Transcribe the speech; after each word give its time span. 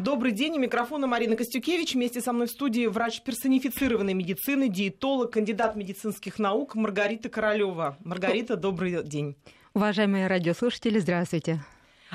Добрый 0.00 0.32
день. 0.32 0.54
У 0.54 0.58
микрофона 0.58 1.06
Марина 1.06 1.36
Костюкевич. 1.36 1.94
Вместе 1.94 2.22
со 2.22 2.32
мной 2.32 2.46
в 2.46 2.50
студии 2.50 2.86
врач 2.86 3.20
персонифицированной 3.20 4.14
медицины, 4.14 4.70
диетолог, 4.70 5.30
кандидат 5.30 5.76
медицинских 5.76 6.38
наук 6.38 6.74
Маргарита 6.74 7.28
Королева. 7.28 7.98
Маргарита, 8.02 8.56
добрый 8.56 9.02
день. 9.02 9.36
Уважаемые 9.74 10.26
радиослушатели, 10.26 10.98
здравствуйте. 11.00 11.62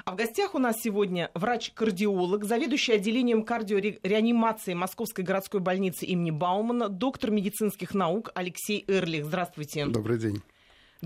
А 0.03 0.11
в 0.11 0.15
гостях 0.15 0.55
у 0.55 0.57
нас 0.57 0.77
сегодня 0.81 1.29
врач-кардиолог, 1.35 2.43
заведующий 2.43 2.93
отделением 2.93 3.43
кардиореанимации 3.43 4.73
Московской 4.73 5.23
городской 5.23 5.61
больницы 5.61 6.05
имени 6.05 6.31
Баумана, 6.31 6.89
доктор 6.89 7.29
медицинских 7.29 7.93
наук 7.93 8.31
Алексей 8.33 8.83
Эрлих. 8.87 9.25
Здравствуйте. 9.25 9.85
Добрый 9.85 10.17
день. 10.17 10.41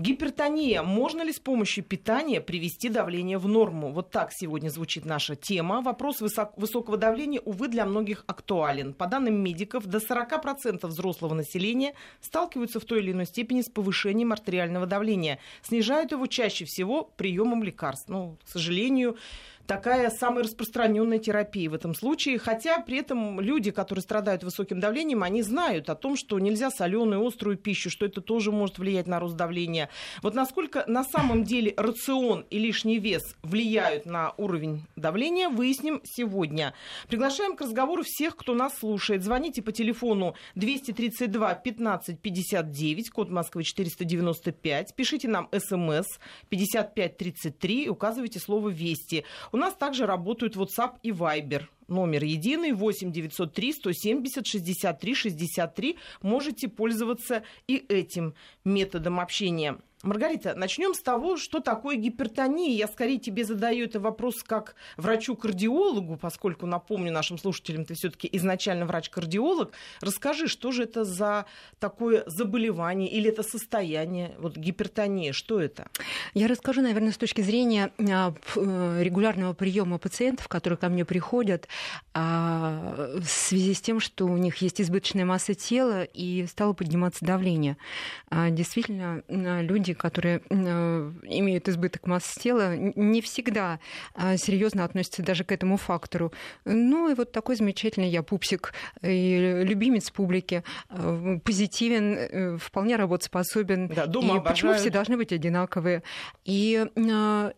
Гипертония. 0.00 0.82
Можно 0.82 1.20
ли 1.22 1.30
с 1.30 1.38
помощью 1.38 1.84
питания 1.84 2.40
привести 2.40 2.88
давление 2.88 3.36
в 3.36 3.46
норму? 3.46 3.92
Вот 3.92 4.10
так 4.10 4.32
сегодня 4.32 4.70
звучит 4.70 5.04
наша 5.04 5.36
тема. 5.36 5.82
Вопрос 5.82 6.22
высок- 6.22 6.54
высокого 6.56 6.96
давления, 6.96 7.40
увы, 7.44 7.68
для 7.68 7.84
многих 7.84 8.24
актуален. 8.26 8.94
По 8.94 9.06
данным 9.06 9.42
медиков, 9.44 9.84
до 9.84 10.00
40% 10.00 10.86
взрослого 10.86 11.34
населения 11.34 11.92
сталкиваются 12.22 12.80
в 12.80 12.86
той 12.86 13.00
или 13.00 13.12
иной 13.12 13.26
степени 13.26 13.60
с 13.60 13.68
повышением 13.68 14.32
артериального 14.32 14.86
давления. 14.86 15.38
Снижают 15.60 16.12
его 16.12 16.26
чаще 16.26 16.64
всего 16.64 17.04
приемом 17.18 17.62
лекарств. 17.62 18.08
Ну, 18.08 18.38
к 18.42 18.48
сожалению, 18.48 19.18
такая 19.66 20.10
самая 20.10 20.44
распространенная 20.44 21.18
терапия 21.18 21.70
в 21.70 21.74
этом 21.74 21.94
случае. 21.94 22.38
Хотя 22.38 22.80
при 22.80 22.98
этом 22.98 23.40
люди, 23.40 23.70
которые 23.70 24.02
страдают 24.02 24.42
высоким 24.42 24.80
давлением, 24.80 25.22
они 25.22 25.42
знают 25.42 25.90
о 25.90 25.94
том, 25.94 26.16
что 26.16 26.38
нельзя 26.38 26.70
соленую, 26.70 27.26
острую 27.26 27.56
пищу, 27.56 27.90
что 27.90 28.06
это 28.06 28.20
тоже 28.20 28.52
может 28.52 28.78
влиять 28.78 29.06
на 29.06 29.20
рост 29.20 29.36
давления. 29.36 29.88
Вот 30.22 30.34
насколько 30.34 30.84
на 30.86 31.04
самом 31.04 31.44
деле 31.44 31.74
рацион 31.76 32.46
и 32.50 32.58
лишний 32.58 32.98
вес 32.98 33.22
влияют 33.42 34.06
на 34.06 34.32
уровень 34.36 34.84
давления, 34.96 35.48
выясним 35.48 36.00
сегодня. 36.04 36.74
Приглашаем 37.08 37.56
к 37.56 37.60
разговору 37.60 38.02
всех, 38.04 38.36
кто 38.36 38.54
нас 38.54 38.78
слушает. 38.78 39.22
Звоните 39.22 39.62
по 39.62 39.72
телефону 39.72 40.34
232 40.54 41.54
15 41.54 42.20
59, 42.20 43.10
код 43.10 43.30
Москвы 43.30 43.64
495. 43.64 44.94
Пишите 44.94 45.28
нам 45.28 45.48
смс 45.52 46.06
5533 46.48 47.84
и 47.84 47.88
указывайте 47.88 48.38
слово 48.38 48.68
«Вести». 48.68 49.24
У 49.52 49.56
нас 49.56 49.74
также 49.74 50.06
работают 50.06 50.56
WhatsApp 50.56 50.96
и 51.02 51.10
Viber. 51.10 51.64
Номер 51.88 52.22
единый 52.22 52.72
8 52.72 53.10
903 53.10 53.72
170 53.72 54.46
63 54.46 55.14
63. 55.14 55.98
Можете 56.22 56.68
пользоваться 56.68 57.42
и 57.66 57.76
этим 57.88 58.34
методом 58.64 59.18
общения. 59.18 59.78
Маргарита, 60.02 60.54
начнем 60.54 60.94
с 60.94 61.00
того, 61.00 61.36
что 61.36 61.60
такое 61.60 61.96
гипертония. 61.96 62.74
Я 62.74 62.88
скорее 62.88 63.18
тебе 63.18 63.44
задаю 63.44 63.84
этот 63.84 64.00
вопрос 64.00 64.42
как 64.42 64.74
врачу-кардиологу, 64.96 66.16
поскольку, 66.16 66.64
напомню 66.64 67.12
нашим 67.12 67.36
слушателям, 67.36 67.84
ты 67.84 67.92
все-таки 67.92 68.26
изначально 68.32 68.86
врач-кардиолог. 68.86 69.72
Расскажи, 70.00 70.48
что 70.48 70.72
же 70.72 70.84
это 70.84 71.04
за 71.04 71.44
такое 71.78 72.24
заболевание 72.26 73.10
или 73.10 73.28
это 73.28 73.42
состояние, 73.42 74.34
вот 74.38 74.56
гипертония, 74.56 75.34
что 75.34 75.60
это? 75.60 75.88
Я 76.32 76.48
расскажу, 76.48 76.80
наверное, 76.80 77.12
с 77.12 77.18
точки 77.18 77.42
зрения 77.42 77.92
а, 77.98 78.32
э, 78.56 79.02
регулярного 79.02 79.52
приема 79.52 79.98
пациентов, 79.98 80.48
которые 80.48 80.78
ко 80.78 80.88
мне 80.88 81.04
приходят, 81.04 81.68
а, 82.14 83.10
в 83.20 83.26
связи 83.26 83.74
с 83.74 83.82
тем, 83.82 84.00
что 84.00 84.24
у 84.24 84.38
них 84.38 84.56
есть 84.56 84.80
избыточная 84.80 85.26
масса 85.26 85.52
тела 85.54 86.04
и 86.04 86.46
стало 86.46 86.72
подниматься 86.72 87.22
давление. 87.22 87.76
А, 88.30 88.48
действительно, 88.48 89.22
люди, 89.28 89.89
которые 89.94 90.42
э, 90.48 91.12
имеют 91.24 91.68
избыток 91.68 92.06
массы 92.06 92.40
тела, 92.40 92.76
не 92.76 93.20
всегда 93.20 93.78
серьезно 94.36 94.84
относятся 94.84 95.22
даже 95.22 95.44
к 95.44 95.52
этому 95.52 95.76
фактору. 95.76 96.32
Ну 96.64 97.10
и 97.10 97.14
вот 97.14 97.32
такой 97.32 97.56
замечательный 97.56 98.08
я 98.08 98.22
пупсик 98.22 98.72
и 99.02 99.62
любимец 99.64 100.10
публики, 100.10 100.64
э, 100.90 101.38
позитивен, 101.44 102.16
э, 102.16 102.56
вполне 102.58 102.96
работоспособен. 102.96 103.88
Да, 103.88 104.06
дома 104.06 104.26
и 104.26 104.30
обожают. 104.38 104.48
почему 104.48 104.74
все 104.74 104.90
должны 104.90 105.16
быть 105.16 105.32
одинаковые? 105.32 106.02
И 106.44 106.86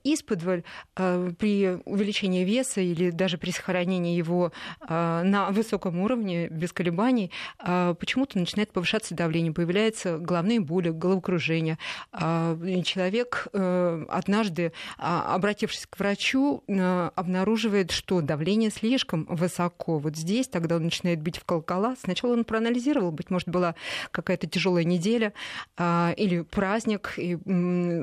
исподволь 0.04 0.64
при 0.94 1.78
увеличении 1.84 2.44
веса 2.44 2.80
или 2.80 3.10
даже 3.10 3.38
при 3.38 3.50
сохранении 3.50 4.16
его 4.16 4.52
на 4.88 5.48
высоком 5.50 6.00
уровне, 6.00 6.48
без 6.48 6.72
колебаний, 6.72 7.30
почему-то 7.58 8.38
начинает 8.38 8.72
повышаться 8.72 9.14
давление, 9.14 9.52
появляются 9.52 10.18
головные 10.18 10.60
боли, 10.60 10.90
головокружение. 10.90 11.78
Э, 12.22 12.82
человек 12.84 13.48
э, 13.52 14.04
однажды, 14.08 14.72
а, 14.98 15.34
обратившись 15.34 15.86
к 15.86 15.98
врачу, 15.98 16.62
э, 16.68 17.10
обнаруживает, 17.14 17.90
что 17.90 18.20
давление 18.20 18.70
слишком 18.70 19.26
высоко. 19.28 19.98
Вот 19.98 20.16
здесь 20.16 20.46
тогда 20.46 20.76
он 20.76 20.84
начинает 20.84 21.20
бить 21.20 21.38
в 21.38 21.44
колокола. 21.44 21.96
Сначала 22.00 22.32
он 22.32 22.44
проанализировал, 22.44 23.10
быть 23.10 23.30
может, 23.30 23.48
была 23.48 23.74
какая-то 24.10 24.46
тяжелая 24.46 24.84
неделя 24.84 25.32
а, 25.76 26.14
или 26.16 26.42
праздник, 26.42 27.14
и 27.16 27.38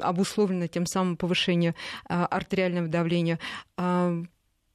обусловлено 0.01 0.67
тем 0.67 0.85
самым 0.85 1.15
повышение 1.15 1.75
а, 2.07 2.25
артериального 2.25 2.87
давления. 2.87 3.39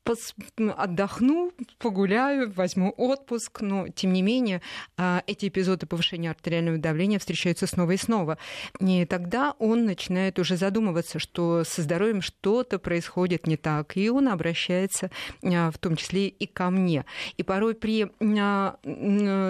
Отдохну, 0.06 1.52
погуляю, 1.78 2.52
возьму 2.52 2.90
отпуск, 2.90 3.62
но 3.62 3.88
тем 3.88 4.12
не 4.12 4.20
менее 4.20 4.60
а, 4.98 5.22
эти 5.26 5.48
эпизоды 5.48 5.86
повышения 5.86 6.30
артериального 6.30 6.76
давления 6.76 7.18
встречаются 7.18 7.66
снова 7.66 7.92
и 7.92 7.96
снова. 7.96 8.36
И 8.80 9.06
тогда 9.06 9.54
он 9.58 9.86
начинает 9.86 10.38
уже 10.38 10.58
задумываться, 10.58 11.18
что 11.18 11.64
со 11.64 11.80
здоровьем 11.80 12.20
что-то 12.20 12.78
происходит 12.78 13.46
не 13.46 13.56
так, 13.56 13.96
и 13.96 14.10
он 14.10 14.28
обращается 14.28 15.10
а, 15.42 15.70
в 15.70 15.78
том 15.78 15.96
числе 15.96 16.28
и 16.28 16.46
ко 16.46 16.68
мне. 16.68 17.06
И 17.38 17.42
порой 17.42 17.74
при 17.74 18.10
а, 18.38 18.76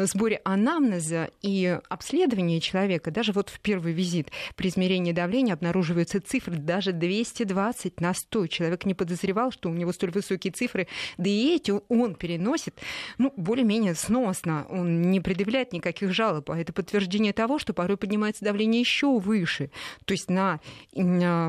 сборе 0.06 0.40
анамнеза 0.44 1.30
и 1.42 1.80
обследовании 1.88 2.60
человека, 2.60 3.10
даже 3.10 3.32
вот 3.32 3.48
в 3.48 3.58
первый 3.58 3.92
визит 3.92 4.30
при 4.54 4.68
измерении 4.68 5.10
давления 5.10 5.54
обнаруживаются 5.54 6.20
цифры 6.20 6.56
даже 6.56 6.92
220 6.92 8.00
на 8.00 8.14
100. 8.14 8.46
Человек 8.46 8.84
не 8.84 8.94
подозревал, 8.94 9.50
что 9.50 9.68
у 9.68 9.74
него 9.74 9.92
столь 9.92 10.12
высокие 10.44 10.52
цифры, 10.52 10.86
да 11.16 11.28
и 11.28 11.56
эти 11.56 11.72
он 11.88 12.14
переносит, 12.14 12.78
ну, 13.18 13.32
более-менее 13.36 13.94
сносно. 13.94 14.66
Он 14.68 15.10
не 15.10 15.20
предъявляет 15.20 15.72
никаких 15.72 16.12
жалоб, 16.12 16.50
а 16.50 16.58
это 16.58 16.72
подтверждение 16.72 17.32
того, 17.32 17.58
что 17.58 17.72
порой 17.72 17.96
поднимается 17.96 18.44
давление 18.44 18.80
еще 18.80 19.18
выше. 19.18 19.70
То 20.04 20.12
есть 20.12 20.30
на, 20.30 20.60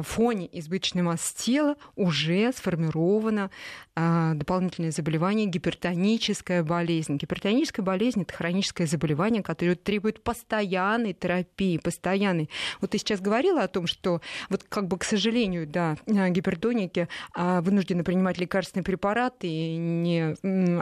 фоне 0.03 0.49
избыточной 0.51 1.01
массы 1.01 1.35
тела 1.35 1.75
уже 1.95 2.51
сформировано 2.53 3.49
а, 3.97 4.33
дополнительное 4.33 4.91
заболевание, 4.91 5.45
гипертоническая 5.45 6.63
болезнь. 6.63 7.15
Гипертоническая 7.15 7.85
болезнь– 7.85 8.21
это 8.23 8.33
хроническое 8.33 8.87
заболевание, 8.87 9.41
которое 9.41 9.75
требует 9.75 10.21
постоянной 10.21 11.13
терапии, 11.13 11.77
постоянной. 11.77 12.49
Вот 12.81 12.91
ты 12.91 12.97
сейчас 12.97 13.21
говорила 13.21 13.63
о 13.63 13.69
том, 13.69 13.87
что 13.87 14.21
вот 14.49 14.65
как 14.67 14.87
бы, 14.87 14.97
к 14.97 15.05
сожалению, 15.05 15.65
да, 15.65 15.95
гипертоники 16.05 17.07
а, 17.33 17.61
вынуждены 17.61 18.03
принимать 18.03 18.37
лекарственные 18.37 18.83
препараты 18.83 19.47
и 19.47 19.77
не 19.77 20.35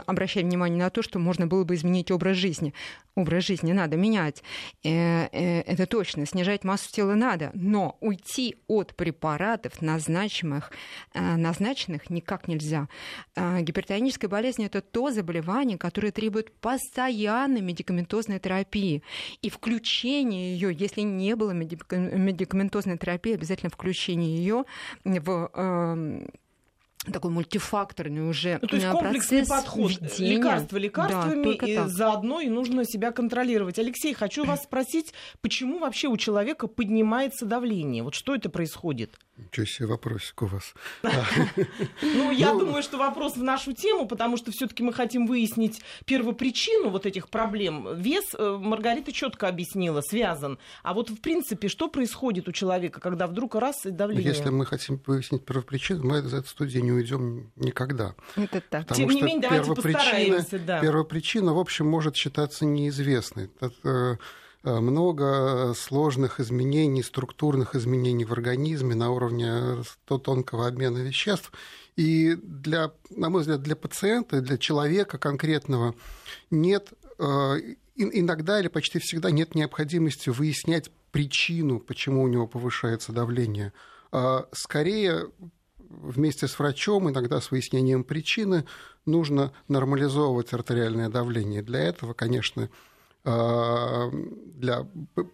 обращая 0.06 0.42
внимания 0.42 0.78
на 0.78 0.90
то, 0.90 1.02
что 1.02 1.20
можно 1.20 1.46
было 1.46 1.62
бы 1.62 1.76
изменить 1.76 2.10
образ 2.10 2.36
жизни. 2.36 2.74
Образ 3.16 3.44
жизни 3.44 3.72
надо 3.72 3.96
менять. 3.96 4.42
Э, 4.82 5.28
э, 5.30 5.60
Это 5.60 5.86
точно. 5.86 6.26
Снижать 6.26 6.64
массу 6.64 6.92
тела 6.92 7.14
надо. 7.14 7.52
Но 7.54 7.96
уйти 8.00 8.56
от 8.66 8.96
препаратов, 8.96 9.80
назначенных, 9.80 10.72
э, 11.12 11.36
назначенных 11.36 12.10
никак 12.10 12.48
нельзя. 12.48 12.88
А, 13.36 13.60
Гипертоническая 13.62 14.28
болезнь– 14.28 14.64
это 14.64 14.80
то 14.80 15.10
заболевание, 15.10 15.78
которое 15.78 16.12
требует 16.12 16.52
постоянной 16.52 17.60
медикаментозной 17.60 18.38
терапии. 18.38 19.02
И 19.42 19.50
включение 19.50 20.54
ее, 20.54 20.74
если 20.74 21.02
не 21.02 21.36
было 21.36 21.52
медика- 21.52 21.96
медикаментозной 21.96 22.98
терапии, 22.98 23.34
обязательно 23.34 23.70
включение 23.70 24.36
ее 24.36 24.64
в 25.04 25.50
эм, 25.54 26.28
такой 27.12 27.30
мультифакторный 27.30 28.26
уже 28.28 28.58
Ну, 28.62 28.68
то 28.68 28.76
есть 28.76 28.86
э, 28.86 28.90
комплексный 28.90 29.46
подход. 29.46 29.90
введения. 29.90 30.36
Лекарства 30.36 30.78
Да, 30.78 30.82
лекарствами, 30.84 31.44
только 31.44 31.66
и 31.66 31.76
так. 31.76 31.88
заодно 31.88 32.40
и 32.40 32.48
нужно 32.48 32.84
себя 32.86 33.10
контролировать. 33.12 33.78
Алексей, 33.78 34.14
хочу 34.14 34.44
вас 34.44 34.62
спросить, 34.62 35.12
почему 35.42 35.78
вообще 35.80 36.08
у 36.08 36.16
человека 36.16 36.66
поднимается 36.66 37.44
давление? 37.44 38.02
Вот 38.02 38.14
что 38.14 38.34
это 38.34 38.48
происходит? 38.48 39.18
Ничего 39.36 39.66
себе 39.66 39.86
вопросик 39.88 40.42
у 40.42 40.46
вас. 40.46 40.74
Ну, 42.02 42.30
я 42.30 42.52
Ну, 42.52 42.60
думаю, 42.60 42.82
что 42.82 42.98
вопрос 42.98 43.36
в 43.36 43.42
нашу 43.42 43.72
тему, 43.72 44.06
потому 44.06 44.36
что 44.36 44.52
все-таки 44.52 44.82
мы 44.82 44.92
хотим 44.92 45.26
выяснить 45.26 45.82
первопричину 46.04 46.90
вот 46.90 47.06
этих 47.06 47.28
проблем. 47.28 47.96
Вес 47.96 48.24
э, 48.38 48.58
Маргарита 48.60 49.12
четко 49.12 49.48
объяснила, 49.48 50.00
связан. 50.02 50.58
А 50.82 50.94
вот 50.94 51.10
в 51.10 51.20
принципе, 51.20 51.68
что 51.68 51.88
происходит 51.88 52.48
у 52.48 52.52
человека, 52.52 53.00
когда 53.00 53.26
вдруг 53.26 53.56
раз 53.56 53.86
и 53.86 53.90
давление? 53.90 54.34
Если 54.34 54.50
мы 54.50 54.66
хотим 54.66 55.00
выяснить 55.04 55.44
первопричину, 55.44 56.04
мы 56.04 56.18
из 56.18 56.32
этой 56.32 56.46
студии 56.46 56.78
не 56.78 56.92
уйдем 56.92 57.50
никогда. 57.56 58.14
Это 58.36 58.60
так. 58.60 58.94
Тем 58.94 59.10
не 59.10 59.22
менее, 59.22 59.40
давайте 59.40 59.64
первопричина, 59.66 59.98
постараемся, 59.98 60.58
да. 60.60 60.80
первопричина, 60.80 61.54
в 61.54 61.58
общем, 61.58 61.86
может 61.86 62.14
считаться 62.16 62.64
неизвестной. 62.64 63.50
Э, 64.64 64.80
много 64.80 65.74
сложных 65.76 66.40
изменений, 66.40 67.02
структурных 67.02 67.74
изменений 67.74 68.24
в 68.24 68.32
организме 68.32 68.94
на 68.94 69.10
уровне 69.10 69.84
тонкого 70.06 70.66
обмена 70.66 70.98
веществ. 70.98 71.52
И 71.96 72.34
для, 72.34 72.92
на 73.10 73.28
мой 73.28 73.42
взгляд, 73.42 73.62
для 73.62 73.76
пациента, 73.76 74.40
для 74.40 74.58
человека 74.58 75.18
конкретного 75.18 75.94
нет 76.50 76.92
иногда 77.96 78.58
или 78.58 78.68
почти 78.68 78.98
всегда 78.98 79.30
нет 79.30 79.54
необходимости 79.54 80.30
выяснять 80.30 80.90
причину, 81.12 81.78
почему 81.78 82.22
у 82.22 82.28
него 82.28 82.46
повышается 82.46 83.12
давление. 83.12 83.72
А 84.10 84.48
скорее, 84.52 85.28
вместе 85.78 86.48
с 86.48 86.58
врачом, 86.58 87.08
иногда 87.08 87.40
с 87.40 87.50
выяснением 87.50 88.02
причины, 88.02 88.64
нужно 89.06 89.52
нормализовывать 89.68 90.52
артериальное 90.52 91.08
давление. 91.08 91.62
Для 91.62 91.80
этого, 91.80 92.14
конечно, 92.14 92.68
для 93.24 94.86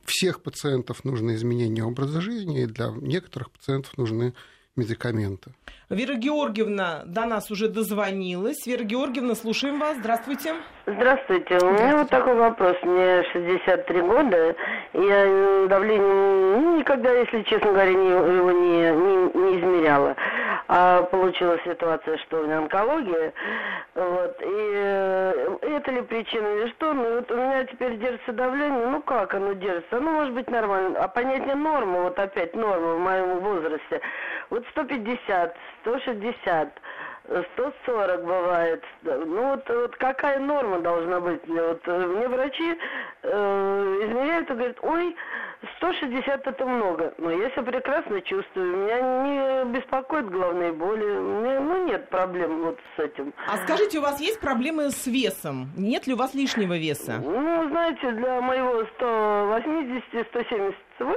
всех 0.05 0.43
пациентов 0.43 1.05
нужно 1.05 1.35
изменение 1.35 1.85
образа 1.85 2.21
жизни, 2.21 2.63
и 2.63 2.67
для 2.67 2.91
некоторых 2.91 3.51
пациентов 3.51 3.99
нужны 3.99 4.35
медикаменты. 4.77 5.53
Вера 5.91 6.15
Георгиевна 6.15 7.03
до 7.05 7.27
нас 7.27 7.51
уже 7.51 7.69
дозвонилась. 7.69 8.65
Вера 8.67 8.85
Георгиевна, 8.85 9.35
слушаем 9.35 9.81
вас. 9.81 9.97
Здравствуйте. 9.99 10.55
Здравствуйте. 10.87 11.59
У 11.63 11.73
меня 11.73 11.97
вот 11.97 12.11
такой 12.11 12.35
вопрос. 12.35 12.77
Мне 12.85 13.25
63 13.33 14.01
года. 14.03 14.55
Я 14.95 15.67
давление 15.69 16.59
ну, 16.61 16.79
никогда, 16.79 17.13
если 17.13 17.43
честно 17.43 17.73
говоря, 17.73 17.91
его 17.91 18.53
не, 18.53 18.79
не, 18.93 19.51
не 19.51 19.59
измеряла. 19.59 20.17
А 20.73 21.03
получилась 21.03 21.61
ситуация, 21.65 22.17
что 22.19 22.39
у 22.39 22.45
меня 22.45 22.59
онкология. 22.59 23.33
Вот. 23.97 24.37
И 24.41 24.73
э, 24.73 25.57
это 25.63 25.91
ли 25.91 26.03
причина 26.03 26.47
или 26.47 26.69
что? 26.69 26.93
Ну 26.93 27.17
вот 27.17 27.29
у 27.29 27.35
меня 27.35 27.65
теперь 27.65 27.97
держится 27.97 28.33
давление. 28.33 28.87
Ну 28.87 29.03
как 29.03 29.35
оно 29.35 29.53
держится? 29.55 29.99
Ну 29.99 30.13
может 30.13 30.33
быть 30.33 30.49
нормально. 30.49 30.97
А 31.01 31.09
понятие 31.09 31.57
нормы, 31.57 32.05
вот 32.05 32.17
опять 32.21 32.55
норма 32.55 32.95
в 32.95 33.01
моем 33.01 33.41
возрасте. 33.41 34.01
Вот 34.51 34.65
150, 34.71 35.57
160. 35.81 36.69
140 37.55 38.25
бывает. 38.25 38.85
Ну 39.03 39.51
вот, 39.51 39.69
вот 39.69 39.97
какая 39.97 40.39
норма 40.39 40.79
должна 40.81 41.19
быть? 41.19 41.41
Вот, 41.49 41.81
э, 41.87 42.07
мне 42.07 42.29
врачи 42.29 42.79
э, 43.23 43.99
измеряют 44.05 44.49
и 44.51 44.55
говорят, 44.55 44.79
ой, 44.83 45.17
160 45.77 46.47
это 46.47 46.67
много. 46.67 47.12
Но 47.19 47.31
я 47.31 47.51
себя 47.51 47.62
прекрасно 47.65 48.21
чувствую. 48.23 48.77
Меня 48.77 49.01
не 49.01 49.65
беспокоит 49.73 50.31
головные 50.31 50.73
боли. 50.73 51.05
Меня, 51.05 51.61
ну, 51.61 51.87
нет 51.87 52.09
проблем 52.09 52.62
вот 52.62 52.79
с 52.97 53.01
этим. 53.01 53.35
А 53.47 53.59
скажите, 53.59 53.99
у 53.99 54.03
вас 54.03 54.21
есть 54.21 54.41
проблемы 54.41 54.91
с 54.91 55.07
весом? 55.07 55.71
Нет 55.77 56.07
ли 56.07 56.15
у 56.15 56.17
вас 56.17 56.35
лишнего 56.35 56.79
веса? 56.79 57.21
Ну, 57.23 57.69
знаете, 57.69 58.11
для 58.12 58.41
моего 58.41 58.83
180-178, 58.99 60.75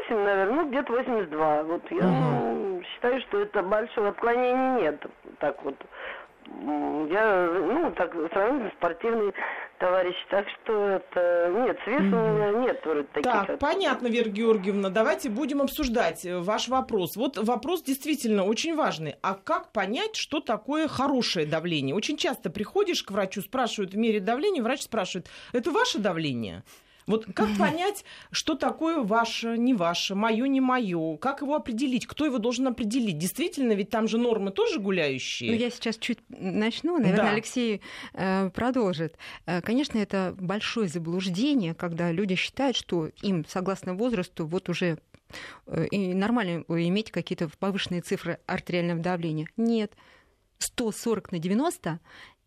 наверное, 0.10 0.54
ну, 0.54 0.70
где-то 0.70 0.92
82. 0.92 1.64
Вот 1.64 1.92
я 1.92 2.06
угу. 2.06 2.84
считаю, 2.84 3.22
что 3.22 3.40
это 3.40 3.64
большого 3.64 4.10
отклонения 4.10 4.82
нет. 4.82 5.06
Так 5.40 5.64
вот 5.64 5.76
я, 7.12 7.50
ну, 7.52 7.92
так, 7.96 8.12
сравнительно 8.32 8.72
спортивный 8.78 9.34
товарищ, 9.80 10.16
так 10.30 10.46
что 10.50 10.88
это, 10.88 11.52
нет, 11.52 11.78
с 11.84 11.88
весом 11.88 12.14
mm-hmm. 12.14 12.30
у 12.30 12.38
меня 12.38 12.52
нет 12.66 12.82
вроде 12.86 13.04
таких. 13.14 13.32
Так, 13.32 13.50
от... 13.50 13.60
понятно, 13.60 14.08
Вера 14.08 14.30
Георгиевна, 14.30 14.90
давайте 14.90 15.30
будем 15.30 15.62
обсуждать 15.62 16.26
э, 16.26 16.40
ваш 16.40 16.70
вопрос. 16.70 17.18
Вот 17.18 17.38
вопрос 17.38 17.84
действительно 17.84 18.46
очень 18.46 18.76
важный. 18.76 19.16
А 19.22 19.34
как 19.36 19.72
понять, 19.72 20.16
что 20.16 20.40
такое 20.40 20.88
хорошее 20.88 21.46
давление? 21.46 21.96
Очень 21.96 22.18
часто 22.18 22.50
приходишь 22.50 23.04
к 23.04 23.12
врачу, 23.12 23.42
спрашивают 23.42 23.94
в 23.94 23.98
мере 23.98 24.20
давления, 24.20 24.64
врач 24.64 24.82
спрашивает, 24.82 25.28
это 25.52 25.72
ваше 25.72 26.00
давление? 26.00 26.64
Вот 27.08 27.26
как 27.34 27.58
понять, 27.58 28.06
что 28.32 28.56
такое 28.56 29.04
ваше, 29.04 29.58
не 29.58 29.74
ваше, 29.74 30.16
мое, 30.16 30.48
не 30.48 30.62
мое? 30.62 31.18
Как 31.18 31.42
его 31.42 31.56
определить? 31.56 32.08
Кто 32.08 32.26
его 32.26 32.38
должен 32.38 32.68
определить? 32.68 33.18
Действительно, 33.18 33.74
ведь 33.74 33.90
там 33.90 34.08
же 34.08 34.18
нормы 34.18 34.52
тоже 34.52 34.80
гуляющие. 34.80 35.52
Ну, 35.52 35.58
я 35.58 35.70
сейчас 35.70 35.98
чуть 35.98 36.20
начну, 36.30 36.98
наверное, 36.98 37.26
да. 37.26 37.32
Алексей 37.32 37.82
э, 38.14 38.50
продолжит. 38.52 39.18
Э, 39.46 39.62
конечно, 39.62 39.98
это 39.98 40.36
большое 40.40 40.88
заблуждение, 40.88 41.74
когда 41.74 42.12
люди 42.12 42.36
считают, 42.36 42.78
что 42.78 43.10
им, 43.22 43.46
согласно 43.48 43.94
возрасту, 43.94 44.46
вот 44.46 44.70
уже 44.70 45.00
э, 45.68 45.88
и 45.88 46.14
нормально 46.14 46.64
иметь 46.68 47.12
какие-то 47.12 47.50
повышенные 47.60 48.02
цифры 48.02 48.40
артериального 48.46 49.02
давления. 49.02 49.48
Нет. 49.58 49.94
140 50.60 51.32
на 51.34 51.40
90 51.40 52.00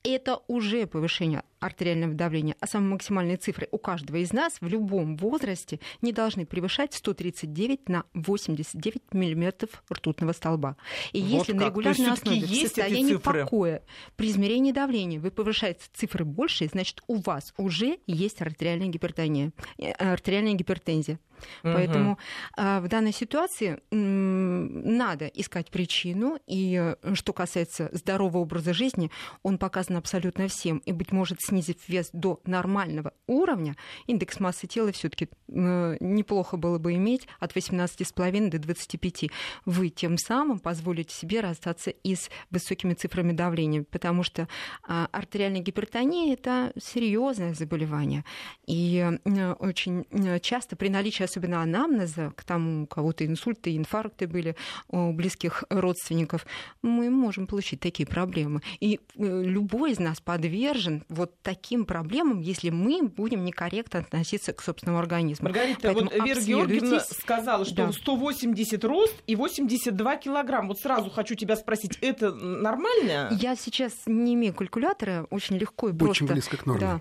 это 0.09 0.41
уже 0.49 0.87
повышение 0.87 1.43
артериального 1.61 2.15
давления, 2.15 2.57
а 2.61 2.67
самые 2.67 2.93
максимальные 2.93 3.37
цифры 3.37 3.69
у 3.71 3.79
каждого 3.79 4.17
из 4.17 4.33
нас 4.33 4.59
в 4.61 4.67
любом 4.67 5.17
возрасте 5.17 5.81
не 6.03 6.13
должны 6.13 6.47
превышать 6.47 6.95
139 6.95 7.89
на 7.89 8.05
89 8.15 9.13
миллиметров 9.13 9.83
ртутного 9.93 10.33
столба. 10.33 10.77
И 11.13 11.23
вот 11.23 11.31
если 11.31 11.53
как. 11.53 11.61
на 11.61 11.67
регулярной 11.67 12.11
основе 12.13 12.41
в 12.41 12.55
состоянии 12.55 13.17
покоя 13.17 13.83
при 14.17 14.29
измерении 14.29 14.73
давления 14.73 15.19
вы 15.19 15.31
повышаете 15.31 15.81
цифры 15.95 16.25
больше, 16.25 16.67
значит 16.67 17.03
у 17.07 17.17
вас 17.17 17.53
уже 17.57 17.99
есть 18.07 18.41
артериальная 18.41 18.89
гипертония, 18.89 19.53
э, 19.79 19.91
артериальная 19.91 20.55
гипертензия. 20.55 21.19
Угу. 21.63 21.73
Поэтому 21.75 22.19
а, 22.57 22.81
в 22.81 22.89
данной 22.89 23.13
ситуации 23.13 23.79
м, 23.91 24.97
надо 24.97 25.27
искать 25.27 25.71
причину. 25.71 26.39
И 26.47 26.97
э, 27.03 27.15
что 27.15 27.33
касается 27.33 27.89
здорового 27.93 28.39
образа 28.39 28.75
жизни, 28.75 29.11
он 29.43 29.59
показан 29.59 29.97
абсолютно 29.97 30.49
всем. 30.49 30.79
И, 30.79 30.93
быть 30.93 31.13
может, 31.13 31.41
снизив 31.41 31.77
вес 31.89 32.11
до 32.13 32.41
нормального 32.45 33.13
уровня, 33.27 33.77
индекс 34.07 34.41
массы 34.41 34.67
тела 34.67 34.93
все-таки 34.93 35.29
э, 35.49 35.97
неплохо 36.01 36.57
было 36.57 36.79
бы 36.79 36.95
иметь 36.95 37.29
от 37.41 37.57
18,5 37.57 38.51
до 38.51 38.59
25. 38.59 39.31
Вы 39.65 39.89
тем 39.91 40.19
самым 40.19 40.59
позволите 40.59 41.15
себе 41.15 41.41
расстаться 41.41 41.91
и 41.91 42.15
с 42.15 42.31
высокими 42.51 42.95
цифрами 42.95 43.33
давления, 43.33 43.85
потому 43.91 44.23
что 44.23 44.43
э, 44.89 45.07
артериальная 45.13 45.61
гипертония 45.61 46.33
это 46.33 46.73
серьезное 46.81 47.55
заболевание. 47.55 48.25
И 48.67 49.05
э, 49.25 49.53
очень 49.59 50.07
э, 50.11 50.41
часто 50.41 50.77
при 50.77 50.89
наличии 50.89 51.25
особенно 51.27 51.63
анамнеза 51.63 52.33
к 52.35 52.45
тому, 52.45 52.85
у 52.85 52.87
кого-то 52.87 53.27
инсульты, 53.27 53.77
инфаркты 53.77 54.27
были 54.27 54.57
у 54.89 55.13
близких 55.13 55.65
родственников, 55.71 56.47
мы 56.83 57.11
можем 57.11 57.47
получить 57.47 57.81
такие 57.81 58.07
проблемы. 58.07 58.63
И 58.81 59.01
э, 59.17 59.43
любой 59.43 59.93
из 59.93 59.99
нас 59.99 60.21
подвержен 60.21 61.05
вот 61.09 61.33
таким 61.43 61.85
проблемам, 61.85 62.41
если 62.41 62.71
мы 62.71 63.03
будем 63.03 63.45
некорректно 63.45 64.01
относиться 64.01 64.53
к 64.53 64.63
собственному 64.63 64.99
организму. 64.99 65.45
Маргарита, 65.49 65.81
Поэтому 65.83 66.11
вот 66.11 66.27
Вера 66.27 66.41
Георгиевна 66.41 67.01
сказала, 67.01 67.65
что 67.65 67.87
да. 67.87 67.93
180 67.93 68.85
рост 68.85 69.15
и 69.27 69.37
82 69.37 70.17
килограмм. 70.17 70.69
Вот 70.69 70.81
сразу 70.81 71.11
хочу 71.11 71.35
тебя 71.35 71.57
спросить, 71.57 71.99
это 72.01 72.33
нормально? 72.33 73.29
Я 73.41 73.57
сейчас 73.57 73.93
не 74.07 74.35
имею 74.35 74.55
калькулятора, 74.55 75.27
очень 75.31 75.57
легко 75.57 75.89
и 75.89 75.91
очень 75.91 75.99
просто. 75.99 76.25
Очень 76.25 76.33
близко 76.33 76.57
к 76.57 76.67
норме. 76.67 76.81
Да 76.81 77.01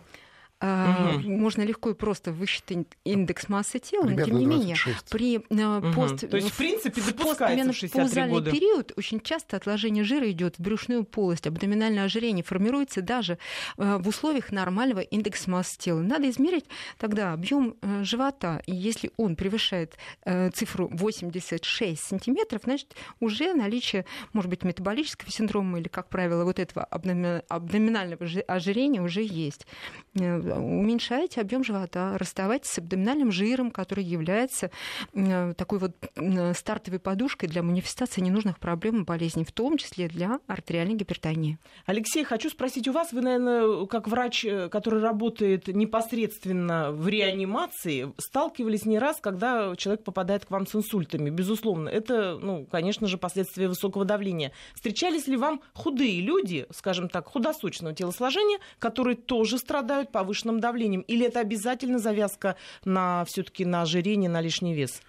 Угу. 0.62 1.30
Можно 1.30 1.64
легко 1.64 1.90
и 1.90 1.94
просто 1.94 2.31
высчитать 2.31 2.88
индекс 3.04 3.50
массы 3.50 3.80
тела, 3.80 4.06
но 4.06 4.24
тем 4.24 4.38
не 4.38 4.45
менее 4.45 4.78
при 5.09 5.40
угу. 5.40 5.94
пост... 5.94 6.30
То 6.30 6.38
есть, 6.38 6.52
в 6.52 6.57
принципе, 6.57 7.02
допускается 7.02 7.74
в 7.74 7.76
63 7.76 8.28
года. 8.30 8.52
период 8.52 8.94
очень 8.95 9.19
часто 9.19 9.57
отложение 9.57 10.06
жира 10.06 10.30
идет 10.31 10.57
в 10.57 10.62
брюшную 10.62 11.04
полость, 11.04 11.45
абдоминальное 11.45 12.06
ожирение 12.06 12.44
формируется 12.44 13.02
даже 13.02 13.38
э, 13.78 13.97
в 13.97 14.07
условиях 14.07 14.54
нормального 14.54 15.02
индекса 15.02 15.50
массы 15.50 15.78
тела. 15.78 16.00
Надо 16.00 16.30
измерить 16.30 16.66
тогда 16.97 17.33
объем 17.33 17.76
э, 17.81 18.04
живота, 18.04 18.62
и 18.66 18.74
если 18.74 19.12
он 19.18 19.35
превышает 19.35 19.97
цифру 20.54 20.90
86 20.92 22.02
сантиметров, 22.02 22.62
значит, 22.64 22.95
уже 23.19 23.54
наличие, 23.54 24.06
может 24.33 24.50
быть, 24.50 24.64
метаболического 24.64 25.30
синдрома 25.30 25.80
или, 25.80 25.88
как 25.88 26.09
правило, 26.09 26.44
вот 26.44 26.59
этого 26.59 26.83
абдоминального 26.85 28.26
ожирения 28.47 29.02
уже 29.02 29.21
есть 29.21 29.66
уменьшаете 30.54 31.42
объем 31.42 31.64
живота, 31.64 32.18
расставайтесь 32.18 32.71
с 32.71 32.78
абдоминальным 32.80 33.31
жиром, 33.31 33.71
который 33.71 34.04
является 34.04 34.71
э, 35.14 35.54
такой 35.57 35.80
вот 35.80 35.95
стартовой 36.56 36.99
подушкой 36.99 37.49
для 37.49 37.64
манифестации 37.64 38.21
ненужных 38.21 38.59
проблем 38.59 39.02
и 39.02 39.06
болезней, 39.06 39.45
в 39.45 39.52
том 39.52 39.78
числе 39.78 40.07
для 40.07 40.40
артериальной 40.47 40.95
гипертонии. 40.95 41.57
Алексей, 41.85 42.23
хочу 42.23 42.49
спросить 42.49 42.87
у 42.87 42.92
вас, 42.92 43.11
вы, 43.11 43.21
наверное, 43.21 43.85
как 43.87 44.07
врач, 44.07 44.45
э, 44.45 44.69
который 44.69 45.02
работает 45.02 45.68
непосредственно 45.68 46.92
в 46.92 47.07
реанимации, 47.07 48.14
сталкивались 48.18 48.85
не 48.85 48.99
раз, 48.99 49.18
когда 49.21 49.75
человек 49.75 50.04
попадает 50.04 50.45
к 50.45 50.52
вам 50.52 50.68
с 50.68 50.75
инсультами. 50.75 51.30
Безусловно, 51.30 51.90
это, 51.90 52.37
ну, 52.42 52.66
конечно 52.66 53.07
же, 53.07 53.18
последствия 53.18 53.68
высокого 53.68 54.06
давления. 54.06 54.52
Встречались 54.73 55.28
ли 55.28 55.37
вам 55.37 55.61
худые 55.73 56.21
люди, 56.21 56.66
скажем 56.71 57.09
так, 57.09 57.28
худосочного 57.28 57.94
телосложения, 57.95 58.59
которые 58.80 59.16
тоже 59.16 59.57
страдают 59.57 60.11
повышенным 60.11 60.34
повышенным 60.35 60.59
давлением? 60.59 61.01
Или 61.01 61.25
это 61.25 61.39
обязательно 61.39 61.99
завязка 61.99 62.56
на 62.83 63.23
все-таки 63.25 63.65
на 63.65 63.81
ожирение, 63.81 64.30
на 64.30 64.42
лишний 64.42 64.73
вес? 64.73 65.01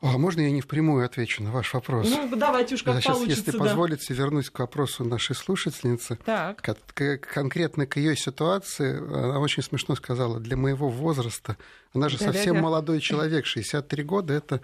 А 0.00 0.18
можно 0.18 0.40
я 0.40 0.50
не 0.50 0.60
впрямую 0.60 1.06
отвечу 1.06 1.44
на 1.44 1.52
ваш 1.52 1.74
вопрос? 1.74 2.10
Ну, 2.10 2.34
давайте 2.34 2.74
уж 2.74 2.82
как 2.82 2.96
я 2.96 3.00
сейчас, 3.00 3.14
получится. 3.14 3.38
Если 3.38 3.52
да. 3.52 3.58
позволите, 3.58 4.14
вернусь 4.14 4.50
к 4.50 4.58
вопросу 4.58 5.04
нашей 5.04 5.36
слушательницы. 5.36 6.18
Так. 6.24 6.60
К, 6.60 7.18
конкретно 7.18 7.86
к 7.86 7.96
ее 7.96 8.16
ситуации, 8.16 8.98
она 8.98 9.38
очень 9.38 9.62
смешно 9.62 9.94
сказала, 9.94 10.40
для 10.40 10.56
моего 10.56 10.88
возраста, 10.88 11.56
она 11.94 12.08
же 12.08 12.18
Да-да-да. 12.18 12.36
совсем 12.36 12.56
молодой 12.60 13.00
человек, 13.00 13.46
63 13.46 14.02
года, 14.02 14.34
это 14.34 14.60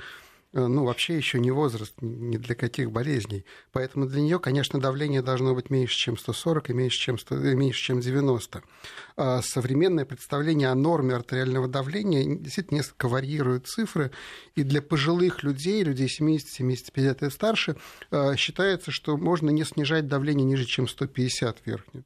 ну, 0.52 0.84
вообще 0.84 1.16
еще 1.16 1.38
не 1.40 1.50
возраст 1.50 1.94
ни 2.00 2.36
для 2.38 2.54
каких 2.54 2.90
болезней. 2.90 3.44
Поэтому 3.72 4.06
для 4.06 4.20
нее, 4.20 4.38
конечно, 4.38 4.80
давление 4.80 5.20
должно 5.20 5.54
быть 5.54 5.68
меньше, 5.68 5.96
чем 5.96 6.16
140 6.16 6.70
и 6.70 6.72
меньше, 6.72 6.98
чем, 6.98 7.18
100, 7.18 7.50
и 7.50 7.54
меньше, 7.54 7.82
чем 7.82 8.00
90. 8.00 8.62
А 9.16 9.42
современное 9.42 10.06
представление 10.06 10.68
о 10.68 10.74
норме 10.74 11.14
артериального 11.14 11.68
давления 11.68 12.24
действительно 12.24 12.78
несколько 12.78 13.08
варьирует 13.08 13.66
цифры. 13.66 14.10
И 14.54 14.62
для 14.62 14.80
пожилых 14.80 15.42
людей, 15.42 15.82
людей 15.82 16.08
70-75 16.08 16.90
лет 16.96 17.22
и 17.22 17.30
старше, 17.30 17.76
э, 18.10 18.36
считается, 18.36 18.90
что 18.90 19.16
можно 19.16 19.50
не 19.50 19.64
снижать 19.64 20.08
давление 20.08 20.46
ниже, 20.46 20.64
чем 20.64 20.88
150 20.88 21.66
верхнюю. 21.66 22.04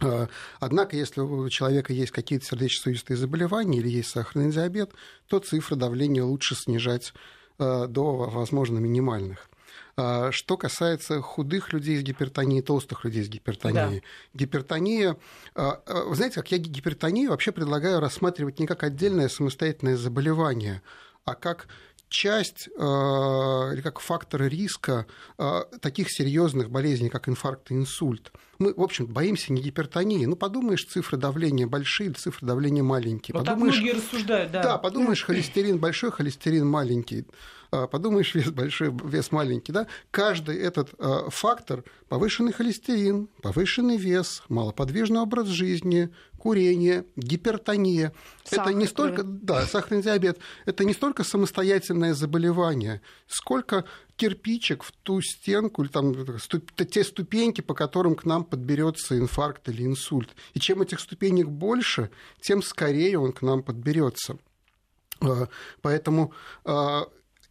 А, 0.00 0.28
Однако, 0.60 0.96
если 0.96 1.20
у 1.20 1.48
человека 1.48 1.92
есть 1.92 2.12
какие-то 2.12 2.46
сердечно-сосудистые 2.46 3.16
заболевания 3.16 3.78
или 3.78 3.88
есть 3.88 4.10
сахарный 4.10 4.50
диабет, 4.50 4.92
то 5.28 5.38
цифры 5.38 5.76
давления 5.76 6.24
лучше 6.24 6.54
снижать 6.54 7.12
э, 7.58 7.86
до, 7.88 8.16
возможно, 8.30 8.78
минимальных. 8.78 9.48
А, 9.96 10.30
Что 10.30 10.56
касается 10.56 11.22
худых 11.22 11.72
людей 11.72 11.98
с 11.98 12.02
гипертонией, 12.02 12.62
толстых 12.62 13.04
людей 13.04 13.24
с 13.24 13.28
гипертонией. 13.28 14.02
Гипертония, 14.34 15.16
а, 15.54 15.80
а, 15.86 16.04
вы 16.04 16.14
знаете, 16.14 16.36
как 16.36 16.50
я 16.52 16.58
гипертонию 16.58 17.30
вообще 17.30 17.52
предлагаю 17.52 18.00
рассматривать 18.00 18.58
не 18.58 18.66
как 18.66 18.82
отдельное 18.82 19.28
самостоятельное 19.28 19.96
заболевание, 19.96 20.82
а 21.24 21.34
как 21.34 21.66
часть 22.08 22.68
э, 22.68 22.80
или 22.80 23.80
как 23.80 24.00
фактор 24.00 24.42
риска 24.42 25.06
э, 25.38 25.62
таких 25.80 26.10
серьезных 26.10 26.70
болезней, 26.70 27.08
как 27.08 27.28
инфаркт 27.28 27.70
и 27.70 27.74
инсульт. 27.74 28.32
Мы, 28.58 28.72
в 28.74 28.82
общем, 28.82 29.06
боимся 29.06 29.52
не 29.52 29.60
гипертонии. 29.60 30.24
Ну, 30.24 30.36
подумаешь, 30.36 30.84
цифры 30.84 31.18
давления 31.18 31.66
большие, 31.66 32.12
цифры 32.12 32.46
давления 32.46 32.82
маленькие. 32.82 33.34
Вот 33.34 33.44
так 33.44 33.54
подумаешь, 33.54 33.76
многие 33.76 33.92
рассуждают, 33.92 34.52
да. 34.52 34.62
да, 34.62 34.78
подумаешь, 34.78 35.22
холестерин 35.22 35.78
большой, 35.78 36.10
холестерин 36.10 36.66
маленький. 36.66 37.26
А, 37.70 37.86
Подумаешь, 37.86 38.34
вес 38.34 38.50
большой, 38.50 38.92
вес 39.04 39.32
маленький, 39.32 39.72
да? 39.72 39.86
Каждый 40.10 40.56
этот 40.58 40.94
а, 40.98 41.28
фактор, 41.30 41.84
повышенный 42.08 42.52
холестерин, 42.52 43.28
повышенный 43.42 43.96
вес, 43.96 44.42
малоподвижный 44.48 45.20
образ 45.20 45.48
жизни, 45.48 46.10
курение, 46.38 47.04
гипертония, 47.16 48.12
Сахар 48.44 48.68
это 48.68 48.74
не 48.74 48.86
столько, 48.86 49.22
крови. 49.22 49.38
да, 49.42 49.66
сахарный 49.66 50.02
диабет, 50.02 50.38
это 50.64 50.84
не 50.84 50.92
столько 50.92 51.24
самостоятельное 51.24 52.14
заболевание, 52.14 53.00
сколько 53.26 53.84
кирпичик 54.16 54.84
в 54.84 54.92
ту 54.92 55.20
стенку, 55.20 55.82
или 55.82 55.88
там 55.88 56.12
ступ- 56.38 56.84
те 56.84 57.02
ступеньки, 57.02 57.62
по 57.62 57.74
которым 57.74 58.14
к 58.14 58.24
нам 58.24 58.44
подберется 58.44 59.18
инфаркт 59.18 59.68
или 59.68 59.84
инсульт. 59.84 60.30
И 60.54 60.60
чем 60.60 60.82
этих 60.82 61.00
ступенек 61.00 61.48
больше, 61.48 62.10
тем 62.40 62.62
скорее 62.62 63.18
он 63.18 63.32
к 63.32 63.42
нам 63.42 63.62
подберется. 63.64 64.38
А, 65.20 65.48
Поэтому 65.82 66.32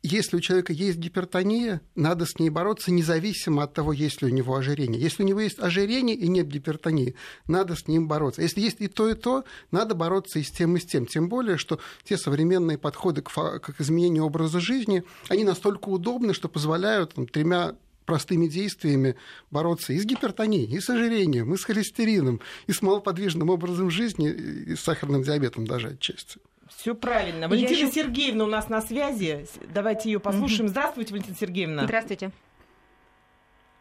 если 0.06 0.38
у 0.38 0.40
человека 0.40 0.72
есть 0.72 0.98
гипертония, 0.98 1.82
надо 1.96 2.26
с 2.26 2.38
ней 2.38 2.50
бороться 2.50 2.92
независимо 2.92 3.64
от 3.64 3.74
того, 3.74 3.92
есть 3.92 4.22
ли 4.22 4.28
у 4.28 4.32
него 4.32 4.56
ожирение. 4.56 5.02
Если 5.02 5.24
у 5.24 5.26
него 5.26 5.40
есть 5.40 5.60
ожирение 5.60 6.16
и 6.16 6.28
нет 6.28 6.48
гипертонии, 6.48 7.16
надо 7.48 7.76
с 7.76 7.88
ним 7.88 8.08
бороться. 8.08 8.42
Если 8.42 8.62
есть 8.62 8.78
и 8.80 8.88
то, 8.88 9.10
и 9.10 9.16
то, 9.16 9.46
надо 9.72 9.96
бороться 9.96 10.40
и 10.40 10.44
с 10.44 10.52
тем, 10.52 10.78
и 10.78 10.80
с 10.80 10.86
тем. 10.86 11.06
Тем 11.06 11.28
более, 11.28 11.58
что 11.58 11.80
те 12.04 12.18
современные 12.18 12.78
подходы 12.78 13.22
к, 13.22 13.32
к 13.32 13.82
изменению 13.82 14.26
образа 14.26 14.60
жизни, 14.60 15.04
они 15.28 15.44
настолько 15.44 15.90
удобны, 15.90 16.34
что 16.34 16.50
позволяют 16.50 17.14
там, 17.14 17.28
тремя 17.28 17.76
простыми 18.06 18.48
действиями 18.48 19.16
бороться 19.50 19.94
и 19.94 19.98
с 19.98 20.06
гипертонией, 20.06 20.72
и 20.72 20.80
с 20.80 20.90
ожирением, 20.90 21.54
и 21.54 21.58
с 21.58 21.64
холестерином, 21.64 22.42
и 22.68 22.72
с 22.72 22.82
малоподвижным 22.82 23.50
образом 23.50 23.90
жизни, 23.90 24.30
и 24.30 24.76
с 24.76 24.82
сахарным 24.82 25.24
диабетом 25.24 25.66
даже 25.66 25.90
отчасти. 25.90 26.40
Все 26.68 26.96
правильно. 26.96 27.48
Валентина 27.48 27.78
ещё- 27.88 27.92
Сергеевна 27.92 28.44
у 28.46 28.48
нас 28.48 28.70
на 28.70 28.82
связи. 28.82 29.46
Давайте 29.74 30.10
ее 30.12 30.20
послушаем. 30.20 30.68
Здравствуйте, 30.68 31.14
Валентина 31.14 31.36
Сергеевна. 31.38 31.84
Здравствуйте. 31.84 32.32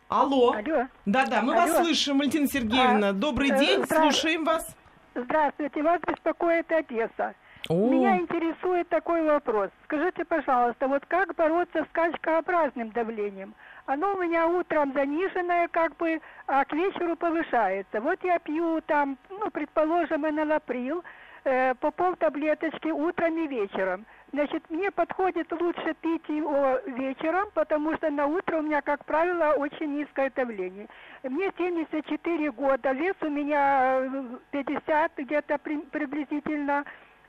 Алло. 0.09 0.53
Алло, 0.53 0.87
Да-да, 1.07 1.43
мы 1.43 1.55
Алло. 1.55 1.63
вас 1.73 1.79
слышим, 1.85 2.19
Валентина 2.19 2.47
Сергеевна. 2.47 3.13
Добрый 3.13 3.51
э, 3.51 3.59
день, 3.59 3.81
здра- 3.81 4.01
слушаем 4.13 4.45
вас. 4.45 4.77
здравствуйте, 5.15 5.83
вас 5.83 6.01
беспокоит 6.07 6.71
Одесса. 6.71 7.35
О, 7.71 7.89
Меня 7.89 8.19
интересует 8.19 8.87
такой 8.91 9.23
вопрос. 9.23 9.71
Скажите, 9.85 10.27
пожалуйста, 10.27 10.87
вот 10.87 11.07
как 11.07 11.35
бороться 11.35 11.83
с 11.85 11.89
скачкообразным 11.89 12.91
давлением? 12.91 13.55
Оно 13.87 14.15
у 14.15 14.21
меня 14.23 14.47
утром 14.47 14.93
заниженное, 14.93 15.69
как 15.69 15.97
бы, 15.97 16.21
а 16.47 16.63
к 16.67 16.73
вечеру 16.75 17.17
повышается. 17.17 18.03
Вот 18.03 18.23
я 18.23 18.39
пью 18.39 18.83
там, 18.87 19.17
ну, 19.31 19.51
предположим, 19.51 20.29
энолаприл, 20.29 21.03
э, 21.45 21.75
по 21.75 21.91
пол 21.91 22.17
таблеточки 22.17 22.89
утром 22.89 23.37
и 23.39 23.47
вечером. 23.47 24.07
Значит, 24.33 24.69
мне 24.69 24.91
подходит 24.91 25.53
лучше 25.53 25.95
пить 26.01 26.29
его 26.29 26.81
вечером, 26.87 27.49
потому 27.55 27.95
что 27.97 28.11
на 28.11 28.27
утро 28.27 28.59
у 28.59 28.63
меня, 28.63 28.83
как 28.83 29.05
правило, 29.05 29.53
очень 29.57 29.97
низкое 29.97 30.31
давление. 30.35 30.89
Мне 31.23 31.53
74 31.57 32.51
года, 32.51 32.93
вес 32.93 33.15
у 33.21 33.29
меня 33.29 34.01
э, 34.01 34.39
50 34.51 35.13
где-то 35.19 35.59
при- 35.59 35.87
приблизительно, 35.93 36.85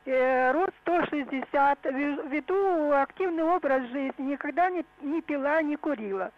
э, 0.06 0.52
рост 0.52 0.74
160, 0.82 1.86
ве- 1.86 2.30
веду 2.30 2.92
активный 2.94 3.44
образ 3.44 3.84
жизни, 3.90 4.32
никогда 4.32 4.70
не, 4.70 4.84
не 5.02 5.22
пила, 5.22 5.62
не 5.62 5.76
курила. 5.76 6.32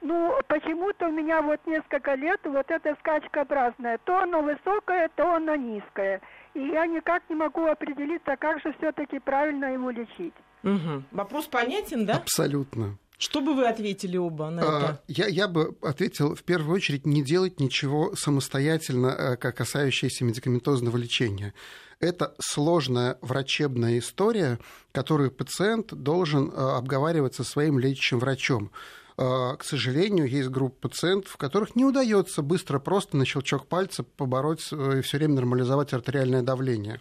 Ну, 0.00 0.38
почему-то 0.48 1.08
у 1.08 1.12
меня 1.12 1.40
вот 1.40 1.60
несколько 1.66 2.14
лет 2.14 2.40
вот 2.44 2.70
эта 2.70 2.94
скачкообразная, 2.96 3.98
то 4.04 4.18
оно 4.18 4.42
высокое, 4.42 5.08
то 5.16 5.34
оно 5.34 5.54
низкое. 5.54 6.20
И 6.54 6.60
я 6.60 6.86
никак 6.86 7.22
не 7.28 7.34
могу 7.34 7.66
определиться, 7.66 8.36
как 8.36 8.60
же 8.62 8.72
все-таки 8.78 9.18
правильно 9.18 9.72
его 9.72 9.90
лечить. 9.90 10.34
мгм. 10.62 11.04
Вопрос 11.10 11.46
понятен, 11.46 12.06
да? 12.06 12.14
Абсолютно. 12.16 12.96
Что 13.18 13.40
бы 13.40 13.54
вы 13.54 13.66
ответили 13.66 14.16
оба 14.16 14.50
на 14.50 14.62
А, 14.62 14.78
это? 14.78 15.02
Я, 15.08 15.26
я 15.28 15.48
бы 15.48 15.76
ответил 15.82 16.34
в 16.34 16.42
первую 16.42 16.74
очередь 16.76 17.06
не 17.06 17.22
делать 17.22 17.60
ничего 17.60 18.14
самостоятельно, 18.16 19.06
э, 19.06 19.36
как 19.36 19.56
касающееся 19.56 20.24
медикаментозного 20.24 20.96
лечения. 20.96 21.54
Это 22.00 22.34
сложная 22.40 23.18
врачебная 23.20 23.98
история, 23.98 24.58
которую 24.92 25.30
пациент 25.30 25.94
должен 25.94 26.50
э, 26.50 26.54
обговаривать 26.54 27.34
со 27.34 27.44
своим 27.44 27.78
лечащим 27.78 28.18
врачом. 28.18 28.72
Э, 29.16 29.56
К 29.56 29.64
сожалению, 29.64 30.28
есть 30.28 30.48
группа 30.48 30.88
пациентов, 30.88 31.36
которых 31.36 31.76
не 31.76 31.84
удается 31.84 32.42
быстро 32.42 32.78
просто 32.78 33.16
на 33.16 33.24
щелчок 33.24 33.66
пальца 33.66 34.02
побороть 34.02 34.68
э, 34.72 34.98
и 34.98 35.02
все 35.02 35.18
время 35.18 35.34
нормализовать 35.34 35.92
артериальное 35.92 36.42
давление. 36.42 37.00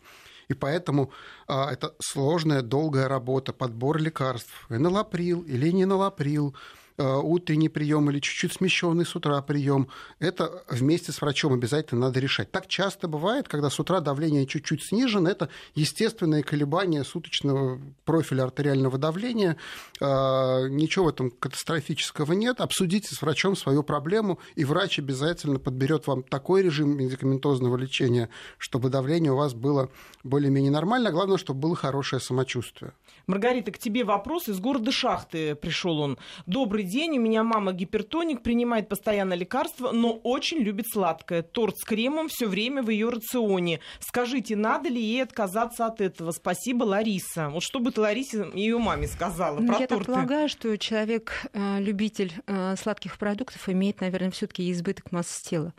И 0.50 0.54
поэтому 0.54 1.12
а, 1.48 1.72
это 1.72 1.96
сложная, 2.00 2.62
долгая 2.62 3.08
работа, 3.08 3.54
подбор 3.54 3.98
лекарств, 3.98 4.52
энолаприл 4.70 5.42
или 5.44 5.72
не 5.72 5.84
энолаприл, 5.84 6.54
утренний 6.98 7.70
прием 7.70 8.10
или 8.10 8.20
чуть-чуть 8.20 8.54
смещенный 8.54 9.06
с 9.06 9.16
утра 9.16 9.42
прием. 9.42 9.88
Это 10.20 10.64
вместе 10.70 11.12
с 11.12 11.22
врачом 11.22 11.54
обязательно 11.54 12.08
надо 12.08 12.20
решать. 12.20 12.52
Так 12.52 12.68
часто 12.68 13.08
бывает, 13.08 13.48
когда 13.48 13.70
с 13.70 13.80
утра 13.80 14.00
давление 14.00 14.46
чуть-чуть 14.46 14.84
снижено, 14.84 15.30
это 15.30 15.50
естественное 15.76 16.44
колебание 16.44 17.04
суточного 17.04 17.80
профиля 18.06 18.44
артериального 18.44 18.98
давления. 18.98 19.58
А, 20.02 20.68
Ничего 20.68 21.06
в 21.06 21.10
этом 21.10 21.32
катастрофического 21.32 22.34
нет. 22.34 22.62
Обсудите 22.62 23.14
с 23.14 23.22
врачом 23.22 23.56
свою 23.56 23.84
проблему, 23.84 24.40
и 24.56 24.66
врач 24.66 25.00
обязательно 25.00 25.60
подберет 25.60 26.08
вам 26.08 26.24
такой 26.24 26.64
режим 26.64 26.98
медикаментозного 26.98 27.78
лечения, 27.78 28.30
чтобы 28.58 28.90
давление 28.90 29.32
у 29.32 29.38
вас 29.38 29.54
было 29.54 29.90
более-менее 30.24 30.72
нормально. 30.72 31.12
Главное, 31.12 31.38
чтобы 31.38 31.60
было 31.62 31.76
хорошее 31.76 32.20
самочувствие. 32.20 32.94
Маргарита, 33.28 33.72
к 33.72 33.78
тебе 33.78 34.04
вопрос. 34.04 34.50
Из 34.50 34.60
города 34.60 34.92
Шахты 34.92 35.56
пришел 35.56 36.00
он. 36.00 36.18
Добрый 36.46 36.83
день, 36.84 37.18
у 37.18 37.22
меня 37.22 37.44
мама 37.44 37.74
гипертоник, 37.74 38.42
принимает 38.44 38.90
постоянно 38.90 39.34
лекарства, 39.34 39.92
но 39.92 40.14
очень 40.14 40.60
любит 40.60 40.86
сладкое. 40.92 41.42
Торт 41.42 41.78
с 41.78 41.84
кремом 41.84 42.28
все 42.30 42.48
время 42.48 42.82
в 42.84 42.90
ее 42.90 43.10
рационе. 43.10 43.80
Скажите, 44.00 44.56
надо 44.56 44.90
ли 44.90 45.02
ей 45.02 45.24
отказаться 45.24 45.86
от 45.86 46.02
этого? 46.02 46.32
Спасибо, 46.32 46.84
Лариса. 46.84 47.50
Вот 47.50 47.64
что 47.64 47.80
бы 47.80 47.92
ты 47.92 48.02
Ларисе 48.02 48.48
и 48.54 48.60
ее 48.62 48.78
маме 48.78 49.08
сказала 49.08 49.60
Ну, 49.60 49.68
про 49.68 49.80
я 49.80 49.88
торты? 49.88 50.06
полагаю, 50.06 50.50
что 50.50 50.78
человек, 50.78 51.46
э, 51.54 51.80
любитель 51.80 52.34
э, 52.48 52.76
сладких 52.78 53.18
продуктов, 53.18 53.68
имеет, 53.70 54.02
наверное, 54.02 54.32
все-таки 54.32 54.72
избыток 54.72 55.12
массы 55.12 55.42
тела. 55.44 55.74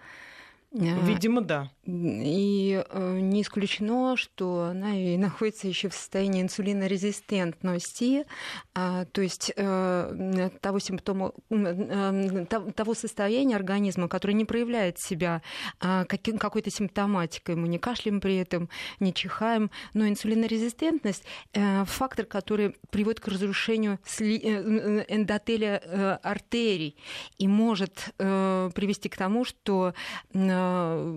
Видимо, 0.75 1.41
да. 1.41 1.71
И 1.87 2.83
э, 2.89 3.19
не 3.21 3.43
исключено, 3.43 4.17
что 4.17 4.69
она 4.71 4.97
и 4.97 5.17
находится 5.17 5.69
еще 5.69 5.89
в 5.89 5.95
состоянии 5.95 6.43
инсулинорезистентности, 6.43 8.25
а, 8.75 9.05
то 9.05 9.21
есть 9.21 9.53
э, 9.55 10.51
того 10.61 10.79
симптома, 10.81 11.33
э, 11.51 12.47
того 12.75 12.95
состояния 12.95 13.55
организма, 13.55 14.09
который 14.09 14.33
не 14.33 14.45
проявляет 14.45 14.99
себя 14.99 15.43
а, 15.79 16.07
какой-то 16.07 16.71
симптоматикой. 16.71 17.55
Мы 17.55 17.69
не 17.69 17.79
кашляем 17.79 18.21
при 18.21 18.37
этом, 18.37 18.69
не 18.99 19.15
чихаем, 19.15 19.71
но 19.93 20.09
инсулинорезистентность– 20.09 21.23
фактор, 21.85 22.27
который 22.27 22.75
приводит 22.91 23.21
к 23.21 23.29
разрушению 23.29 23.99
эндотеля 24.19 26.19
артерий 26.23 26.97
и 27.39 27.47
может 27.47 28.13
привести 28.19 29.09
к 29.09 29.17
тому, 29.17 29.45
что 29.45 29.95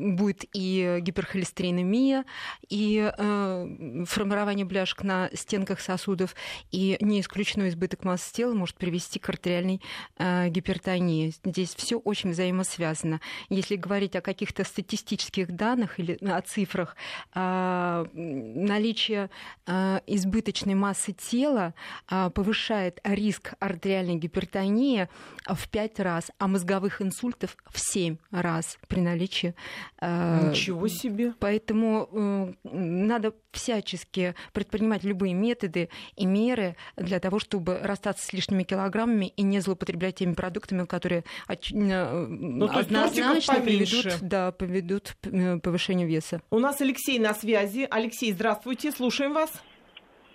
будет 0.10 0.46
и 0.54 1.00
гиперхолестеринемия, 1.02 2.26
и 2.70 3.12
э, 3.18 4.04
формирование 4.08 4.66
бляшек 4.66 5.04
на 5.04 5.30
стенках 5.34 5.80
сосудов, 5.80 6.36
и 6.72 6.98
не 7.02 7.22
исключено 7.22 7.68
избыток 7.70 8.04
массы 8.04 8.34
тела 8.34 8.54
может 8.54 8.76
привести 8.76 9.20
к 9.20 9.30
артериальной 9.30 9.82
э, 10.18 10.50
гипертонии. 10.50 11.34
Здесь 11.44 11.76
все 11.76 11.98
очень 11.98 12.32
взаимосвязано. 12.32 13.22
Если 13.50 13.76
говорить 13.76 14.16
о 14.16 14.22
каких-то 14.22 14.64
статистических 14.64 15.52
данных 15.56 16.00
или 16.00 16.18
о 16.26 16.42
цифрах, 16.42 16.96
э, 17.36 18.06
наличие 18.14 19.30
э, 19.66 20.00
избыточной 20.08 20.76
массы 20.76 21.14
тела 21.14 21.74
э, 22.10 22.30
повышает 22.34 23.00
риск 23.04 23.54
артериальной 23.60 24.16
гипертонии 24.16 25.08
в 25.46 25.70
5 25.70 26.00
раз, 26.00 26.32
а 26.40 26.48
мозговых 26.48 27.02
инсультов 27.02 27.56
в 27.70 27.80
7 27.80 28.18
раз 28.32 28.78
при 28.88 29.02
наличии 29.02 29.37
э, 29.44 30.50
Ничего 30.50 30.88
себе. 30.88 31.34
Поэтому 31.40 32.10
э, 32.12 32.54
надо 32.72 33.34
всячески 33.52 34.36
предпринимать 34.54 35.04
любые 35.04 35.34
методы 35.34 35.90
и 36.16 36.26
меры 36.26 36.76
для 36.96 37.20
того, 37.20 37.40
чтобы 37.40 37.80
расстаться 37.82 38.26
с 38.26 38.34
лишними 38.34 38.64
килограммами 38.64 39.28
и 39.36 39.42
не 39.42 39.60
злоупотреблять 39.60 40.16
теми 40.16 40.34
продуктами, 40.34 40.86
которые 40.86 41.24
ну, 41.72 42.70
однозначно 42.70 43.62
приведут, 43.62 44.18
да, 44.22 44.52
приведут 44.52 45.16
к 45.22 45.28
э, 45.28 45.60
повышению 45.60 46.08
веса. 46.08 46.42
У 46.50 46.60
нас 46.60 46.82
Алексей 46.82 47.20
на 47.20 47.34
связи. 47.34 47.88
Алексей, 47.90 48.32
здравствуйте, 48.32 48.92
слушаем 48.92 49.34
вас. 49.34 49.52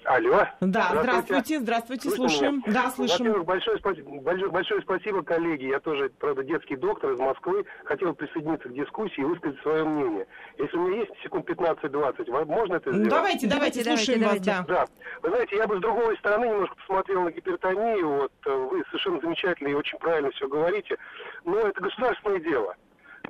Алло. 0.04 0.46
Да, 0.60 0.88
здравствуйте, 1.00 1.60
здравствуйте, 1.60 2.10
слушаем. 2.10 2.62
Меня? 2.66 2.82
Да, 2.82 2.90
слышим. 2.90 3.18
Во-первых, 3.18 3.44
большое, 3.44 3.78
большое, 3.78 4.50
большое 4.50 4.82
спасибо, 4.82 5.22
коллеги. 5.22 5.66
Я 5.66 5.80
тоже, 5.80 6.10
правда, 6.18 6.42
детский 6.42 6.76
доктор 6.76 7.12
из 7.12 7.18
Москвы. 7.18 7.64
Хотел 7.84 8.14
присоединиться 8.14 8.68
к 8.68 8.74
дискуссии 8.74 9.20
и 9.20 9.24
высказать 9.24 9.60
свое 9.60 9.84
мнение. 9.84 10.26
Если 10.58 10.76
у 10.76 10.88
меня 10.88 11.00
есть 11.00 11.12
секунд 11.22 11.48
15-20, 11.48 12.44
можно 12.46 12.74
это 12.74 12.90
сделать? 12.90 13.08
Давайте, 13.08 13.46
давайте, 13.46 13.84
давайте 13.84 13.84
слушаем 13.84 14.20
давайте, 14.20 14.50
вас, 14.50 14.66
да. 14.66 14.74
Да. 14.74 14.86
Вы 15.22 15.28
знаете, 15.30 15.56
я 15.56 15.66
бы 15.66 15.76
с 15.76 15.80
другой 15.80 16.16
стороны 16.18 16.46
немножко 16.46 16.76
посмотрел 16.76 17.22
на 17.22 17.30
гипертонию. 17.30 18.08
Вот 18.08 18.32
э, 18.46 18.50
вы 18.50 18.84
совершенно 18.86 19.20
замечательно 19.20 19.68
и 19.68 19.74
очень 19.74 19.98
правильно 19.98 20.30
все 20.32 20.48
говорите. 20.48 20.96
Но 21.44 21.58
это 21.58 21.80
государственное 21.80 22.40
дело. 22.40 22.74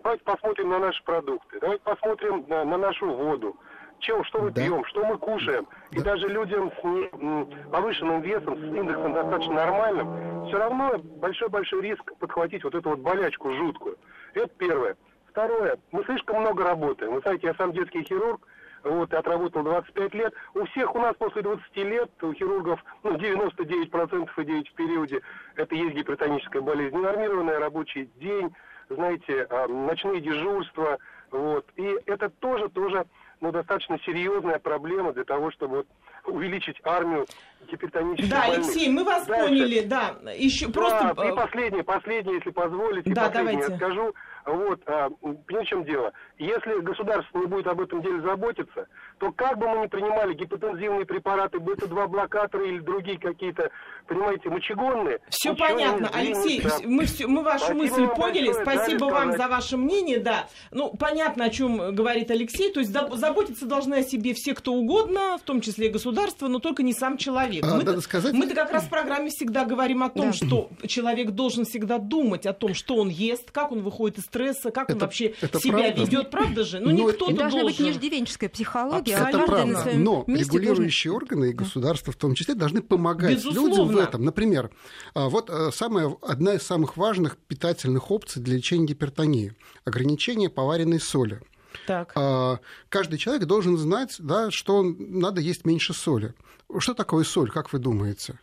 Давайте 0.03 0.25
посмотрим 0.25 0.71
на 0.71 0.79
наши 0.79 1.03
продукты. 1.05 1.61
Давайте 1.61 1.83
посмотрим 1.85 2.45
на, 2.49 2.65
на 2.65 2.79
нашу 2.79 3.07
воду 3.07 3.57
чем, 4.03 4.25
что 4.25 4.43
мы 4.43 4.51
да. 4.51 4.63
пьем, 4.63 4.85
что 4.85 5.05
мы 5.05 5.17
кушаем. 5.17 5.67
Да. 5.91 6.01
И 6.01 6.03
даже 6.03 6.29
людям 6.29 6.71
с 6.71 7.71
повышенным 7.71 8.21
весом, 8.21 8.59
с 8.59 8.63
индексом 8.63 9.15
достаточно 9.15 9.55
нормальным, 9.55 10.47
все 10.47 10.59
равно 10.59 10.99
большой-большой 10.99 11.83
риск 11.83 12.13
подхватить 12.19 12.65
вот 12.65 12.75
эту 12.75 12.91
вот 12.91 12.99
болячку 12.99 13.53
жуткую. 13.53 13.97
Это 14.35 14.51
первое. 14.59 14.97
Второе, 15.31 15.79
мы 15.93 16.05
слишком 16.05 16.41
много 16.41 16.63
работаем. 16.63 17.15
Вы 17.15 17.21
знаете, 17.21 17.47
я 17.47 17.55
сам 17.55 17.73
детский 17.73 18.03
хирург, 18.03 18.47
вот, 18.85 19.13
и 19.13 19.17
отработал 19.17 19.63
25 19.63 20.15
лет. 20.15 20.35
У 20.55 20.65
всех 20.67 20.95
у 20.95 20.99
нас 20.99 21.15
после 21.17 21.43
20 21.43 21.77
лет, 21.77 22.11
у 22.23 22.33
хирургов, 22.35 22.85
ну, 23.03 23.17
99% 23.17 24.29
идеют 24.37 24.69
в 24.69 24.75
периоде, 24.75 25.23
это 25.57 25.75
есть 25.75 25.95
гипертоническая 25.95 26.61
болезнь. 26.61 26.97
Ненормированный 26.97 27.59
рабочий 27.59 28.11
день, 28.17 28.55
знаете, 28.91 29.47
а, 29.49 29.69
ночные 29.69 30.21
дежурства, 30.21 30.99
вот. 31.31 31.67
И 31.77 31.97
это 32.07 32.29
тоже, 32.29 32.69
тоже 32.69 33.07
ну, 33.43 33.51
достаточно 33.51 33.99
серьезная 34.07 34.59
проблема 34.61 35.13
для 35.13 35.25
того, 35.25 35.51
чтобы 35.51 35.85
увеличить 36.25 36.81
армию 36.85 37.27
гипертонических 37.71 38.31
Да, 38.31 38.41
больных. 38.41 38.59
Алексей, 38.59 38.89
мы 38.91 39.05
вас 39.05 39.27
Дальше. 39.27 39.49
поняли, 39.49 39.81
да. 39.81 40.17
Еще 40.35 40.67
да, 40.67 40.73
просто... 40.73 41.27
И 41.27 41.35
последнее, 41.35 41.85
последнее, 41.85 42.37
если 42.37 42.51
позволите, 42.51 43.11
да, 43.13 43.27
последнее 43.27 43.55
давайте. 43.55 43.73
я 43.73 43.77
скажу. 43.79 44.15
Вот, 44.45 44.81
а, 44.87 45.09
в 45.21 45.65
чем 45.67 45.85
дело? 45.85 46.13
Если 46.37 46.81
государство 46.81 47.39
не 47.39 47.47
будет 47.47 47.69
об 47.69 47.81
этом 47.81 48.03
деле 48.03 48.21
заботиться, 48.23 48.89
то 49.19 49.31
как 49.31 49.57
бы 49.57 49.69
мы 49.69 49.83
ни 49.83 49.87
принимали 49.87 50.35
гипотензивные 50.35 51.07
препараты, 51.07 51.61
будь 51.61 51.79
то 51.79 51.87
два 51.87 52.09
блокаторы 52.09 52.69
или 52.69 52.81
другие 52.81 53.19
какие-то, 53.19 53.71
понимаете, 54.09 54.49
мочегонные. 54.49 55.21
Все 55.29 55.55
понятно, 55.55 56.11
Алексей, 56.13 56.61
да. 56.61 56.71
мы, 56.85 57.05
все, 57.05 57.29
мы 57.29 57.45
вашу 57.45 57.67
Спасибо 57.67 57.83
мысль 57.83 58.07
поняли. 58.09 58.47
Большое, 58.47 58.65
Спасибо 58.65 59.05
вам 59.05 59.33
за 59.33 59.47
ваше 59.47 59.77
мнение, 59.77 60.19
да. 60.19 60.49
Ну, 60.73 60.93
понятно, 60.99 61.45
о 61.45 61.51
чем 61.51 61.95
говорит 61.95 62.31
Алексей. 62.33 62.73
То 62.73 62.81
есть 62.81 62.93
заботиться 62.93 63.67
должны 63.67 63.95
о 63.95 64.03
себе 64.03 64.35
все, 64.35 64.55
кто 64.55 64.73
угодно, 64.73 65.39
в 65.39 65.43
том 65.43 65.61
числе 65.61 65.87
и 65.87 65.91
государство, 65.91 66.49
но 66.49 66.59
только 66.59 66.83
не 66.83 66.93
сам 66.93 67.17
человек. 67.17 67.52
А, 67.61 67.77
мы-то, 67.77 68.01
сказать... 68.01 68.33
мы-то 68.33 68.55
как 68.55 68.71
раз 68.73 68.85
в 68.85 68.89
программе 68.89 69.31
всегда 69.31 69.65
говорим 69.65 70.03
о 70.03 70.09
том, 70.09 70.27
да. 70.27 70.33
что 70.33 70.71
человек 70.87 71.31
должен 71.31 71.65
всегда 71.65 71.99
думать 71.99 72.47
о 72.47 72.53
том, 72.53 72.75
что 72.75 72.97
он 72.97 73.09
ест, 73.09 73.51
как 73.51 73.73
он 73.73 73.83
выходит 73.83 74.19
из 74.19 74.25
стресса, 74.25 74.71
как 74.71 74.85
это, 74.85 74.95
он 74.95 74.99
вообще 75.01 75.35
это 75.41 75.61
себя 75.61 75.79
правда. 75.79 76.01
ведет, 76.01 76.31
правда 76.31 76.65
же? 76.65 76.81
Ну, 76.81 76.91
но 76.91 77.13
должна 77.13 77.61
должен. 77.61 77.67
быть 77.67 77.81
не 77.81 77.91
иждивенческая 77.91 78.49
психология, 78.49 79.17
а 79.17 79.29
это 79.29 79.39
правда. 79.41 79.91
Но 79.95 80.25
регулирующие 80.27 81.11
должен... 81.11 81.29
органы 81.29 81.51
и 81.51 81.53
государство 81.53 82.13
в 82.13 82.17
том 82.17 82.35
числе 82.35 82.55
должны 82.55 82.83
помогать 82.83 83.37
Безусловно. 83.37 83.71
людям 83.71 83.89
в 83.89 83.97
этом. 83.97 84.25
Например, 84.25 84.71
а, 85.15 85.29
вот 85.29 85.51
э, 85.51 85.71
самая, 85.73 86.15
одна 86.23 86.55
из 86.55 86.63
самых 86.63 86.97
важных 86.97 87.37
питательных 87.37 88.11
опций 88.11 88.43
для 88.43 88.57
лечения 88.57 88.87
гипертонии– 88.87 89.55
ограничение 89.85 90.49
поваренной 90.49 91.01
соли. 91.01 91.41
Так. 91.87 92.13
А, 92.15 92.61
каждый 92.89 93.19
человек 93.19 93.45
должен 93.45 93.77
знать, 93.77 94.17
да, 94.19 94.51
что 94.51 94.83
надо 94.83 95.41
есть 95.41 95.65
меньше 95.65 95.95
соли. 95.95 96.35
Что 96.79 96.95
такое 96.95 97.25
соль, 97.25 97.51
как 97.51 97.73
вы 97.73 97.79
думаете? 97.79 98.39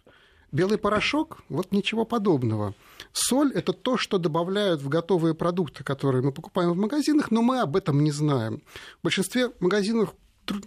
Белый 0.51 0.77
порошок? 0.77 1.43
Вот 1.49 1.71
ничего 1.71 2.05
подобного. 2.05 2.73
Соль– 3.11 3.51
это 3.55 3.71
то, 3.71 3.97
что 3.97 4.17
добавляют 4.17 4.81
в 4.81 4.89
готовые 4.89 5.35
продукты, 5.35 5.83
которые 5.83 6.23
мы 6.23 6.31
покупаем 6.31 6.71
в 6.71 6.77
магазинах, 6.77 7.29
но 7.31 7.41
мы 7.41 7.59
об 7.59 7.75
этом 7.75 8.03
не 8.03 8.11
знаем. 8.11 8.61
В 8.99 9.03
большинстве 9.03 9.51
магазинов 9.59 10.15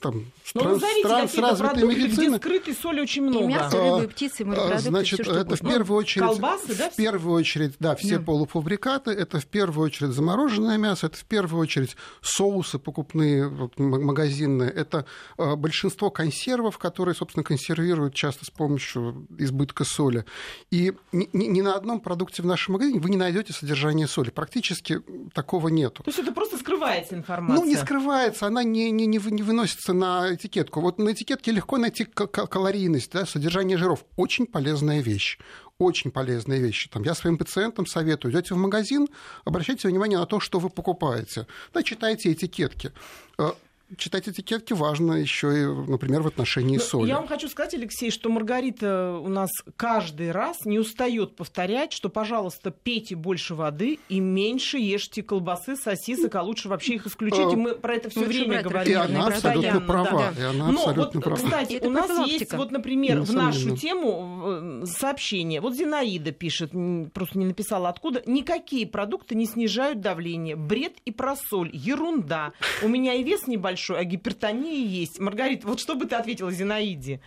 там, 0.01 0.27
стран, 0.45 0.81
стран 0.81 1.29
с 1.29 1.37
развитой 1.37 1.85
медициной. 1.85 2.29
Где 2.29 2.37
скрытой 2.37 2.75
соли 2.75 3.01
очень 3.01 3.23
много. 3.23 3.45
И 3.45 3.49
мясо, 3.49 3.79
рыбы, 3.79 4.09
птицы, 4.09 4.45
морепродукты, 4.45 4.89
Значит, 4.89 5.21
все, 5.21 5.35
это 5.35 5.57
в 5.57 5.61
первую 5.61 5.99
очередь... 5.99 6.27
Колбасы, 6.27 6.75
да? 6.77 6.91
В 6.91 6.97
первую 6.97 7.35
очередь, 7.35 7.75
да, 7.79 7.97
все 7.97 8.19
да. 8.19 8.25
полуфабрикаты, 8.25 9.11
это 9.11 9.41
в 9.41 9.47
первую 9.47 9.87
очередь 9.87 10.13
замороженное 10.13 10.79
мясо, 10.79 11.07
это 11.07 11.17
в 11.17 11.25
первую 11.25 11.63
очередь 11.63 11.97
соусы 12.21 12.79
покупные, 12.79 13.49
вот, 13.49 13.79
магазинные, 13.79 14.71
это 14.71 15.07
э, 15.39 15.57
большинство 15.57 16.11
консервов, 16.11 16.79
которые, 16.79 17.15
собственно, 17.15 17.45
консервируют 17.45 18.15
часто 18.15 18.45
с 18.45 18.51
помощью 18.51 19.27
избытка 19.39 19.85
соли. 19.85 20.25
И 20.71 20.93
ни, 21.13 21.29
ни, 21.33 21.45
ни 21.47 21.61
на 21.61 21.75
одном 21.75 22.01
продукте 22.01 22.43
в 22.43 22.47
нашем 22.47 22.75
магазине 22.75 23.01
вы 23.01 23.11
не 23.11 23.17
найдете 23.17 23.53
содержание 23.53 24.07
соли. 24.07 24.31
Практически 24.31 25.01
такого 25.35 25.69
нету. 25.69 26.03
То 26.03 26.11
есть 26.11 26.19
это 26.19 26.33
просто 26.33 26.59
скрывается 26.59 27.15
информация? 27.15 27.65
Ну, 27.65 27.69
не 27.69 27.77
скрывается, 27.77 28.47
она 28.47 28.63
не, 28.63 28.91
не, 28.91 29.07
не 29.07 29.19
выносится 29.19 29.72
наносится 29.73 29.93
на 29.93 30.35
этикетку. 30.35 30.81
Вот 30.81 30.99
на 30.99 31.13
этикетке 31.13 31.53
легко 31.53 31.79
найти 31.79 32.05
калорийность, 32.05 33.13
да, 33.13 33.27
содержание 33.27 33.77
жиров. 33.77 34.05
Очень 34.17 34.47
полезная 34.47 35.01
вещь 35.01 35.39
очень 35.79 36.13
полезная 36.13 36.59
вещь. 36.59 36.89
Там, 36.93 37.03
я 37.03 37.13
своим 37.13 37.37
пациентам 37.37 37.87
советую, 37.87 38.33
идете 38.33 38.55
в 38.55 38.57
магазин, 38.57 39.09
обращайте 39.45 39.89
внимание 39.89 40.17
на 40.17 40.27
то, 40.27 40.39
что 40.39 40.61
вы 40.61 40.71
покупаете. 40.71 41.49
Да, 41.75 41.83
читайте 41.83 42.33
этикетки 42.33 42.93
э, 43.37 43.51
читать 43.97 44.29
этикетки 44.29 44.73
важно 44.73 45.15
еще 45.15 45.63
и, 45.63 45.67
например, 45.67 46.23
в 46.23 46.27
отношении 46.27 46.77
Но 46.77 46.83
соли. 46.83 47.09
Я 47.09 47.17
вам 47.17 47.27
хочу 47.27 47.49
сказать, 47.49 47.75
Алексей, 47.75 48.11
что 48.11 48.29
Маргарита 48.31 49.19
у 49.23 49.29
нас 49.29 49.51
каждый 49.77 50.31
раз 50.31 50.65
не 50.65 50.79
устает 50.79 51.37
повторять, 51.37 51.93
что, 51.93 52.09
пожалуйста, 52.09 52.71
пейте 52.71 53.17
больше 53.17 53.55
воды 53.55 53.99
и 54.09 54.21
меньше 54.21 54.79
ешьте 54.79 55.23
колбасы, 55.23 55.77
сосисок, 55.77 56.35
а 56.35 56.43
лучше 56.43 56.69
вообще 56.69 56.95
их 56.95 57.07
исключить. 57.07 57.53
И 57.53 57.57
мы 57.57 57.75
про 57.75 57.97
это 57.97 58.11
все 58.11 58.25
время 58.25 58.63
говорим. 58.63 58.93
И 58.93 58.95
она 58.95 59.27
абсолютно 59.27 59.81
права. 59.81 60.33
И 60.39 60.43
она 60.43 60.69
Но 60.69 60.81
абсолютно 60.81 61.21
вот, 61.21 61.25
права. 61.25 61.37
кстати, 61.37 61.81
у 61.83 61.91
нас 61.91 62.27
есть, 62.27 62.53
вот, 62.55 62.71
например, 62.71 63.21
в 63.21 63.33
нашу 63.33 63.77
тему 63.77 64.85
сообщение. 64.87 65.61
Вот 65.61 65.75
Зинаида 65.75 66.33
пишет, 66.33 66.73
просто 67.13 67.39
не 67.39 67.45
написала 67.45 67.89
откуда, 67.89 68.23
никакие 68.27 68.87
продукты 68.87 69.35
не 69.35 69.47
снижают 69.47 70.01
давление. 70.01 70.57
Бред 70.57 70.95
и 71.05 71.11
просоль. 71.11 71.71
Ерунда. 71.73 72.53
У 72.83 72.89
меня 72.89 73.15
и 73.15 73.23
вес 73.23 73.47
небольшой 73.47 73.82
большой, 73.83 73.99
а 73.99 74.05
гипертония 74.05 74.87
есть. 74.87 75.19
Маргарита, 75.19 75.67
вот 75.67 75.81
что 75.81 75.97
бы 75.97 76.07
ты 76.07 76.15
ответила 76.15 76.53
Зинаиде? 76.53 77.21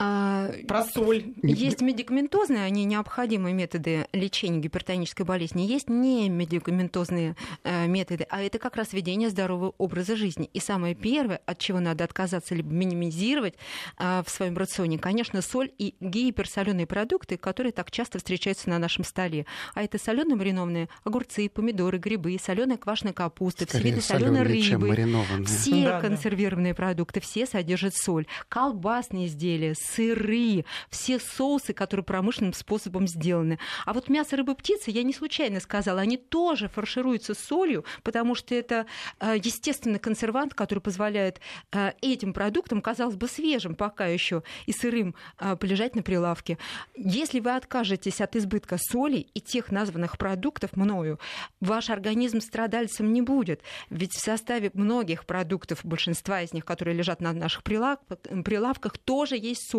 А, 0.00 0.52
Про 0.68 0.84
соль. 0.84 1.34
Есть 1.42 1.80
медикаментозные, 1.80 2.62
они 2.62 2.84
необходимые 2.84 3.52
методы 3.52 4.06
лечения 4.12 4.60
гипертонической 4.60 5.26
болезни. 5.26 5.62
Есть 5.62 5.88
не 5.88 6.28
медикаментозные 6.28 7.34
э, 7.64 7.88
методы, 7.88 8.24
а 8.30 8.40
это 8.40 8.60
как 8.60 8.76
раз 8.76 8.92
ведение 8.92 9.28
здорового 9.28 9.74
образа 9.76 10.14
жизни. 10.14 10.48
И 10.52 10.60
самое 10.60 10.94
первое, 10.94 11.40
от 11.46 11.58
чего 11.58 11.80
надо 11.80 12.04
отказаться 12.04 12.54
либо 12.54 12.72
минимизировать 12.72 13.54
э, 13.98 14.22
в 14.24 14.30
своем 14.30 14.56
рационе, 14.56 14.98
конечно, 14.98 15.42
соль 15.42 15.72
и 15.78 15.96
гиперсоленые 15.98 16.86
продукты, 16.86 17.36
которые 17.36 17.72
так 17.72 17.90
часто 17.90 18.18
встречаются 18.18 18.70
на 18.70 18.78
нашем 18.78 19.02
столе. 19.02 19.46
А 19.74 19.82
это 19.82 19.98
соленые 19.98 20.36
маринованные 20.36 20.88
огурцы, 21.02 21.48
помидоры, 21.48 21.98
грибы, 21.98 22.38
соленая 22.40 22.78
квашеная 22.78 23.14
капуста, 23.14 23.66
все 23.66 23.80
виды 23.80 24.00
соленой 24.00 24.42
рыбы, 24.44 25.44
все 25.44 25.84
да, 25.84 26.00
консервированные 26.00 26.72
да. 26.72 26.76
продукты, 26.76 27.18
все 27.18 27.46
содержат 27.46 27.96
соль. 27.96 28.26
Колбасные 28.48 29.26
изделия, 29.26 29.74
сыры, 29.94 30.64
все 30.90 31.18
соусы, 31.18 31.72
которые 31.72 32.04
промышленным 32.04 32.52
способом 32.52 33.06
сделаны. 33.06 33.58
А 33.86 33.92
вот 33.92 34.08
мясо, 34.08 34.36
рыба, 34.36 34.54
птица, 34.54 34.90
я 34.90 35.02
не 35.02 35.12
случайно 35.12 35.60
сказала, 35.60 36.00
они 36.00 36.16
тоже 36.16 36.68
фаршируются 36.68 37.34
солью, 37.34 37.84
потому 38.02 38.34
что 38.34 38.54
это 38.54 38.86
э, 39.20 39.36
естественный 39.42 39.98
консервант, 39.98 40.54
который 40.54 40.80
позволяет 40.80 41.40
э, 41.72 41.92
этим 42.02 42.32
продуктам, 42.32 42.80
казалось 42.80 43.16
бы, 43.16 43.28
свежим 43.28 43.74
пока 43.74 44.06
еще 44.06 44.42
и 44.66 44.72
сырым 44.72 45.14
э, 45.38 45.56
полежать 45.56 45.94
на 45.94 46.02
прилавке. 46.02 46.58
Если 46.94 47.40
вы 47.40 47.54
откажетесь 47.54 48.20
от 48.20 48.36
избытка 48.36 48.76
соли 48.78 49.26
и 49.34 49.40
тех 49.40 49.70
названных 49.70 50.18
продуктов 50.18 50.76
мною, 50.76 51.18
ваш 51.60 51.90
организм 51.90 52.40
страдальцем 52.40 53.12
не 53.12 53.22
будет. 53.22 53.62
Ведь 53.90 54.12
в 54.12 54.20
составе 54.20 54.70
многих 54.74 55.24
продуктов, 55.26 55.80
большинства 55.84 56.42
из 56.42 56.52
них, 56.52 56.64
которые 56.64 56.96
лежат 56.96 57.20
на 57.20 57.32
наших 57.32 57.62
прилавках, 57.62 58.98
тоже 58.98 59.36
есть 59.36 59.70
соль. 59.70 59.77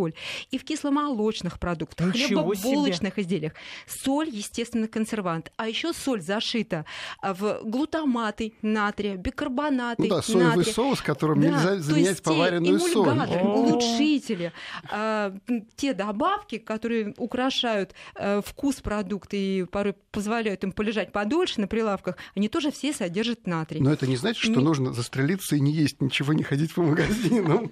И 0.51 0.57
в 0.57 0.63
кисломолочных 0.63 1.59
продуктах, 1.59 2.11
хлебобулочных 2.11 3.17
изделиях. 3.19 3.53
Соль, 3.87 4.29
естественно, 4.29 4.87
консервант. 4.87 5.51
А 5.57 5.67
еще 5.67 5.93
соль 5.93 6.21
зашита 6.21 6.85
в 7.21 7.61
глутаматы 7.63 8.53
натрия, 8.61 9.15
бикарбонаты 9.15 10.03
ну 10.03 10.09
да, 10.09 10.21
соевый 10.21 10.57
натрия. 10.57 10.73
соус, 10.73 11.01
которым 11.01 11.41
да, 11.41 11.47
нельзя 11.49 11.77
заменять 11.77 12.23
поваренную 12.23 12.79
соль. 12.79 13.09
улучшители, 13.09 14.53
а, 14.91 15.33
те 15.75 15.93
добавки, 15.93 16.57
которые 16.57 17.13
украшают 17.17 17.93
а, 18.15 18.41
вкус 18.41 18.75
продукта 18.75 19.35
и 19.35 19.63
порой 19.65 19.95
позволяют 20.11 20.63
им 20.63 20.71
полежать 20.71 21.11
подольше 21.11 21.61
на 21.61 21.67
прилавках, 21.67 22.17
они 22.35 22.49
тоже 22.49 22.71
все 22.71 22.93
содержат 22.93 23.47
натрий. 23.47 23.81
Но 23.81 23.91
это 23.91 24.07
не 24.07 24.15
значит, 24.15 24.41
что 24.41 24.59
не... 24.59 24.63
нужно 24.63 24.93
застрелиться 24.93 25.55
и 25.55 25.59
не 25.59 25.71
есть 25.71 26.01
ничего, 26.01 26.33
не 26.33 26.43
ходить 26.43 26.73
по 26.73 26.81
магазинам. 26.81 27.71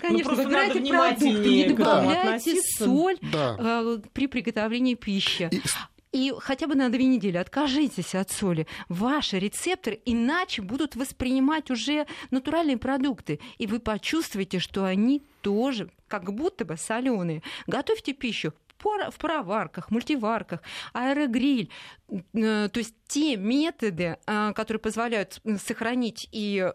Конечно, 0.00 0.32
ну, 0.32 0.42
выбирайте 0.44 0.80
продукты, 0.80 1.59
не 1.68 1.74
добавляйте 1.74 2.60
соль 2.78 3.18
а, 3.34 3.98
при 4.12 4.26
приготовлении 4.26 4.94
пищи. 4.94 5.50
И 6.12 6.34
хотя 6.38 6.66
бы 6.66 6.74
на 6.74 6.88
две 6.88 7.04
недели 7.04 7.36
откажитесь 7.36 8.14
от 8.16 8.30
соли. 8.30 8.66
Ваши 8.88 9.38
рецепторы 9.38 10.00
иначе 10.04 10.60
будут 10.60 10.96
воспринимать 10.96 11.70
уже 11.70 12.06
натуральные 12.32 12.78
продукты. 12.78 13.38
И 13.58 13.66
вы 13.68 13.78
почувствуете, 13.78 14.58
что 14.58 14.84
они 14.84 15.22
тоже 15.40 15.90
как 16.08 16.32
будто 16.32 16.64
бы 16.64 16.76
соленые. 16.76 17.42
Готовьте 17.68 18.12
пищу 18.12 18.52
в 18.82 19.18
пароварках, 19.18 19.90
мультиварках, 19.90 20.62
аэрогриль. 20.92 21.70
Э, 22.34 22.68
то 22.72 22.78
есть 22.78 22.94
те 23.06 23.36
методы, 23.36 24.16
э, 24.26 24.52
которые 24.54 24.80
позволяют 24.80 25.40
сохранить 25.64 26.28
и 26.32 26.72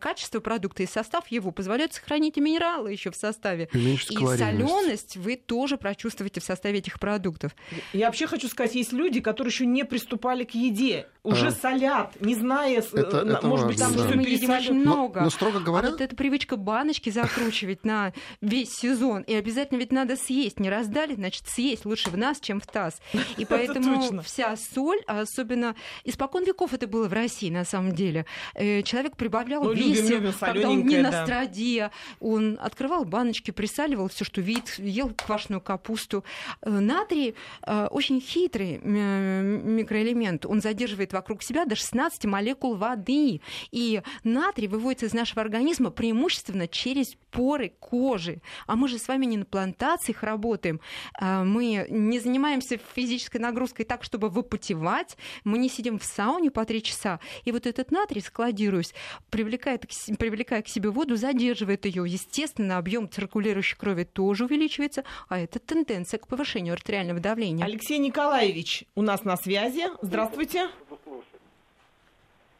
качество 0.00 0.40
продукта, 0.40 0.82
и 0.82 0.86
состав 0.86 1.28
его, 1.28 1.50
позволяют 1.50 1.94
сохранить 1.94 2.36
и 2.36 2.40
минералы 2.40 2.92
еще 2.92 3.10
в 3.10 3.16
составе. 3.16 3.68
И, 3.72 3.94
и 3.94 4.26
соленость 4.36 5.16
вы 5.16 5.36
тоже 5.36 5.76
прочувствуете 5.76 6.40
в 6.40 6.44
составе 6.44 6.78
этих 6.78 7.00
продуктов. 7.00 7.54
Я 7.92 8.06
вообще 8.06 8.26
хочу 8.26 8.48
сказать, 8.48 8.74
есть 8.74 8.92
люди, 8.92 9.20
которые 9.20 9.50
еще 9.50 9.66
не 9.66 9.84
приступали 9.84 10.44
к 10.44 10.52
еде, 10.52 11.06
уже 11.22 11.48
а. 11.48 11.52
солят, 11.52 12.20
не 12.20 12.34
зная, 12.34 12.78
это, 12.78 13.18
это 13.18 13.46
может 13.46 13.66
быть, 13.66 13.78
там 13.78 13.94
да. 13.94 14.04
мы 14.14 14.22
едим 14.22 14.50
очень 14.50 14.74
много. 14.74 15.20
Но, 15.20 15.24
но 15.24 15.30
строго 15.30 15.60
говоря... 15.60 15.88
А 15.88 15.90
вот 15.90 16.00
эта 16.00 16.14
привычка 16.14 16.56
баночки 16.56 17.10
закручивать 17.10 17.84
на 17.84 18.12
весь 18.40 18.72
сезон, 18.74 19.22
и 19.22 19.34
обязательно 19.34 19.78
ведь 19.78 19.92
надо 19.92 20.16
съесть. 20.16 20.60
Не 20.60 20.70
раздали, 20.70 21.14
значит, 21.14 21.46
съесть 21.46 21.84
лучше 21.84 22.10
в 22.10 22.16
нас, 22.16 22.40
чем 22.40 22.60
в 22.60 22.66
таз. 22.66 23.00
И 23.36 23.44
поэтому 23.44 24.22
вся 24.22 24.56
соль, 24.56 24.77
а 25.06 25.20
особенно 25.20 25.74
испокон 26.04 26.44
веков 26.44 26.74
это 26.74 26.86
было 26.86 27.08
в 27.08 27.12
России, 27.12 27.50
на 27.50 27.64
самом 27.64 27.92
деле. 27.92 28.26
Э, 28.54 28.82
человек 28.82 29.16
прибавлял 29.16 29.64
ну, 29.64 29.72
весе, 29.72 30.20
когда 30.40 30.70
он 30.70 30.86
не 30.86 30.98
на 30.98 31.10
да. 31.10 31.24
страде, 31.24 31.90
он 32.20 32.58
открывал 32.60 33.04
баночки, 33.04 33.50
присаливал 33.50 34.08
все, 34.08 34.24
что 34.24 34.40
видит, 34.40 34.78
ел 34.78 35.10
квашеную 35.10 35.60
капусту. 35.60 36.24
Э, 36.62 36.70
натрий 36.70 37.34
э, 37.66 37.86
очень 37.90 38.20
хитрый 38.20 38.78
микроэлемент. 38.78 40.46
Он 40.46 40.60
задерживает 40.60 41.12
вокруг 41.12 41.42
себя 41.42 41.64
до 41.64 41.76
16 41.76 42.24
молекул 42.26 42.74
воды. 42.76 43.40
И 43.70 44.02
натрий 44.24 44.68
выводится 44.68 45.06
из 45.06 45.14
нашего 45.14 45.42
организма 45.42 45.90
преимущественно 45.90 46.68
через 46.68 47.16
поры 47.30 47.72
кожи. 47.80 48.40
А 48.66 48.76
мы 48.76 48.88
же 48.88 48.98
с 48.98 49.08
вами 49.08 49.26
не 49.26 49.36
на 49.36 49.44
плантациях 49.44 50.22
работаем. 50.22 50.80
Мы 51.20 51.86
не 51.88 52.20
занимаемся 52.20 52.78
физической 52.94 53.38
нагрузкой 53.38 53.84
так, 53.84 54.02
чтобы 54.04 54.28
выпотевать. 54.68 55.16
Мы 55.44 55.58
не 55.58 55.68
сидим 55.68 55.98
в 55.98 56.04
сауне 56.04 56.50
по 56.50 56.64
три 56.64 56.82
часа. 56.82 57.20
И 57.44 57.52
вот 57.52 57.66
этот 57.66 57.90
натрий, 57.90 58.20
складируясь, 58.20 58.94
привлекает, 59.30 59.84
привлекая 60.18 60.62
к 60.62 60.68
себе 60.68 60.90
воду, 60.90 61.16
задерживает 61.16 61.84
ее. 61.86 62.04
Естественно, 62.06 62.78
объем 62.78 63.08
циркулирующей 63.08 63.76
крови 63.76 64.04
тоже 64.04 64.44
увеличивается, 64.44 65.04
а 65.28 65.38
это 65.38 65.58
тенденция 65.58 66.18
к 66.18 66.26
повышению 66.26 66.74
артериального 66.74 67.20
давления. 67.20 67.64
Алексей 67.64 67.98
Николаевич 67.98 68.84
у 68.94 69.02
нас 69.02 69.24
на 69.24 69.36
связи. 69.36 69.84
Здравствуйте. 70.02 70.68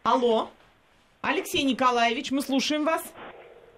Алло. 0.03 0.51
Алексей 1.21 1.65
Николаевич, 1.65 2.31
мы 2.31 2.41
слушаем 2.41 2.85
вас. 2.85 3.03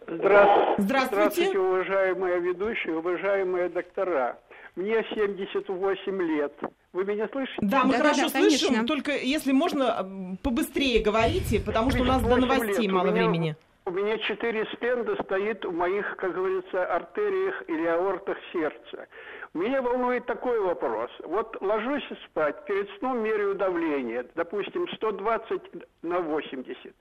Здравствуйте. 0.07 0.83
Здравствуйте. 0.83 1.14
Здравствуйте, 1.14 1.59
уважаемые 1.59 2.40
ведущие, 2.40 2.99
уважаемые 2.99 3.69
доктора. 3.69 4.38
Мне 4.76 5.04
78 5.14 6.22
лет. 6.22 6.52
Вы 6.92 7.04
меня 7.04 7.28
слышите? 7.28 7.59
Да, 7.61 7.85
мы 7.85 7.92
да, 7.92 7.98
хорошо 7.98 8.22
да, 8.22 8.28
слышим, 8.28 8.68
конечно. 8.68 8.87
только 8.87 9.12
если 9.12 9.52
можно, 9.52 10.37
побыстрее 10.42 11.02
говорите, 11.02 11.61
потому 11.61 11.90
что 11.90 12.02
у 12.02 12.04
нас 12.04 12.22
до 12.22 12.37
новостей 12.37 12.87
лет. 12.87 12.92
мало 12.92 13.09
у 13.09 13.12
меня, 13.12 13.28
времени. 13.28 13.56
У 13.87 13.90
меня 13.90 14.18
четыре 14.18 14.66
стенда 14.76 15.16
стоит 15.24 15.64
в 15.64 15.72
моих, 15.72 16.16
как 16.16 16.35
говорится, 16.35 16.87
артериях 16.94 17.62
или 17.68 17.87
аортах 17.87 18.38
сердца. 18.52 19.09
Меня 19.52 19.83
волнует 19.83 20.26
такой 20.26 20.61
вопрос. 20.61 21.11
Вот 21.24 21.61
ложусь 21.61 22.06
спать, 22.26 22.64
перед 22.66 22.88
сном 22.98 23.22
меряю 23.22 23.56
давление, 23.56 24.24
допустим, 24.37 24.87
120 24.88 25.62
на 26.02 26.20
80. 26.20 26.94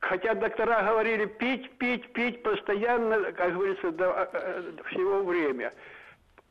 Хотя 0.00 0.34
доктора 0.34 0.82
говорили 0.82 1.26
пить, 1.26 1.70
пить, 1.78 2.12
пить 2.12 2.42
постоянно, 2.42 3.32
как 3.32 3.54
говорится, 3.54 3.90
до, 3.92 4.04
э, 4.04 4.28
э, 4.32 4.72
до 4.76 4.84
всего 4.84 5.22
время. 5.22 5.72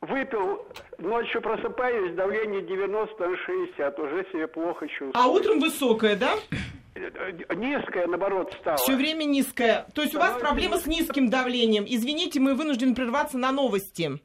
Выпил, 0.02 0.66
ночью 0.98 1.42
просыпаюсь, 1.42 2.16
давление 2.16 2.62
90 2.62 3.28
на 3.28 3.38
60, 3.38 4.00
уже 4.00 4.26
себе 4.32 4.48
плохо 4.48 4.88
чувствую. 4.88 5.12
А 5.14 5.28
утром 5.28 5.60
высокое, 5.60 6.16
да? 6.16 6.36
Низкое, 7.56 8.08
наоборот, 8.08 8.54
стало. 8.62 8.78
Все 8.78 8.96
время 8.96 9.26
низкое. 9.26 9.88
То 9.94 10.02
есть 10.02 10.16
у 10.16 10.20
вас 10.20 10.40
проблема 10.40 10.78
с 10.78 10.86
низким 10.86 11.30
давлением. 11.30 11.86
Извините, 11.88 12.40
мы 12.40 12.56
вынуждены 12.56 12.96
прерваться 12.96 13.38
на 13.38 13.52
новости. 13.52 14.20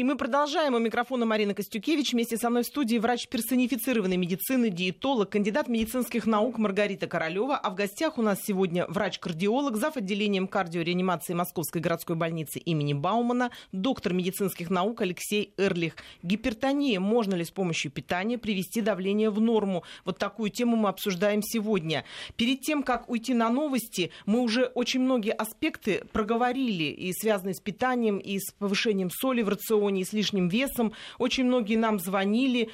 И 0.00 0.02
мы 0.02 0.16
продолжаем. 0.16 0.74
У 0.74 0.78
микрофона 0.78 1.26
Марина 1.26 1.52
Костюкевич. 1.52 2.14
Вместе 2.14 2.38
со 2.38 2.48
мной 2.48 2.62
в 2.62 2.66
студии 2.66 2.96
врач 2.96 3.28
персонифицированной 3.28 4.16
медицины, 4.16 4.70
диетолог, 4.70 5.28
кандидат 5.28 5.68
медицинских 5.68 6.24
наук 6.24 6.56
Маргарита 6.56 7.06
Королева. 7.06 7.58
А 7.58 7.68
в 7.68 7.74
гостях 7.74 8.16
у 8.16 8.22
нас 8.22 8.38
сегодня 8.42 8.86
врач-кардиолог, 8.88 9.76
зав. 9.76 9.98
отделением 9.98 10.48
кардиореанимации 10.48 11.34
Московской 11.34 11.82
городской 11.82 12.16
больницы 12.16 12.60
имени 12.60 12.94
Баумана, 12.94 13.50
доктор 13.72 14.14
медицинских 14.14 14.70
наук 14.70 15.02
Алексей 15.02 15.52
Эрлих. 15.58 15.96
Гипертония. 16.22 16.98
Можно 16.98 17.34
ли 17.34 17.44
с 17.44 17.50
помощью 17.50 17.90
питания 17.90 18.38
привести 18.38 18.80
давление 18.80 19.28
в 19.28 19.38
норму? 19.38 19.84
Вот 20.06 20.16
такую 20.16 20.48
тему 20.48 20.76
мы 20.76 20.88
обсуждаем 20.88 21.42
сегодня. 21.42 22.06
Перед 22.36 22.62
тем, 22.62 22.84
как 22.84 23.10
уйти 23.10 23.34
на 23.34 23.50
новости, 23.50 24.12
мы 24.24 24.40
уже 24.40 24.64
очень 24.64 25.00
многие 25.00 25.34
аспекты 25.34 26.04
проговорили, 26.10 26.84
и 26.84 27.12
связанные 27.12 27.52
с 27.52 27.60
питанием, 27.60 28.16
и 28.16 28.38
с 28.38 28.50
повышением 28.52 29.10
соли 29.10 29.42
в 29.42 29.50
рационе, 29.50 29.89
регионе 29.90 30.02
и 30.02 30.04
с 30.04 30.12
лишним 30.12 30.48
весом. 30.48 30.92
Очень 31.18 31.44
многие 31.44 31.76
нам 31.76 31.98
звонили. 31.98 32.70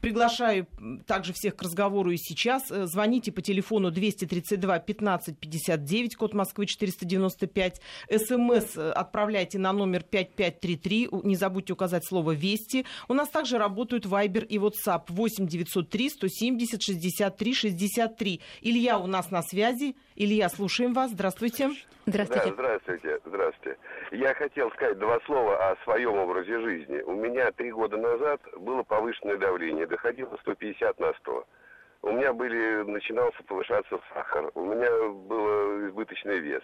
Приглашаю 0.00 0.66
также 1.06 1.32
всех 1.32 1.56
к 1.56 1.62
разговору 1.62 2.10
и 2.10 2.16
сейчас. 2.16 2.70
Э, 2.70 2.86
звоните 2.86 3.32
по 3.32 3.42
телефону 3.42 3.90
232 3.90 4.78
15 4.78 5.38
59, 5.38 6.16
код 6.16 6.34
Москвы 6.34 6.66
495. 6.66 7.80
СМС 8.10 8.76
э, 8.76 8.90
отправляйте 8.90 9.58
на 9.58 9.72
номер 9.72 10.02
5533. 10.02 11.08
Не 11.24 11.36
забудьте 11.36 11.72
указать 11.72 12.04
слово 12.04 12.32
«Вести». 12.32 12.84
У 13.08 13.14
нас 13.14 13.28
также 13.28 13.58
работают 13.58 14.06
Viber 14.06 14.44
и 14.44 14.58
WhatsApp 14.58 15.04
8 15.08 15.46
903 15.46 16.10
170 16.10 16.82
63 16.82 17.54
63. 17.54 18.40
Илья 18.62 18.98
у 18.98 19.06
нас 19.06 19.30
на 19.30 19.42
связи. 19.42 19.96
Илья, 20.16 20.48
слушаем 20.48 20.92
вас. 20.92 21.10
Здравствуйте. 21.12 21.70
Здравствуйте. 22.06 22.48
Да, 22.48 22.54
здравствуйте, 22.54 23.18
здравствуйте. 23.24 23.78
Я 24.12 24.34
хотел 24.34 24.70
сказать 24.72 24.98
два 24.98 25.18
слова 25.26 25.70
о 25.70 25.76
своем 25.84 26.16
образе 26.16 26.49
жизни. 26.58 27.00
У 27.02 27.12
меня 27.12 27.50
три 27.52 27.70
года 27.70 27.96
назад 27.96 28.40
было 28.56 28.82
повышенное 28.82 29.36
давление, 29.36 29.86
доходило 29.86 30.36
150 30.40 30.98
на 30.98 31.12
100. 31.14 31.46
У 32.02 32.12
меня 32.12 32.32
были, 32.32 32.82
начинался 32.82 33.42
повышаться 33.44 34.00
сахар, 34.14 34.50
у 34.54 34.64
меня 34.64 34.90
был 35.08 35.88
избыточный 35.88 36.38
вес. 36.38 36.62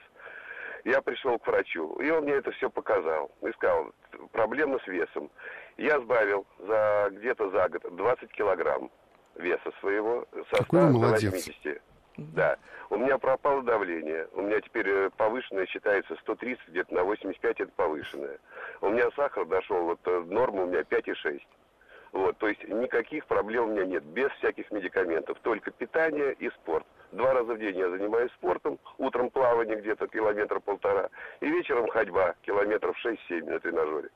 Я 0.84 1.02
пришел 1.02 1.38
к 1.38 1.46
врачу, 1.46 1.94
и 1.96 2.10
он 2.10 2.24
мне 2.24 2.34
это 2.34 2.52
все 2.52 2.70
показал. 2.70 3.30
И 3.42 3.50
сказал, 3.52 3.92
проблема 4.32 4.78
с 4.78 4.86
весом. 4.86 5.30
Я 5.76 6.00
сбавил 6.00 6.46
за 6.58 7.08
где-то 7.10 7.50
за 7.50 7.68
год 7.68 7.96
20 7.96 8.30
килограмм 8.32 8.90
веса 9.34 9.72
своего 9.80 10.26
со 10.50 10.62
100 10.62 10.76
до 10.76 11.08
80. 11.10 11.82
Да. 12.16 12.56
У 12.88 12.96
меня 12.96 13.18
пропало 13.18 13.62
давление. 13.62 14.28
У 14.32 14.42
меня 14.42 14.60
теперь 14.60 14.88
э, 14.88 15.10
повышенное 15.16 15.66
считается 15.66 16.14
130, 16.16 16.68
где-то 16.68 16.94
на 16.94 17.02
85 17.02 17.60
это 17.60 17.72
повышенное. 17.72 18.38
У 18.80 18.88
меня 18.88 19.10
сахар 19.16 19.44
дошел, 19.44 19.82
вот 19.82 20.00
э, 20.04 20.20
норма 20.26 20.62
у 20.62 20.66
меня 20.66 20.80
5,6. 20.80 21.42
Вот, 22.12 22.38
то 22.38 22.48
есть 22.48 22.66
никаких 22.68 23.26
проблем 23.26 23.64
у 23.64 23.72
меня 23.72 23.84
нет, 23.84 24.04
без 24.04 24.30
всяких 24.32 24.70
медикаментов, 24.70 25.38
только 25.40 25.70
питание 25.70 26.32
и 26.34 26.48
спорт. 26.50 26.86
Два 27.12 27.34
раза 27.34 27.54
в 27.54 27.58
день 27.58 27.76
я 27.76 27.90
занимаюсь 27.90 28.32
спортом, 28.32 28.78
утром 28.96 29.28
плавание 29.28 29.76
где-то 29.76 30.06
километра 30.06 30.60
полтора, 30.60 31.10
и 31.40 31.46
вечером 31.46 31.88
ходьба 31.88 32.34
километров 32.42 32.96
6-7 33.04 33.44
на 33.44 33.58
тренажере. 33.60 34.08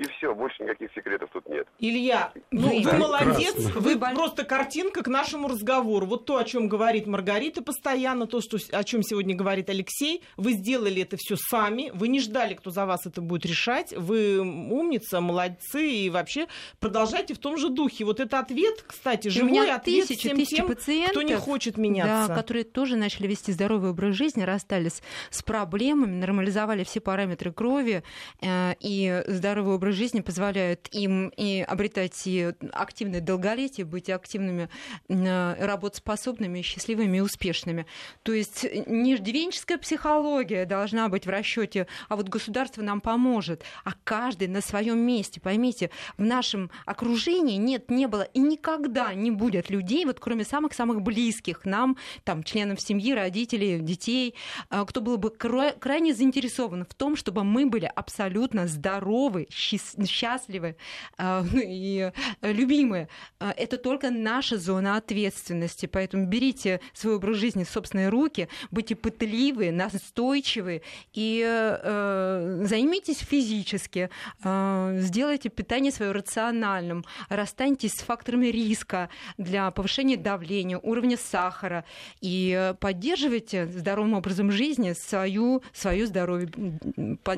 И 0.00 0.06
все, 0.16 0.34
больше 0.34 0.62
никаких 0.62 0.90
секретов 0.94 1.28
тут 1.30 1.46
нет. 1.46 1.68
Илья, 1.78 2.32
ну 2.50 2.68
вы, 2.68 2.90
вы 2.90 2.96
молодец, 2.96 3.54
вы, 3.74 3.96
вы 3.96 4.14
просто 4.14 4.44
картинка 4.44 5.02
к 5.02 5.08
нашему 5.08 5.46
разговору. 5.46 6.06
Вот 6.06 6.24
то, 6.24 6.38
о 6.38 6.44
чем 6.44 6.68
говорит 6.68 7.06
Маргарита 7.06 7.62
постоянно, 7.62 8.26
то, 8.26 8.40
что, 8.40 8.56
о 8.72 8.82
чем 8.82 9.02
сегодня 9.02 9.36
говорит 9.36 9.68
Алексей, 9.68 10.22
вы 10.38 10.52
сделали 10.52 11.02
это 11.02 11.18
все 11.18 11.36
сами, 11.36 11.90
вы 11.92 12.08
не 12.08 12.20
ждали, 12.20 12.54
кто 12.54 12.70
за 12.70 12.86
вас 12.86 13.04
это 13.04 13.20
будет 13.20 13.44
решать, 13.44 13.92
вы 13.94 14.40
умница, 14.40 15.20
молодцы, 15.20 15.90
и 15.90 16.08
вообще 16.08 16.46
продолжайте 16.78 17.34
в 17.34 17.38
том 17.38 17.58
же 17.58 17.68
духе. 17.68 18.06
Вот 18.06 18.20
это 18.20 18.38
ответ, 18.38 18.82
кстати, 18.86 19.28
живой 19.28 19.50
у 19.50 19.52
меня 19.52 19.76
ответ 19.76 20.06
тысячи, 20.06 20.20
всем 20.20 20.36
тысячи 20.38 20.56
тем, 20.56 20.66
пациентов, 20.66 21.10
кто 21.10 21.20
не 21.20 21.36
хочет 21.36 21.76
меняться. 21.76 22.28
Да, 22.28 22.34
которые 22.34 22.64
тоже 22.64 22.96
начали 22.96 23.26
вести 23.26 23.52
здоровый 23.52 23.90
образ 23.90 24.14
жизни, 24.14 24.44
расстались 24.44 25.02
с 25.28 25.42
проблемами, 25.42 26.12
нормализовали 26.12 26.84
все 26.84 27.00
параметры 27.00 27.52
крови, 27.52 28.02
э, 28.40 28.72
и 28.80 29.22
здоровый 29.26 29.74
образ 29.74 29.89
образ 29.90 29.96
жизни 29.96 30.20
позволяет 30.20 30.88
им 30.92 31.28
и 31.36 31.60
обретать 31.60 32.26
и 32.26 32.52
активное 32.72 33.20
долголетие, 33.20 33.84
быть 33.84 34.08
активными, 34.10 34.68
э, 35.08 35.66
работоспособными, 35.66 36.62
счастливыми 36.62 37.18
и 37.18 37.20
успешными. 37.20 37.86
То 38.22 38.32
есть 38.32 38.66
не 38.86 39.14
иждивенческая 39.14 39.78
психология 39.78 40.64
должна 40.64 41.08
быть 41.08 41.26
в 41.26 41.30
расчете, 41.30 41.86
а 42.08 42.16
вот 42.16 42.28
государство 42.28 42.82
нам 42.82 43.00
поможет, 43.00 43.64
а 43.84 43.92
каждый 44.04 44.48
на 44.48 44.60
своем 44.60 44.98
месте. 44.98 45.40
Поймите, 45.40 45.90
в 46.18 46.22
нашем 46.22 46.70
окружении 46.86 47.56
нет, 47.56 47.90
не 47.90 48.06
было 48.06 48.22
и 48.22 48.40
никогда 48.40 49.14
не 49.14 49.30
будет 49.30 49.70
людей, 49.70 50.04
вот 50.04 50.20
кроме 50.20 50.44
самых-самых 50.44 51.02
близких 51.02 51.64
нам, 51.64 51.96
там, 52.24 52.42
членов 52.42 52.80
семьи, 52.80 53.14
родителей, 53.14 53.80
детей, 53.80 54.34
э, 54.70 54.84
кто 54.86 55.00
был 55.00 55.18
бы 55.18 55.30
крайне 55.30 56.14
заинтересован 56.14 56.84
в 56.84 56.94
том, 56.94 57.16
чтобы 57.16 57.44
мы 57.44 57.66
были 57.66 57.90
абсолютно 57.94 58.66
здоровы, 58.66 59.46
счастливы 59.50 59.79
счастливы 60.06 60.76
а, 61.18 61.44
и 61.54 62.12
э, 62.40 62.52
любимы. 62.52 63.08
А, 63.38 63.52
это 63.56 63.76
только 63.76 64.10
наша 64.10 64.58
зона 64.58 64.96
ответственности. 64.96 65.86
Поэтому 65.86 66.26
берите 66.26 66.80
свой 66.92 67.16
образ 67.16 67.36
жизни 67.36 67.64
в 67.64 67.70
собственные 67.70 68.08
руки, 68.08 68.48
будьте 68.70 68.94
пытливы, 68.94 69.70
настойчивы 69.70 70.82
и 71.12 71.44
э, 71.44 72.62
займитесь 72.64 73.18
физически, 73.18 74.10
э, 74.44 74.96
сделайте 75.00 75.48
питание 75.48 75.92
свое 75.92 76.12
рациональным, 76.12 77.04
расстаньтесь 77.28 77.94
с 77.94 78.00
факторами 78.00 78.46
риска 78.46 79.08
для 79.38 79.70
повышения 79.70 80.16
давления, 80.16 80.78
уровня 80.78 81.16
сахара 81.16 81.84
и 82.20 82.74
поддерживайте 82.80 83.66
здоровым 83.66 84.14
образом 84.14 84.50
жизни 84.50 84.92
свою, 84.92 85.62
свое 85.72 86.06
здоровье, 86.06 86.48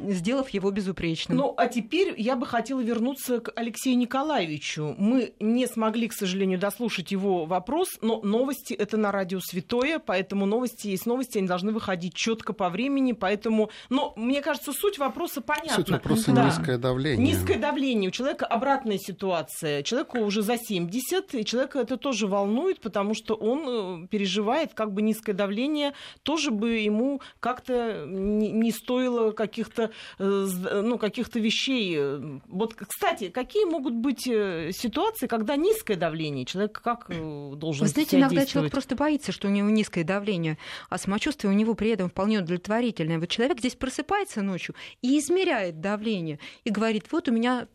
сделав 0.08 0.48
его 0.50 0.70
безупречным. 0.70 1.38
Ну, 1.38 1.54
а 1.56 1.66
теперь 1.66 2.14
я 2.22 2.36
бы 2.36 2.46
хотела 2.46 2.80
вернуться 2.80 3.40
к 3.40 3.52
Алексею 3.56 3.98
Николаевичу. 3.98 4.94
Мы 4.96 5.34
не 5.40 5.66
смогли, 5.66 6.06
к 6.08 6.12
сожалению, 6.12 6.58
дослушать 6.58 7.10
его 7.10 7.46
вопрос, 7.46 7.98
но 8.00 8.20
новости 8.22 8.74
это 8.74 8.96
на 8.96 9.10
радио 9.10 9.40
святое, 9.40 9.98
поэтому 9.98 10.46
новости 10.46 10.86
есть 10.88 11.04
новости, 11.04 11.38
они 11.38 11.48
должны 11.48 11.72
выходить 11.72 12.14
четко 12.14 12.52
по 12.52 12.70
времени, 12.70 13.12
поэтому, 13.12 13.70
но 13.90 14.12
мне 14.16 14.40
кажется, 14.40 14.72
суть 14.72 14.98
вопроса 14.98 15.40
понятна. 15.40 15.74
Суть 15.74 15.90
вопроса 15.90 16.32
да. 16.32 16.46
низкое 16.46 16.78
давление. 16.78 17.26
Низкое 17.26 17.58
давление. 17.58 18.08
У 18.08 18.12
человека 18.12 18.46
обратная 18.46 18.98
ситуация. 18.98 19.82
Человеку 19.82 20.18
уже 20.20 20.42
за 20.42 20.56
70, 20.56 21.34
и 21.34 21.44
человека 21.44 21.80
это 21.80 21.96
тоже 21.96 22.28
волнует, 22.28 22.80
потому 22.80 23.14
что 23.14 23.34
он 23.34 24.04
э, 24.04 24.06
переживает, 24.06 24.74
как 24.74 24.92
бы 24.92 25.02
низкое 25.02 25.34
давление 25.34 25.92
тоже 26.22 26.52
бы 26.52 26.70
ему 26.70 27.20
как-то 27.40 28.04
не 28.06 28.70
стоило 28.70 29.32
каких-то 29.32 29.90
э, 30.18 30.46
ну, 30.82 30.98
каких-то 30.98 31.40
вещей 31.40 32.11
вот, 32.48 32.74
кстати, 32.74 33.28
какие 33.28 33.64
могут 33.64 33.94
быть 33.94 34.26
э, 34.26 34.70
ситуации, 34.72 35.26
когда 35.26 35.56
низкое 35.56 35.96
давление? 35.96 36.44
Человек 36.44 36.80
как 36.80 37.06
э, 37.08 37.52
должен 37.56 37.86
Вы 37.86 37.88
знаете, 37.88 38.18
иногда 38.18 38.46
человек 38.46 38.72
просто 38.72 38.96
боится, 38.96 39.32
что 39.32 39.48
у 39.48 39.50
него 39.50 39.68
низкое 39.70 40.04
давление, 40.04 40.58
а 40.90 40.98
самочувствие 40.98 41.52
у 41.52 41.54
него 41.54 41.74
при 41.74 41.90
этом 41.90 42.08
вполне 42.08 42.38
удовлетворительное. 42.38 43.18
Вот 43.18 43.28
человек 43.28 43.58
здесь 43.58 43.74
просыпается 43.74 44.42
ночью 44.42 44.74
и 45.00 45.18
измеряет 45.18 45.80
давление, 45.80 46.38
и 46.64 46.70
говорит, 46.70 47.06
вот 47.10 47.28
у 47.28 47.32
меня 47.32 47.66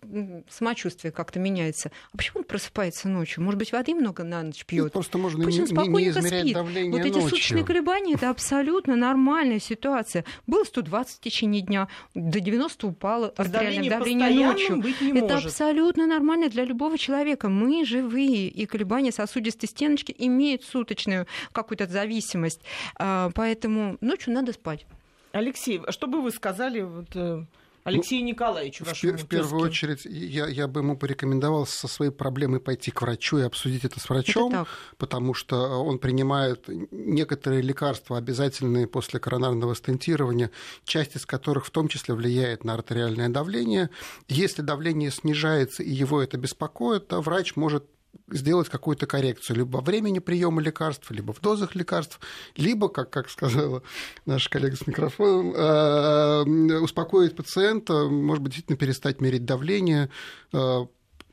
самочувствие 0.49 1.11
как-то 1.11 1.39
меняется. 1.39 1.91
А 2.13 2.17
почему 2.17 2.39
он 2.39 2.43
просыпается 2.45 3.09
ночью? 3.09 3.43
Может 3.43 3.59
быть, 3.59 3.71
воды 3.71 3.93
много 3.93 4.23
на 4.23 4.43
ночь 4.43 4.65
пьет? 4.65 4.85
Ну, 4.85 4.89
просто 4.91 5.17
можно 5.17 5.43
Пусть 5.43 5.59
он 5.59 5.65
не, 5.65 6.03
не 6.03 6.09
измерять 6.09 6.41
спит. 6.41 6.53
давление 6.53 6.91
Вот 6.91 7.01
эти 7.01 7.15
ночью. 7.15 7.29
суточные 7.29 7.63
колебания– 7.63 8.13
это 8.15 8.29
абсолютно 8.29 8.95
нормальная 8.95 9.59
ситуация. 9.59 10.25
Было 10.45 10.63
120 10.63 11.17
в 11.17 11.21
течение 11.21 11.61
дня, 11.61 11.87
до 12.13 12.39
90 12.39 12.87
упало 12.87 13.33
артериальное 13.37 13.89
давление 13.89 14.26
ночью. 14.29 14.83
Это 15.15 15.33
может. 15.33 15.45
абсолютно 15.45 16.07
нормально 16.07 16.49
для 16.49 16.63
любого 16.63 16.97
человека. 16.97 17.49
Мы 17.49 17.85
живые, 17.85 18.47
и 18.47 18.65
колебания 18.65 19.11
сосудистой 19.11 19.69
стеночки 19.69 20.13
имеют 20.17 20.63
суточную 20.63 21.27
какую-то 21.51 21.87
зависимость. 21.87 22.61
А, 22.97 23.31
поэтому 23.35 23.97
ночью 24.01 24.33
надо 24.33 24.53
спать. 24.53 24.85
Алексей, 25.31 25.81
что 25.89 26.07
бы 26.07 26.21
вы 26.21 26.31
сказали 26.31 26.81
вот, 26.81 27.15
э, 27.15 27.45
Алексею 27.87 28.23
ну, 28.23 28.27
Николаевичу, 28.27 28.83
вашему 28.83 29.13
В, 29.13 29.21
в 29.21 29.27
первую 29.27 29.63
очередь, 29.63 30.03
я, 30.03 30.47
я 30.47 30.67
бы 30.67 30.81
ему 30.81 30.97
порекомендовал 30.97 31.65
со 31.65 31.87
своей 31.87 32.11
проблемой 32.11 32.59
пойти 32.59 32.91
к 32.91 33.01
врачу 33.01 33.37
и 33.37 33.43
обсудить 33.43 33.85
это 33.85 33.99
с 34.01 34.09
врачом, 34.09 34.53
это 34.53 34.67
потому 34.97 35.33
что 35.33 35.81
он 35.81 35.97
принимает 35.97 36.65
некоторые 36.67 37.61
лекарства, 37.61 38.17
обязательные 38.17 38.87
после 38.87 39.21
коронарного 39.21 39.73
стентирования, 39.73 40.51
часть 40.83 41.15
из 41.15 41.25
которых 41.25 41.65
в 41.65 41.69
том 41.69 41.87
числе 41.87 42.13
влияет 42.13 42.65
на 42.65 42.73
артериальное 42.73 43.29
давление. 43.29 43.89
Если 44.27 44.61
давление 44.61 45.09
снижается 45.09 45.81
и 45.81 45.91
его 45.91 46.21
это 46.21 46.37
беспокоит, 46.37 47.07
то 47.07 47.21
врач 47.21 47.55
может 47.55 47.85
сделать 48.29 48.69
какую-то 48.69 49.05
коррекцию. 49.05 49.57
Либо 49.57 49.77
во 49.77 49.81
времени 49.81 50.19
приема 50.19 50.61
лекарств, 50.61 51.09
либо 51.11 51.33
в 51.33 51.41
дозах 51.41 51.75
лекарств, 51.75 52.19
либо, 52.55 52.89
как, 52.89 53.09
как 53.09 53.29
сказала 53.29 53.83
наша 54.25 54.49
коллега 54.49 54.75
с 54.75 54.85
микрофоном, 54.87 55.53
э, 55.55 56.79
успокоить 56.79 57.35
пациента, 57.35 57.93
может 58.05 58.43
быть, 58.43 58.53
действительно 58.53 58.77
перестать 58.77 59.21
мерить 59.21 59.45
давление, 59.45 60.09
э, 60.53 60.85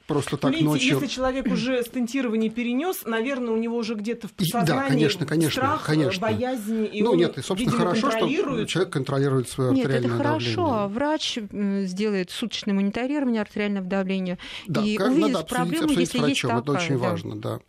просто 0.07 0.37
так 0.37 0.51
Видите, 0.51 0.69
ночью. 0.69 0.95
Если 0.95 1.07
человек 1.07 1.47
уже 1.47 1.83
стентирование 1.83 2.51
перенес, 2.51 3.05
наверное, 3.05 3.53
у 3.53 3.57
него 3.57 3.77
уже 3.77 3.95
где-то 3.95 4.29
в 4.29 4.33
подсознании 4.33 4.83
да, 4.83 4.89
конечно, 4.89 5.27
конечно, 5.27 5.51
страх, 5.51 5.85
конечно. 5.85 6.21
боязнь. 6.21 6.89
И 6.93 7.03
ну 7.03 7.13
он, 7.13 7.19
нет, 7.19 7.39
и 7.39 7.43
собственно 7.43 7.73
видимо, 7.73 7.95
хорошо, 7.95 8.11
что 8.11 8.65
человек 8.67 8.93
контролирует 8.93 9.49
свое 9.49 9.73
нет, 9.73 9.87
артериальное 9.87 10.17
это 10.17 10.25
давление. 10.25 10.57
хорошо. 10.57 10.75
А 10.75 10.89
врач 10.89 11.39
сделает 11.87 12.31
суточное 12.31 12.75
мониторирование 12.75 13.41
артериального 13.43 13.87
давления 13.87 14.39
да, 14.67 14.83
и 14.83 14.97
как, 14.97 15.09
увидит 15.09 15.29
надо 15.29 15.39
обсудить, 15.41 15.57
проблему, 15.57 15.85
обсудить 15.85 16.01
если 16.01 16.19
врачом, 16.19 16.31
есть 16.31 16.43
такая. 16.43 16.61
это 16.61 16.73
очень 16.73 16.99
да. 16.99 17.09
важно, 17.11 17.37
да. 17.37 17.61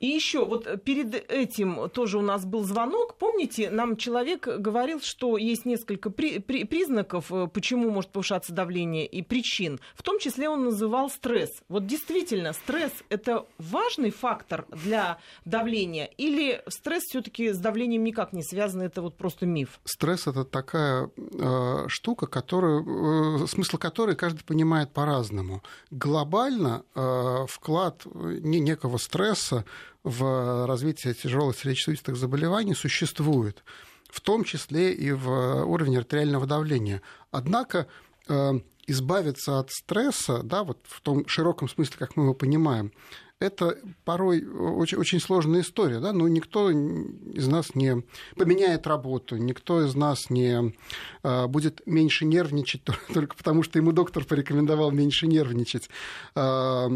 И 0.00 0.06
еще 0.06 0.44
вот 0.44 0.82
перед 0.84 1.14
этим 1.30 1.88
тоже 1.90 2.18
у 2.18 2.22
нас 2.22 2.44
был 2.44 2.64
звонок. 2.64 3.16
Помните, 3.16 3.70
нам 3.70 3.96
человек 3.96 4.46
говорил, 4.46 5.00
что 5.00 5.36
есть 5.36 5.64
несколько 5.64 6.10
при, 6.10 6.38
при, 6.38 6.64
признаков, 6.64 7.32
э, 7.32 7.48
почему 7.52 7.90
может 7.90 8.10
повышаться 8.10 8.52
давление 8.52 9.06
и 9.06 9.22
причин. 9.22 9.80
В 9.94 10.02
том 10.02 10.18
числе 10.18 10.48
он 10.48 10.64
называл 10.64 11.10
стресс. 11.10 11.50
Вот 11.68 11.86
действительно, 11.86 12.52
стресс 12.52 12.92
это 13.08 13.46
важный 13.58 14.10
фактор 14.10 14.66
для 14.70 15.18
давления 15.44 16.06
или 16.16 16.62
стресс 16.68 17.04
все-таки 17.04 17.52
с 17.52 17.58
давлением 17.58 18.04
никак 18.04 18.32
не 18.32 18.42
связан, 18.42 18.82
это 18.82 19.02
вот 19.02 19.16
просто 19.16 19.46
миф? 19.46 19.80
Стресс 19.84 20.26
это 20.26 20.44
такая 20.44 21.10
э, 21.16 21.88
штука, 21.88 22.26
которую, 22.26 23.44
э, 23.44 23.46
смысл 23.46 23.78
которой 23.78 24.16
каждый 24.16 24.44
понимает 24.44 24.92
по-разному. 24.92 25.62
Глобально 25.90 26.84
э, 26.94 27.46
вклад 27.48 28.06
не, 28.14 28.60
некого 28.60 28.98
стресса 28.98 29.64
в 30.04 30.66
развитие 30.66 31.14
тяжелых 31.14 31.56
сердечно-сосудистых 31.56 32.16
заболеваний 32.16 32.74
существует, 32.74 33.62
в 34.08 34.20
том 34.20 34.44
числе 34.44 34.92
и 34.92 35.12
в 35.12 35.64
уровне 35.64 35.98
артериального 35.98 36.46
давления. 36.46 37.02
Однако 37.30 37.86
э, 38.28 38.52
избавиться 38.86 39.58
от 39.58 39.70
стресса, 39.70 40.42
да, 40.42 40.64
вот 40.64 40.78
в 40.84 41.00
том 41.00 41.26
широком 41.28 41.68
смысле, 41.68 41.96
как 41.98 42.16
мы 42.16 42.24
его 42.24 42.34
понимаем, 42.34 42.92
это 43.40 43.78
порой 44.04 44.44
очень, 44.44 44.98
очень 44.98 45.20
сложная 45.20 45.60
история. 45.60 46.00
Да? 46.00 46.12
Но 46.12 46.26
никто 46.26 46.70
из 46.70 47.46
нас 47.46 47.74
не 47.74 48.02
поменяет 48.36 48.86
работу, 48.86 49.36
никто 49.36 49.84
из 49.84 49.94
нас 49.94 50.28
не 50.28 50.74
а, 51.22 51.46
будет 51.46 51.82
меньше 51.86 52.24
нервничать 52.24 52.82
только 53.14 53.36
потому, 53.36 53.62
что 53.62 53.78
ему 53.78 53.92
доктор 53.92 54.24
порекомендовал 54.24 54.90
меньше 54.90 55.26
нервничать. 55.26 55.88
А, 56.34 56.90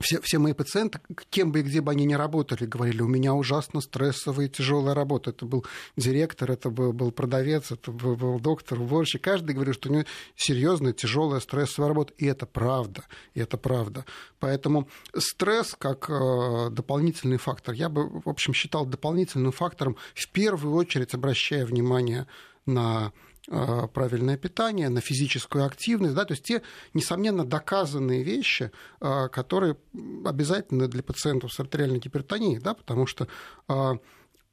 все, 0.00 0.20
все 0.22 0.38
мои 0.38 0.54
пациенты, 0.54 1.00
кем 1.28 1.52
бы 1.52 1.60
и 1.60 1.62
где 1.62 1.80
бы 1.80 1.92
они 1.92 2.06
ни 2.06 2.14
работали, 2.14 2.64
говорили, 2.64 3.02
у 3.02 3.06
меня 3.06 3.34
ужасно 3.34 3.80
стрессовая 3.80 4.46
и 4.46 4.48
тяжелая 4.48 4.94
работа. 4.94 5.30
Это 5.30 5.44
был 5.44 5.66
директор, 5.96 6.50
это 6.50 6.70
был, 6.70 6.92
был 6.92 7.12
продавец, 7.12 7.70
это 7.70 7.92
был, 7.92 8.16
был 8.16 8.40
доктор, 8.40 8.80
уборщик. 8.80 9.22
Каждый 9.22 9.54
говорил, 9.54 9.74
что 9.74 9.90
у 9.90 9.92
него 9.92 10.04
серьезная, 10.36 10.94
тяжелая, 10.94 11.40
стрессовая 11.40 11.88
работа. 11.88 12.14
И 12.16 12.26
это 12.26 12.46
правда. 12.46 13.04
И 13.34 13.40
это 13.40 13.58
правда. 13.58 14.06
Поэтому 14.38 14.88
стресс 15.14 15.76
как 15.78 16.08
э, 16.08 16.70
дополнительный 16.70 17.36
фактор, 17.36 17.74
я 17.74 17.90
бы, 17.90 18.08
в 18.08 18.28
общем, 18.28 18.54
считал 18.54 18.86
дополнительным 18.86 19.52
фактором, 19.52 19.96
в 20.14 20.28
первую 20.30 20.74
очередь 20.74 21.12
обращая 21.12 21.66
внимание 21.66 22.26
на 22.64 23.12
правильное 23.46 24.36
питание, 24.36 24.88
на 24.88 25.00
физическую 25.00 25.64
активность, 25.64 26.14
да, 26.14 26.24
то 26.24 26.32
есть 26.32 26.44
те, 26.44 26.62
несомненно, 26.94 27.44
доказанные 27.44 28.22
вещи, 28.22 28.70
э, 29.00 29.28
которые 29.28 29.76
обязательны 30.24 30.88
для 30.88 31.02
пациентов 31.02 31.52
с 31.52 31.60
артериальной 31.60 31.98
гипертонией, 31.98 32.60
да, 32.60 32.74
потому 32.74 33.06
что 33.06 33.26
э, 33.68 33.74
Э, 33.74 33.94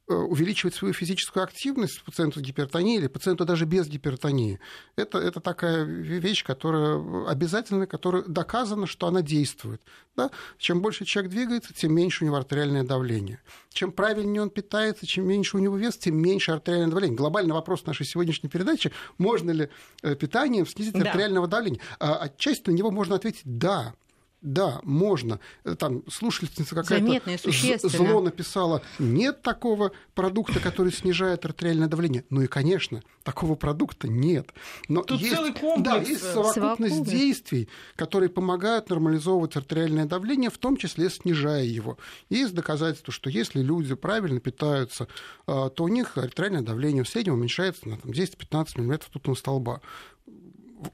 увеличивать 0.08 0.74
свою 0.74 0.94
физическую 0.94 1.44
активность 1.44 2.02
пациенту 2.02 2.40
с 2.40 2.42
гипертонией 2.42 2.98
или 2.98 3.06
пациенту 3.08 3.44
даже 3.44 3.66
без 3.66 3.86
гипертонии. 3.88 4.58
Это, 4.96 5.18
это 5.18 5.40
такая 5.40 5.84
вещь, 5.84 6.44
которая 6.44 7.28
обязательна, 7.28 7.86
которая 7.86 8.22
доказано, 8.22 8.86
что 8.86 9.06
она 9.06 9.22
действует. 9.22 9.82
Да? 10.16 10.30
Чем 10.56 10.80
больше 10.80 11.04
человек 11.04 11.30
двигается, 11.30 11.74
тем 11.74 11.94
меньше 11.94 12.24
у 12.24 12.26
него 12.26 12.36
артериальное 12.36 12.84
давление. 12.84 13.40
Чем 13.70 13.92
правильнее 13.92 14.42
он 14.42 14.50
питается, 14.50 15.06
чем 15.06 15.26
меньше 15.26 15.56
у 15.56 15.60
него 15.60 15.76
вес, 15.76 15.96
тем 15.98 16.16
меньше 16.16 16.52
артериальное 16.52 16.90
давление. 16.90 17.16
Глобальный 17.16 17.52
вопрос 17.52 17.84
нашей 17.86 18.06
сегодняшней 18.06 18.48
передачи– 18.48 18.92
можно 19.18 19.50
ли 19.50 19.68
э, 20.02 20.14
питанием 20.14 20.66
снизить 20.66 20.94
да. 20.94 21.00
артериального 21.00 21.46
давления? 21.46 21.80
А 21.98 22.16
отчасти 22.16 22.70
на 22.70 22.74
него 22.74 22.90
можно 22.90 23.16
ответить 23.16 23.42
«да». 23.44 23.94
Да, 24.40 24.80
можно. 24.84 25.40
Э, 25.64 25.74
там 25.74 26.04
слушательница 26.08 26.76
какая-то 26.76 27.88
зло 27.88 28.20
написала, 28.20 28.82
нет 29.00 29.42
такого 29.42 29.90
продукта, 30.14 30.60
который 30.60 30.92
снижает 30.92 31.44
артериальное 31.44 31.88
давление. 31.88 32.24
Ну 32.30 32.42
и, 32.42 32.46
конечно, 32.46 33.02
такого 33.24 33.56
продукта 33.56 34.06
нет. 34.06 34.50
Но 34.88 35.02
Тут 35.02 35.20
есть, 35.20 35.34
целый 35.34 35.52
комплекс. 35.52 35.82
Да, 35.82 35.96
есть 35.96 36.22
совокупность, 36.22 36.54
совокупность 36.54 37.10
действий, 37.10 37.68
которые 37.96 38.28
помогают 38.28 38.90
нормализовывать 38.90 39.56
артериальное 39.56 40.06
давление, 40.06 40.50
в 40.50 40.58
том 40.58 40.76
числе 40.76 41.10
снижая 41.10 41.64
его. 41.64 41.98
Есть 42.30 42.54
доказательства, 42.54 43.12
что 43.12 43.30
если 43.30 43.60
люди 43.60 43.96
правильно 43.96 44.38
питаются, 44.38 45.08
э, 45.48 45.70
то 45.74 45.84
у 45.84 45.88
них 45.88 46.16
артериальное 46.16 46.62
давление 46.62 47.02
в 47.02 47.08
среднем 47.08 47.34
уменьшается 47.34 47.88
на 47.88 47.94
10-15 47.94 48.80
мм 48.80 49.00
ртутного 49.08 49.36
столба. 49.36 49.80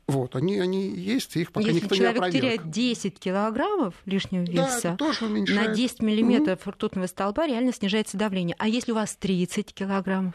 Вот, 0.07 0.37
они, 0.37 0.59
они 0.59 0.89
есть, 0.89 1.37
их 1.37 1.53
пока 1.53 1.67
Если 1.67 1.83
никто 1.83 1.95
человек 1.95 2.15
не 2.15 2.19
опроверг. 2.19 2.43
теряет 2.43 2.71
10 2.71 3.19
килограммов 3.19 3.95
лишнего 4.07 4.43
веса, 4.43 4.91
да, 4.91 4.97
тоже 4.97 5.29
на 5.29 5.69
10 5.69 6.01
миллиметров 6.03 6.61
угу. 6.63 6.71
ртутного 6.71 7.07
столба 7.07 7.47
реально 7.47 7.73
снижается 7.73 8.17
давление. 8.17 8.57
А 8.59 8.69
если 8.69 8.93
у 8.93 8.95
вас 8.95 9.17
30 9.17 9.75
килограммов? 9.75 10.35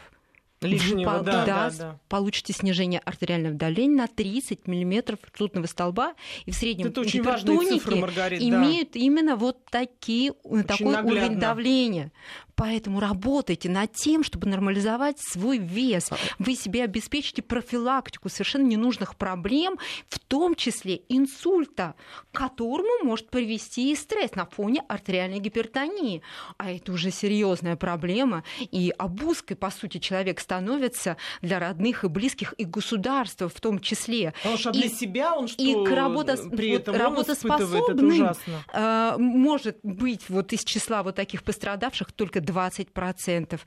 лишнего, 0.62 1.20
вы 1.20 1.26
да, 1.26 1.46
да, 1.46 1.46
да, 1.46 1.72
да. 1.78 2.00
получите 2.10 2.54
снижение 2.54 3.00
артериального 3.00 3.56
давления 3.56 3.96
на 3.96 4.08
30 4.08 4.68
мм 4.68 5.18
ртутного 5.28 5.66
столба, 5.68 6.16
и 6.46 6.52
в 6.52 6.56
среднем 6.56 6.88
Это 6.88 7.02
очень 7.02 7.24
важные 7.24 7.60
цифры, 7.60 7.96
Маргарита, 7.96 8.44
имеют 8.44 8.92
да. 8.94 9.00
именно 9.00 9.36
вот 9.36 9.66
такие, 9.66 10.32
очень 10.44 10.64
такой 10.64 10.94
наглядно. 10.94 11.12
уровень 11.12 11.40
давления. 11.40 12.12
Поэтому 12.60 13.00
работайте 13.00 13.70
над 13.70 13.94
тем, 13.94 14.22
чтобы 14.22 14.50
нормализовать 14.50 15.18
свой 15.18 15.60
вес. 15.60 16.10
Вы 16.40 16.56
себе 16.56 16.84
обеспечите 16.84 17.42
профилактику 17.42 18.28
совершенно 18.28 18.68
ненужных 18.68 19.16
проблем, 19.16 19.80
в 20.10 20.20
том 20.20 20.56
числе 20.56 21.04
инсульта, 21.08 21.96
к 22.34 22.38
которому 22.38 23.06
может 23.06 23.30
привести 23.30 23.94
и 23.94 23.96
стресс 23.96 24.36
на 24.36 24.46
фоне 24.46 24.84
артериальной 24.90 25.40
гипертонии. 25.40 26.22
А 26.58 26.70
это 26.70 26.92
уже 26.92 27.12
серьезная 27.12 27.78
проблема. 27.78 28.44
И 28.60 28.94
обузкой, 28.98 29.56
по 29.56 29.72
сути, 29.72 30.00
человек 30.00 30.42
становится 30.42 31.16
для 31.42 31.60
родных 31.60 32.04
и 32.04 32.10
близких 32.10 32.54
и 32.58 32.66
государства 32.66 33.48
в 33.48 33.62
том 33.62 33.80
числе. 33.80 34.34
Потому 34.44 34.58
что 34.58 34.72
и, 34.72 34.74
для 34.74 34.90
себя 34.90 35.34
он 35.34 35.48
что 35.48 35.64
и 35.64 35.86
к 35.86 35.92
работа, 35.92 36.36
при 36.36 36.72
этом 36.72 36.94
вот, 36.94 37.02
работоспособным 37.02 37.84
это 37.84 38.06
ужасно. 38.06 38.64
Э, 38.74 39.16
может 39.18 39.78
быть 39.82 40.28
вот 40.28 40.52
из 40.52 40.66
числа 40.66 41.04
вот 41.04 41.16
таких 41.16 41.44
пострадавших 41.46 42.12
только 42.12 42.42
20%. 42.50 43.60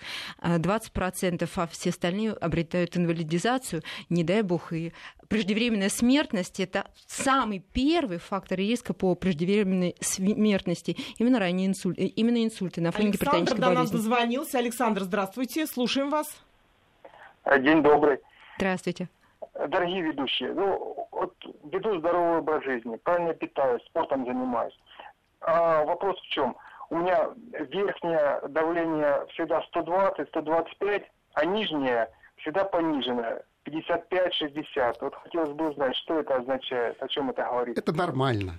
20%, 0.43 1.51
а 1.57 1.67
все 1.67 1.91
остальные 1.91 2.33
обретают 2.33 2.97
инвалидизацию, 2.97 3.83
не 4.09 4.25
дай 4.25 4.43
бог, 4.43 4.73
и 4.73 4.93
преждевременная 5.29 5.89
смертность– 5.89 6.61
это 6.61 6.91
самый 7.07 7.61
первый 7.73 8.19
фактор 8.19 8.59
риска 8.59 8.93
по 8.95 9.15
преждевременной 9.15 9.97
смертности, 10.01 10.97
именно 11.19 11.39
ранние 11.39 11.69
инсульты, 11.69 12.07
именно 12.07 12.45
инсульты 12.45 12.81
на 12.81 12.93
фоне 12.93 13.09
Александр 13.09 13.25
гипертонической 13.25 13.61
до 13.61 13.67
болезни. 13.67 13.83
нас 13.83 13.91
дозвонился. 13.91 14.59
Александр, 14.59 15.03
здравствуйте, 15.03 15.67
слушаем 15.67 16.11
вас. 16.11 16.43
День 17.61 17.83
добрый. 17.83 18.19
Здравствуйте. 18.57 19.09
Дорогие 19.69 20.03
ведущие, 20.03 20.53
ну, 20.55 21.09
вот 21.11 21.35
веду 21.71 21.99
здоровый 21.99 22.39
образ 22.39 22.65
жизни, 22.65 22.97
правильно 23.03 23.35
питаюсь, 23.35 23.83
спортом 23.85 24.25
занимаюсь. 24.25 24.79
А 25.41 25.85
вопрос 25.85 26.19
в 26.21 26.29
чем? 26.29 26.57
У 26.93 26.99
меня 26.99 27.31
верхнее 27.71 28.41
давление 28.49 29.27
всегда 29.31 29.63
120-125, 29.75 31.03
а 31.33 31.45
нижнее 31.47 32.09
всегда 32.37 32.65
пониженное. 32.65 33.43
55-60. 33.65 34.97
Вот 35.01 35.15
хотелось 35.15 35.53
бы 35.53 35.71
узнать, 35.71 35.97
что 35.97 36.19
это 36.19 36.37
означает, 36.37 37.03
о 37.03 37.09
чем 37.09 37.31
это 37.31 37.45
говорит. 37.45 37.79
Это 37.79 37.93
нормально. 37.97 38.59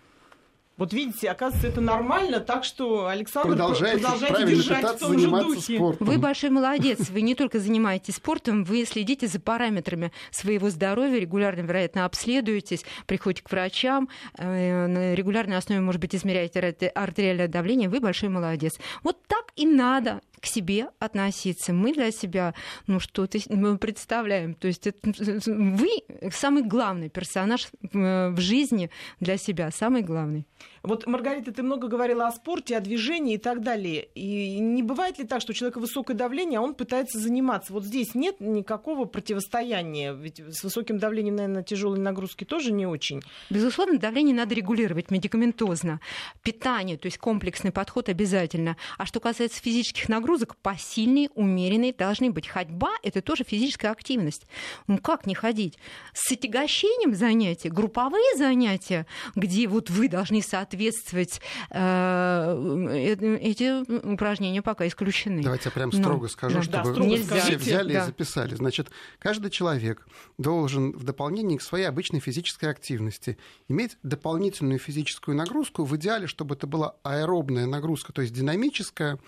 Вот 0.76 0.92
видите, 0.92 1.30
оказывается, 1.30 1.68
это 1.68 1.82
нормально, 1.82 2.40
так 2.40 2.64
что, 2.64 3.06
Александр, 3.08 3.50
продолжайте, 3.50 4.00
продолжайте 4.00 4.46
держать 4.56 4.96
в 4.96 5.00
том 5.00 5.20
же 5.20 5.30
духе. 5.30 5.76
Спортом. 5.76 6.08
Вы 6.08 6.18
большой 6.18 6.50
молодец. 6.50 7.10
Вы 7.10 7.22
не 7.22 7.36
только 7.36 7.60
занимаетесь 7.60 8.16
спортом, 8.16 8.64
вы 8.64 8.84
следите 8.86 9.28
за 9.28 9.40
параметрами 9.40 10.12
своего 10.32 10.72
здоровья, 10.72 11.20
регулярно, 11.20 11.62
вероятно, 11.62 12.06
обследуетесь, 12.06 12.86
приходите 13.06 13.44
к 13.44 13.52
врачам, 13.52 14.10
э, 14.38 14.88
на 14.88 15.14
регулярной 15.14 15.58
основе, 15.58 15.80
может 15.80 16.02
быть, 16.02 16.16
измеряете 16.16 16.60
артериальное 16.60 17.48
давление. 17.48 17.88
Вы 17.88 18.00
большой 18.00 18.30
молодец. 18.30 18.80
Вот 19.04 19.22
так 19.28 19.52
и 19.56 19.68
надо 19.68 20.22
к 20.44 20.46
себе 20.46 20.90
относиться. 21.00 21.72
Мы 21.72 21.94
для 21.94 22.12
себя, 22.12 22.54
ну, 22.86 23.00
что-то 23.00 23.40
мы 23.48 23.78
представляем. 23.78 24.56
То 24.56 24.68
есть 24.68 24.86
это, 24.86 25.00
вы 25.46 25.90
самый 26.32 26.64
главный 26.64 27.08
персонаж 27.08 27.70
в 27.82 28.40
жизни 28.40 28.90
для 29.22 29.38
себя, 29.38 29.72
самый 29.72 30.02
главный. 30.02 30.46
Вот, 30.82 31.08
Маргарита, 31.08 31.54
ты 31.54 31.64
много 31.64 31.88
говорила 31.88 32.28
о 32.28 32.32
спорте, 32.32 32.76
о 32.76 32.82
движении 32.82 33.36
и 33.36 33.38
так 33.38 33.62
далее. 33.62 34.10
И 34.16 34.60
не 34.60 34.84
бывает 34.84 35.18
ли 35.18 35.24
так, 35.24 35.40
что 35.40 35.52
у 35.52 35.56
человека 35.56 35.80
высокое 35.80 36.16
давление, 36.16 36.60
а 36.60 36.62
он 36.62 36.76
пытается 36.76 37.20
заниматься? 37.20 37.72
Вот 37.72 37.86
здесь 37.86 38.14
нет 38.14 38.42
никакого 38.42 39.06
противостояния. 39.06 40.12
Ведь 40.12 40.42
с 40.42 40.62
высоким 40.62 40.98
давлением, 40.98 41.38
наверное, 41.38 41.64
тяжелые 41.64 42.02
нагрузки 42.02 42.44
тоже 42.44 42.74
не 42.74 42.86
очень. 42.86 43.22
Безусловно, 43.50 43.98
давление 43.98 44.36
надо 44.36 44.56
регулировать 44.56 45.10
медикаментозно. 45.10 46.02
Питание, 46.42 46.98
то 46.98 47.06
есть 47.06 47.18
комплексный 47.18 47.72
подход 47.72 48.10
обязательно. 48.10 48.76
А 48.98 49.06
что 49.06 49.22
касается 49.22 49.62
физических 49.62 50.10
нагрузок, 50.10 50.33
нагрузок 50.34 50.56
посильные, 50.58 51.30
умеренные 51.36 51.94
должны 51.94 52.32
быть. 52.32 52.48
Ходьба– 52.48 52.92
это 53.04 53.22
тоже 53.22 53.44
физическая 53.44 53.92
активность. 53.92 54.48
Ну 54.88 54.98
как 54.98 55.28
не 55.28 55.36
ходить? 55.36 55.78
С 56.14 56.32
отягощением 56.32 57.14
занятия, 57.14 57.70
групповые 57.70 58.36
занятия, 58.36 59.06
где 59.36 59.68
вот 59.68 59.92
вы 59.92 60.10
должны 60.10 60.42
соответствовать, 60.42 61.40
э, 61.70 63.38
эти 63.42 64.14
упражнения 64.14 64.62
пока 64.64 64.88
исключены. 64.88 65.44
Давайте 65.44 65.66
я 65.66 65.72
прям 65.72 65.92
строго 65.92 66.24
Но, 66.24 66.28
скажу, 66.30 66.56
да, 66.56 66.84
чтобы 66.84 66.94
да, 67.00 67.16
все 67.16 67.24
скажите. 67.26 67.58
взяли 67.58 67.94
да. 67.94 68.04
и 68.04 68.06
записали. 68.06 68.56
Значит, 68.56 68.90
каждый 69.20 69.52
человек 69.52 70.08
должен 70.40 70.94
в 70.94 71.04
дополнение 71.04 71.60
к 71.60 71.62
своей 71.62 71.86
обычной 71.86 72.22
физической 72.22 72.70
активности 72.72 73.38
иметь 73.68 73.98
дополнительную 74.02 74.80
физическую 74.80 75.38
нагрузку, 75.38 75.84
в 75.84 75.96
идеале, 75.96 76.26
чтобы 76.26 76.56
это 76.56 76.66
была 76.66 76.96
аэробная 77.04 77.68
нагрузка, 77.68 78.14
то 78.14 78.22
есть 78.22 78.34
динамическая, 78.34 79.20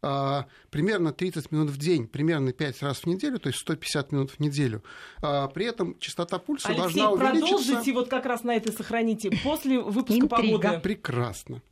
примерно 0.00 1.12
30 1.12 1.50
минут 1.50 1.70
в 1.70 1.78
день, 1.78 2.06
примерно 2.06 2.52
5 2.52 2.82
раз 2.82 2.98
в 3.00 3.06
неделю, 3.06 3.38
то 3.38 3.48
есть 3.48 3.60
150 3.60 4.12
минут 4.12 4.30
в 4.30 4.40
неделю. 4.40 4.82
А, 5.22 5.48
при 5.48 5.66
этом 5.66 5.98
частота 5.98 6.38
пульса 6.38 6.68
Алексей, 6.68 6.82
должна 6.82 7.10
увеличиться. 7.10 7.56
продолжите 7.56 7.92
вот 7.92 8.08
как 8.08 8.26
раз 8.26 8.44
на 8.44 8.54
это 8.54 8.72
сохраните 8.72 9.30
после 9.42 9.80
выпуска 9.80 10.24
Интрига. 10.24 10.58
погоды. 10.58 10.80
Прекрасно. 10.80 11.62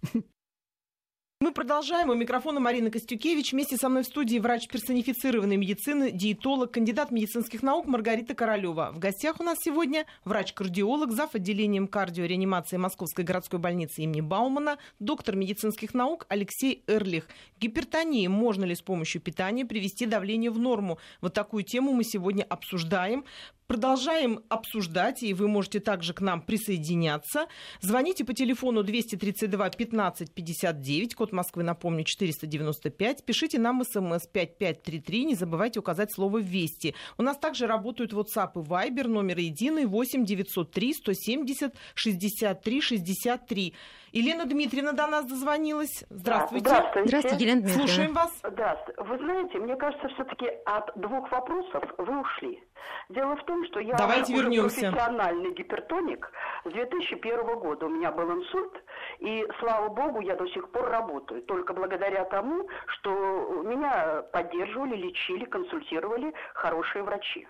Мы 1.46 1.52
продолжаем. 1.52 2.10
У 2.10 2.14
микрофона 2.14 2.58
Марина 2.58 2.90
Костюкевич. 2.90 3.52
Вместе 3.52 3.76
со 3.76 3.88
мной 3.88 4.02
в 4.02 4.06
студии 4.06 4.40
врач 4.40 4.66
персонифицированной 4.66 5.56
медицины, 5.56 6.10
диетолог, 6.10 6.72
кандидат 6.72 7.12
медицинских 7.12 7.62
наук 7.62 7.86
Маргарита 7.86 8.34
Королева. 8.34 8.90
В 8.92 8.98
гостях 8.98 9.38
у 9.38 9.44
нас 9.44 9.58
сегодня 9.60 10.06
врач-кардиолог, 10.24 11.12
зав. 11.12 11.36
отделением 11.36 11.86
кардиореанимации 11.86 12.78
Московской 12.78 13.22
городской 13.22 13.60
больницы 13.60 14.02
имени 14.02 14.22
Баумана, 14.22 14.78
доктор 14.98 15.36
медицинских 15.36 15.94
наук 15.94 16.26
Алексей 16.28 16.82
Эрлих. 16.88 17.28
Гипертония. 17.60 18.28
Можно 18.28 18.64
ли 18.64 18.74
с 18.74 18.82
помощью 18.82 19.20
питания 19.20 19.64
привести 19.64 20.04
давление 20.04 20.50
в 20.50 20.58
норму? 20.58 20.98
Вот 21.20 21.32
такую 21.32 21.62
тему 21.62 21.92
мы 21.92 22.02
сегодня 22.02 22.42
обсуждаем. 22.42 23.24
Продолжаем 23.66 24.44
обсуждать, 24.48 25.24
и 25.24 25.34
вы 25.34 25.48
можете 25.48 25.80
также 25.80 26.14
к 26.14 26.20
нам 26.20 26.40
присоединяться. 26.40 27.46
Звоните 27.80 28.24
по 28.24 28.32
телефону 28.32 28.84
232 28.84 29.70
15 29.70 30.32
59, 30.32 31.14
код 31.16 31.32
Москвы, 31.36 31.62
напомню, 31.62 32.04
495. 32.04 33.24
Пишите 33.24 33.58
нам 33.58 33.84
смс 33.84 34.26
5533, 34.26 35.24
не 35.24 35.34
забывайте 35.34 35.78
указать 35.80 36.12
слово 36.12 36.38
«Вести». 36.38 36.94
У 37.18 37.22
нас 37.22 37.36
также 37.38 37.66
работают 37.66 38.12
WhatsApp 38.12 38.52
и 38.54 38.58
Viber, 38.58 39.06
номер 39.06 39.38
единый 39.38 39.86
8 39.86 40.24
903 40.24 40.94
170 40.94 41.74
63 41.94 42.80
63. 42.80 43.74
Елена 44.12 44.46
Дмитриевна 44.46 44.92
до 44.92 45.06
нас 45.06 45.26
дозвонилась. 45.26 46.04
Здравствуйте. 46.10 46.68
Здравствуйте. 46.68 47.08
Здравствуйте, 47.08 47.44
Елена 47.44 47.60
Дмитриевна. 47.62 47.86
Слушаем 47.86 48.12
вас. 48.14 48.40
Да, 48.42 48.84
вы 48.98 49.18
знаете, 49.18 49.58
мне 49.58 49.76
кажется, 49.76 50.08
все-таки 50.08 50.46
от 50.64 50.92
двух 50.96 51.30
вопросов 51.30 51.84
вы 51.98 52.20
ушли. 52.20 52.62
Дело 53.08 53.36
в 53.36 53.44
том, 53.44 53.64
что 53.66 53.80
я 53.80 53.94
Давайте 53.96 54.32
уже 54.32 54.42
вернемся. 54.42 54.80
профессиональный 54.80 55.52
гипертоник. 55.54 56.30
С 56.64 56.72
2001 56.72 57.58
года 57.58 57.86
у 57.86 57.88
меня 57.88 58.12
был 58.12 58.30
инсульт, 58.32 58.72
и, 59.18 59.46
слава 59.60 59.88
богу, 59.88 60.20
я 60.20 60.36
до 60.36 60.46
сих 60.48 60.70
пор 60.70 60.88
работаю. 60.88 61.42
Только 61.42 61.72
благодаря 61.72 62.24
тому, 62.24 62.68
что 62.86 63.62
меня 63.64 64.22
поддерживали, 64.32 64.96
лечили, 64.96 65.44
консультировали 65.44 66.32
хорошие 66.54 67.02
врачи. 67.02 67.46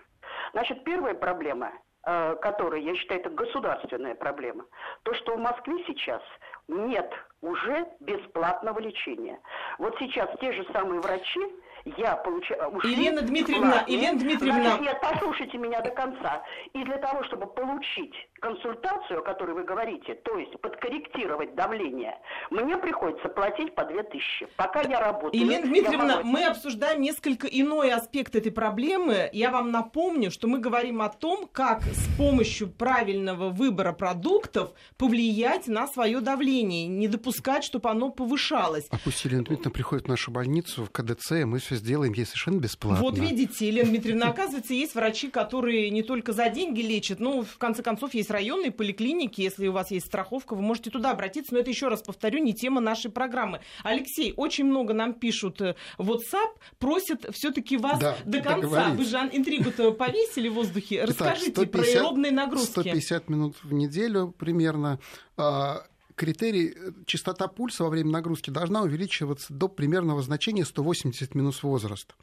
Значит, 0.53 0.83
первая 0.83 1.13
проблема 1.13 1.71
э, 2.05 2.35
которая, 2.41 2.81
я 2.81 2.95
считаю, 2.95 3.19
это 3.21 3.29
государственная 3.29 4.15
проблема. 4.15 4.65
То, 5.03 5.13
что 5.13 5.35
в 5.35 5.39
Москве 5.39 5.83
сейчас 5.87 6.21
нет 6.67 7.11
уже 7.41 7.87
бесплатного 7.99 8.79
лечения. 8.79 9.39
Вот 9.77 9.95
сейчас 9.99 10.29
те 10.39 10.51
же 10.53 10.65
самые 10.73 11.01
врачи 11.01 11.39
я 11.85 12.15
получаю... 12.17 12.79
Елена 12.83 13.21
Дмитриевна, 13.21 13.83
Елена 13.87 14.19
Дмитриевна... 14.19 14.61
Значит, 14.61 14.81
нет, 14.81 14.97
послушайте 15.01 15.57
меня 15.57 15.81
до 15.81 15.91
конца. 15.91 16.43
И 16.73 16.83
для 16.83 16.97
того, 16.97 17.23
чтобы 17.25 17.47
получить 17.47 18.13
консультацию, 18.39 19.19
о 19.19 19.23
которой 19.23 19.55
вы 19.55 19.63
говорите, 19.63 20.15
то 20.15 20.37
есть 20.37 20.59
подкорректировать 20.61 21.55
давление, 21.55 22.17
мне 22.49 22.77
приходится 22.77 23.29
платить 23.29 23.73
по 23.75 23.85
2000. 23.85 24.47
Пока 24.55 24.81
я 24.81 24.99
работаю... 24.99 25.41
Елена 25.41 25.67
Дмитриевна, 25.67 26.21
мы 26.23 26.45
обсуждаем 26.45 27.01
несколько 27.01 27.47
иной 27.47 27.91
аспект 27.91 28.35
этой 28.35 28.51
проблемы. 28.51 29.29
Я 29.33 29.51
вам 29.51 29.71
напомню, 29.71 30.31
что 30.31 30.47
мы 30.47 30.59
говорим 30.59 31.01
о 31.01 31.09
том, 31.09 31.47
как 31.51 31.81
с 31.83 32.17
помощью 32.17 32.69
правильного 32.69 33.49
выбора 33.49 33.93
продуктов 33.93 34.71
повлиять 34.97 35.67
на 35.67 35.87
свое 35.87 36.19
давление, 36.21 36.87
не 36.87 37.07
допускать, 37.07 37.63
чтобы 37.63 37.89
оно 37.89 38.09
повышалось. 38.09 38.87
А 38.91 38.97
пусть 39.03 39.23
Елена 39.25 39.43
Дмитриевна 39.43 39.71
приходит 39.71 40.05
в 40.05 40.09
нашу 40.09 40.31
больницу, 40.31 40.85
в 40.85 40.91
КДЦ, 40.91 41.31
и 41.31 41.45
мы 41.45 41.59
все 41.59 41.75
сделаем 41.77 42.13
ей 42.13 42.25
совершенно 42.25 42.59
бесплатно. 42.59 43.03
Вот 43.03 43.17
видите, 43.17 43.67
Елена 43.67 43.89
Дмитриевна, 43.89 44.29
оказывается, 44.29 44.73
есть 44.73 44.95
врачи, 44.95 45.29
которые 45.29 45.89
не 45.89 46.03
только 46.03 46.33
за 46.33 46.49
деньги 46.49 46.81
лечат, 46.81 47.19
ну, 47.19 47.43
в 47.43 47.57
конце 47.57 47.83
концов, 47.83 48.13
есть 48.13 48.29
районные 48.29 48.71
поликлиники, 48.71 49.41
если 49.41 49.67
у 49.67 49.71
вас 49.71 49.91
есть 49.91 50.07
страховка, 50.07 50.55
вы 50.55 50.61
можете 50.61 50.89
туда 50.89 51.11
обратиться, 51.11 51.53
но 51.53 51.59
это 51.59 51.69
еще 51.69 51.87
раз 51.87 52.01
повторю, 52.01 52.39
не 52.39 52.53
тема 52.53 52.81
нашей 52.81 53.11
программы. 53.11 53.61
Алексей, 53.83 54.33
очень 54.35 54.65
много 54.65 54.93
нам 54.93 55.13
пишут 55.13 55.61
э, 55.61 55.75
в 55.97 56.11
WhatsApp, 56.11 56.57
просят 56.79 57.25
все-таки 57.33 57.77
вас 57.77 57.99
да, 57.99 58.17
до 58.25 58.41
конца. 58.41 58.89
Вы 58.89 59.05
же 59.05 59.17
интригу-то 59.17 59.91
повесили 59.91 60.47
в 60.49 60.53
воздухе. 60.53 61.03
Расскажите 61.03 61.51
Итак, 61.51 61.65
150, 61.67 61.71
про 61.71 61.99
аэробные 61.99 62.31
нагрузки. 62.31 62.71
150 62.71 63.29
минут 63.29 63.55
в 63.63 63.73
неделю 63.73 64.33
примерно 64.37 64.99
а, 65.37 65.83
критерий 66.17 66.73
э, 66.75 66.91
частота 67.05 67.47
пульса 67.47 67.83
во 67.83 67.89
время 67.89 68.09
нагрузки 68.11 68.49
должна 68.49 68.81
увеличиваться 68.81 69.53
до 69.53 69.69
примерного 69.69 70.21
значения 70.21 70.65
180 70.65 71.35
минус 71.35 71.63
возраст. 71.63 72.13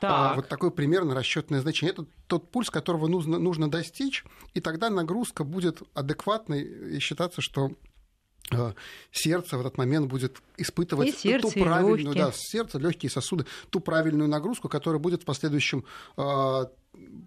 Так. 0.00 0.10
А, 0.10 0.34
вот 0.34 0.48
такое 0.48 0.70
примерно 0.70 1.14
расчетное 1.14 1.60
значение. 1.60 1.92
Это 1.92 2.06
тот 2.26 2.50
пульс, 2.50 2.70
которого 2.70 3.08
нужно, 3.08 3.38
нужно 3.38 3.70
достичь, 3.70 4.24
и 4.54 4.60
тогда 4.60 4.88
нагрузка 4.88 5.44
будет 5.44 5.82
адекватной 5.94 6.62
и 6.62 6.98
считаться, 7.00 7.42
что 7.42 7.72
э, 8.52 8.72
сердце 9.10 9.58
в 9.58 9.60
этот 9.60 9.78
момент 9.78 10.06
будет 10.06 10.40
испытывать 10.56 11.08
и 11.08 11.12
сердце, 11.12 11.48
ту 11.50 11.60
правильную, 11.60 12.14
и 12.14 12.18
да, 12.18 12.32
сердце, 12.32 12.78
легкие 12.78 13.10
сосуды, 13.10 13.46
ту 13.70 13.80
правильную 13.80 14.28
нагрузку, 14.28 14.68
которая 14.68 15.00
будет 15.00 15.22
в 15.22 15.24
последующем 15.24 15.84
э, 16.16 16.64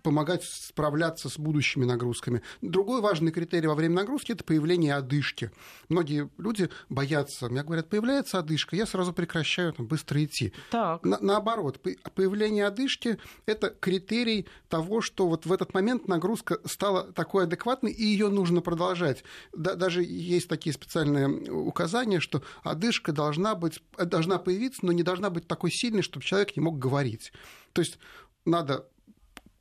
помогать 0.03 0.43
справляться 0.43 1.29
с 1.29 1.37
будущими 1.37 1.85
нагрузками. 1.85 2.41
Другой 2.61 3.01
важный 3.01 3.31
критерий 3.31 3.67
во 3.67 3.75
время 3.75 3.95
нагрузки– 3.95 4.31
это 4.33 4.43
появление 4.43 4.95
одышки. 4.95 5.51
Многие 5.89 6.29
люди 6.37 6.69
боятся. 6.89 7.49
Мне 7.49 7.63
говорят, 7.63 7.89
появляется 7.89 8.39
одышка, 8.39 8.75
я 8.75 8.85
сразу 8.85 9.13
прекращаю 9.13 9.73
там, 9.73 9.87
быстро 9.87 10.23
идти. 10.23 10.53
Так. 10.71 11.03
На, 11.03 11.17
наоборот, 11.19 11.81
появление 12.15 12.65
одышки– 12.65 13.17
это 13.45 13.69
критерий 13.69 14.47
того, 14.69 15.01
что 15.01 15.27
вот 15.27 15.45
в 15.45 15.51
этот 15.51 15.73
момент 15.73 16.07
нагрузка 16.07 16.59
стала 16.65 17.11
такой 17.11 17.43
адекватной, 17.43 17.91
и 17.91 18.03
ее 18.03 18.29
нужно 18.29 18.61
продолжать. 18.61 19.23
Да, 19.51 19.75
даже 19.75 20.03
есть 20.03 20.47
такие 20.47 20.73
специальные 20.73 21.51
указания, 21.51 22.19
что 22.19 22.43
одышка 22.63 23.11
должна, 23.11 23.55
быть, 23.55 23.81
должна 23.97 24.37
появиться, 24.37 24.85
но 24.85 24.91
не 24.91 25.03
должна 25.03 25.29
быть 25.29 25.47
такой 25.47 25.71
сильной, 25.71 26.01
чтобы 26.01 26.23
человек 26.25 26.55
не 26.55 26.63
мог 26.63 26.79
говорить. 26.79 27.33
То 27.73 27.81
есть 27.81 27.99
надо 28.45 28.87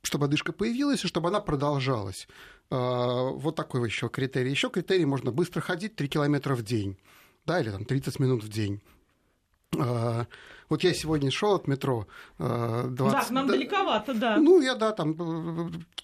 чтобы 0.07 0.25
одышка 0.25 0.53
появилась 0.53 1.03
и 1.03 1.07
чтобы 1.07 1.27
она 1.29 1.39
продолжалась. 1.39 2.27
А, 2.69 3.29
вот 3.29 3.55
такой 3.55 3.85
еще 3.87 4.09
критерий. 4.09 4.49
Еще 4.49 4.69
критерий 4.69 5.05
можно 5.05 5.31
быстро 5.31 5.61
ходить 5.61 5.95
3 5.95 6.07
километра 6.07 6.55
в 6.55 6.63
день, 6.63 6.97
да, 7.45 7.59
или 7.59 7.69
там 7.69 7.85
30 7.85 8.19
минут 8.19 8.43
в 8.43 8.49
день. 8.49 8.81
Вот 10.69 10.83
я 10.83 10.93
сегодня 10.93 11.31
шел 11.31 11.55
от 11.55 11.67
метро 11.67 12.07
20... 12.37 12.95
Да, 12.97 13.25
нам 13.29 13.47
да, 13.47 13.53
далековато, 13.53 14.13
да. 14.13 14.37
Ну, 14.37 14.61
я, 14.61 14.75
да, 14.75 14.91
там 14.91 15.15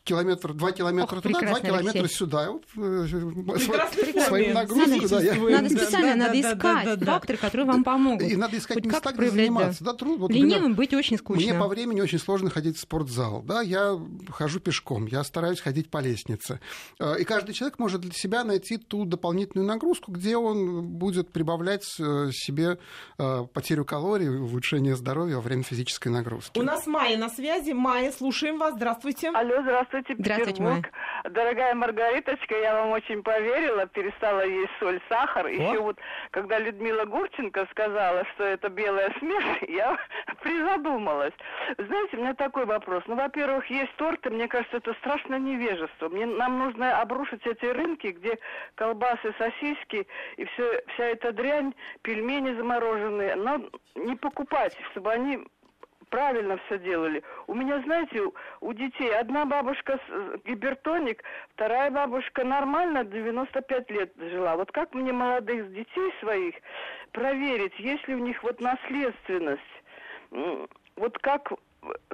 километр, 0.04 0.54
два 0.54 0.72
километра 0.72 1.16
Ох, 1.18 1.24
туда, 1.24 1.40
два 1.40 1.60
километра 1.60 2.00
Алексей. 2.00 2.18
сюда. 2.18 2.52
Вот, 2.52 2.64
э, 2.78 3.08
своим 4.28 4.54
нагрузкам, 4.54 5.08
да, 5.08 5.22
я... 5.22 5.62
Надо 5.62 5.70
специально, 5.70 6.10
да, 6.10 6.16
надо 6.16 6.34
да, 6.34 6.40
искать 6.40 6.86
да, 6.86 6.96
да, 6.96 7.06
факторы, 7.06 7.38
которые 7.38 7.68
вам 7.68 7.84
помогут. 7.84 8.28
И 8.28 8.36
надо 8.36 8.58
искать 8.58 8.78
Хоть 8.78 8.86
места, 8.86 9.12
где 9.14 9.30
заниматься. 9.30 9.84
Да. 9.84 9.92
Да, 9.92 9.98
труд, 9.98 10.20
вот 10.20 10.32
Ленивым 10.32 10.66
меня, 10.66 10.76
быть 10.76 10.94
очень 10.94 11.18
скучно. 11.18 11.42
Мне 11.42 11.54
по 11.54 11.68
времени 11.68 12.02
очень 12.02 12.20
сложно 12.20 12.50
ходить 12.50 12.78
в 12.78 12.82
спортзал. 12.82 13.44
Да, 13.44 13.62
я 13.62 14.00
хожу 14.30 14.60
пешком, 14.60 15.06
я 15.06 15.24
стараюсь 15.24 15.62
ходить 15.62 15.90
по 15.90 16.00
лестнице. 16.00 16.60
Э, 17.00 17.20
и 17.20 17.24
каждый 17.24 17.54
человек 17.54 17.80
может 17.80 18.02
для 18.02 18.12
себя 18.12 18.44
найти 18.44 18.78
ту 18.78 19.06
дополнительную 19.06 19.68
нагрузку, 19.68 20.12
где 20.12 20.36
он 20.36 20.84
будет 20.84 21.32
прибавлять 21.32 21.86
э, 22.00 22.32
себе 22.32 22.78
потерю 23.18 23.86
калорий, 23.86 24.28
улучшение 24.54 24.96
здоровья 24.96 25.36
во 25.36 25.42
время 25.42 25.64
физической 25.64 26.10
нагрузки. 26.10 26.58
У 26.60 26.64
нас 26.64 26.86
Майя 26.88 27.18
на 27.18 27.30
связи. 27.30 27.72
Майя, 27.72 28.12
слушаем 28.12 28.60
вас. 28.60 28.76
Здравствуйте. 28.76 29.30
Алло, 29.30 29.62
здравствуйте. 29.62 30.14
Здравствуйте, 30.14 30.16
Здравствуйте, 30.16 30.52
Петербург. 30.54 30.90
Дорогая 31.32 31.74
Маргариточка, 31.76 32.56
я 32.56 32.76
вам 32.76 32.92
очень 32.92 33.24
поверила, 33.24 33.88
перестала 33.88 34.46
есть 34.46 34.72
соль, 34.80 35.02
сахар. 35.10 35.48
Еще 35.48 35.80
вот, 35.80 35.98
когда 36.32 36.60
Людмила 36.60 37.06
Гурченко 37.06 37.68
сказала, 37.72 38.26
что 38.34 38.44
это 38.44 38.70
белая 38.70 39.14
смерть, 39.20 39.64
я 39.68 39.98
призадумалась. 40.42 41.34
Знаете, 41.78 42.18
у 42.18 42.20
меня 42.22 42.34
такой 42.36 42.66
вопрос. 42.66 43.04
Ну, 43.08 43.16
во-первых, 43.16 43.70
есть 43.70 43.96
торты, 43.96 44.30
мне 44.30 44.48
кажется, 44.48 44.78
это 44.78 44.94
страшное 44.96 45.40
невежество. 45.40 46.10
Мне, 46.10 46.26
нам 46.26 46.60
нужно 46.60 47.02
обрушить 47.02 47.46
эти 47.46 47.66
рынки, 47.66 48.08
где 48.08 48.38
колбасы, 48.76 49.34
сосиски 49.38 50.06
и 50.38 50.46
все, 50.46 50.84
вся 50.94 51.06
эта 51.06 51.32
дрянь, 51.32 51.74
пельмени 52.04 52.56
замороженные, 52.56 53.36
но 53.36 53.62
не 53.96 54.16
покупать, 54.16 54.43
чтобы 54.92 55.12
они 55.12 55.40
правильно 56.14 56.58
все 56.66 56.78
делали. 56.78 57.24
У 57.48 57.56
меня, 57.56 57.82
знаете, 57.82 58.22
у, 58.22 58.34
у 58.62 58.74
детей 58.74 59.16
одна 59.16 59.46
бабушка 59.46 60.00
э, 60.08 60.38
гипертоник, 60.46 61.24
вторая 61.56 61.90
бабушка 61.90 62.44
нормально 62.44 63.04
95 63.04 63.90
лет 63.90 64.14
жила. 64.18 64.56
Вот 64.56 64.72
как 64.72 64.94
мне 64.94 65.12
молодых 65.12 65.74
детей 65.74 66.14
своих 66.20 66.54
проверить, 67.14 67.78
есть 67.80 68.08
ли 68.08 68.14
у 68.14 68.20
них 68.20 68.44
вот 68.44 68.62
наследственность? 68.62 69.62
Вот 70.96 71.18
как, 71.20 71.52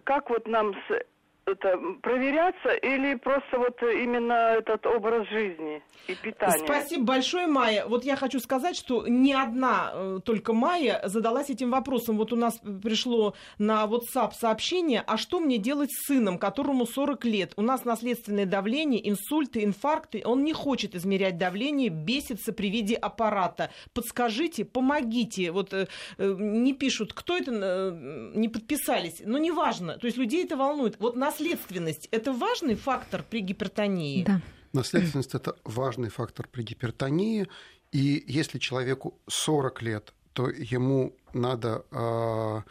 как 0.06 0.30
вот 0.30 0.48
нам 0.48 0.74
с, 0.88 1.04
это, 1.50 1.78
проверяться 2.02 2.70
или 2.74 3.16
просто 3.16 3.58
вот 3.58 3.82
именно 3.82 4.34
этот 4.58 4.86
образ 4.86 5.28
жизни 5.30 5.82
и 6.08 6.16
питания? 6.16 6.64
Спасибо 6.64 7.04
большое, 7.04 7.48
Майя. 7.48 7.86
Вот 7.86 8.04
я 8.04 8.16
хочу 8.16 8.40
сказать, 8.40 8.76
что 8.76 9.08
не 9.08 9.34
одна 9.34 9.92
э, 9.94 10.20
только 10.24 10.54
Майя 10.54 11.02
задалась 11.06 11.50
этим 11.50 11.72
вопросом. 11.72 12.18
Вот 12.18 12.34
у 12.34 12.36
нас 12.36 12.60
пришло 12.84 13.34
на 13.58 13.86
WhatsApp 13.86 14.34
сообщение, 14.34 15.04
а 15.06 15.18
что 15.18 15.40
мне 15.40 15.58
делать 15.58 15.92
с 15.92 16.08
сыном, 16.08 16.38
которому 16.38 16.86
40 16.86 17.26
лет? 17.26 17.54
У 17.58 17.62
нас 17.62 17.86
наследственное 17.86 18.46
давление, 18.46 19.08
инсульты, 19.10 19.64
инфаркты. 19.64 20.22
Он 20.26 20.44
не 20.44 20.54
хочет 20.54 20.96
измерять 20.96 21.38
давление, 21.38 21.90
бесится 21.90 22.54
при 22.54 22.70
виде 22.70 22.96
аппарата. 22.96 23.72
Подскажите, 23.94 24.66
помогите. 24.66 25.52
Вот 25.52 25.74
э, 25.74 25.88
э, 26.18 26.36
не 26.38 26.74
пишут, 26.74 27.14
кто 27.14 27.38
это, 27.38 27.52
э, 27.52 28.32
не 28.36 28.50
подписались. 28.50 29.22
Но 29.26 29.38
неважно. 29.38 29.98
То 29.98 30.08
есть 30.08 30.18
людей 30.18 30.46
это 30.46 30.58
волнует. 30.58 31.00
Вот 31.00 31.16
наследственность– 31.40 32.08
это 32.12 32.34
важный 32.34 32.76
фактор 32.76 33.24
при 33.24 33.42
гипертонии? 33.42 34.24
Да. 34.24 34.42
Наследственность– 34.74 35.34
это 35.34 35.56
важный 35.64 36.10
фактор 36.10 36.48
при 36.48 36.64
гипертонии. 36.64 37.48
И 37.92 38.24
если 38.28 38.60
человеку 38.60 39.20
40 39.28 39.82
лет, 39.82 40.14
то 40.34 40.50
ему 40.50 41.16
надо 41.34 41.86
э, 41.92 42.62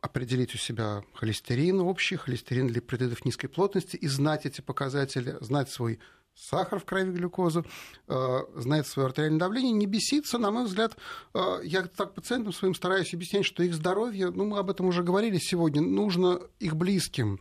определить 0.00 0.54
у 0.54 0.58
себя 0.58 1.02
холестерин 1.14 1.80
общий, 1.80 2.16
холестерин 2.16 2.68
липидов 2.68 3.24
низкой 3.24 3.48
плотности 3.48 3.96
и 3.96 4.08
знать 4.08 4.46
эти 4.46 4.60
показатели, 4.60 5.36
знать 5.40 5.70
свой 5.70 6.00
сахар 6.34 6.80
в 6.80 6.84
крови, 6.84 7.10
глюкозу, 7.10 7.64
э, 8.08 8.38
знать 8.56 8.86
свое 8.86 9.06
артериальное 9.06 9.38
давление, 9.38 9.72
не 9.72 9.86
беситься, 9.86 10.38
на 10.38 10.50
мой 10.50 10.64
взгляд, 10.64 10.96
э, 11.34 11.60
я 11.62 11.82
так 11.82 12.14
пациентам 12.14 12.52
своим 12.52 12.74
стараюсь 12.74 13.14
объяснять, 13.14 13.44
что 13.44 13.62
их 13.62 13.74
здоровье, 13.74 14.30
ну, 14.30 14.46
мы 14.46 14.58
об 14.58 14.70
этом 14.70 14.86
уже 14.86 15.02
говорили 15.02 15.38
сегодня, 15.38 15.82
нужно 15.82 16.40
их 16.58 16.74
близким. 16.74 17.38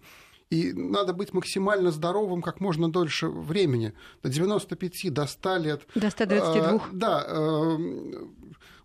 И 0.51 0.73
надо 0.73 1.13
быть 1.13 1.33
максимально 1.33 1.91
здоровым 1.91 2.41
как 2.41 2.59
можно 2.59 2.91
дольше 2.91 3.27
времени. 3.27 3.93
До 4.21 4.29
95, 4.29 5.13
до 5.13 5.25
100 5.25 5.57
лет. 5.57 5.81
До 5.95 6.09
122. 6.09 6.75
Э, 6.75 6.79
да. 6.91 7.25
э, 7.25 7.77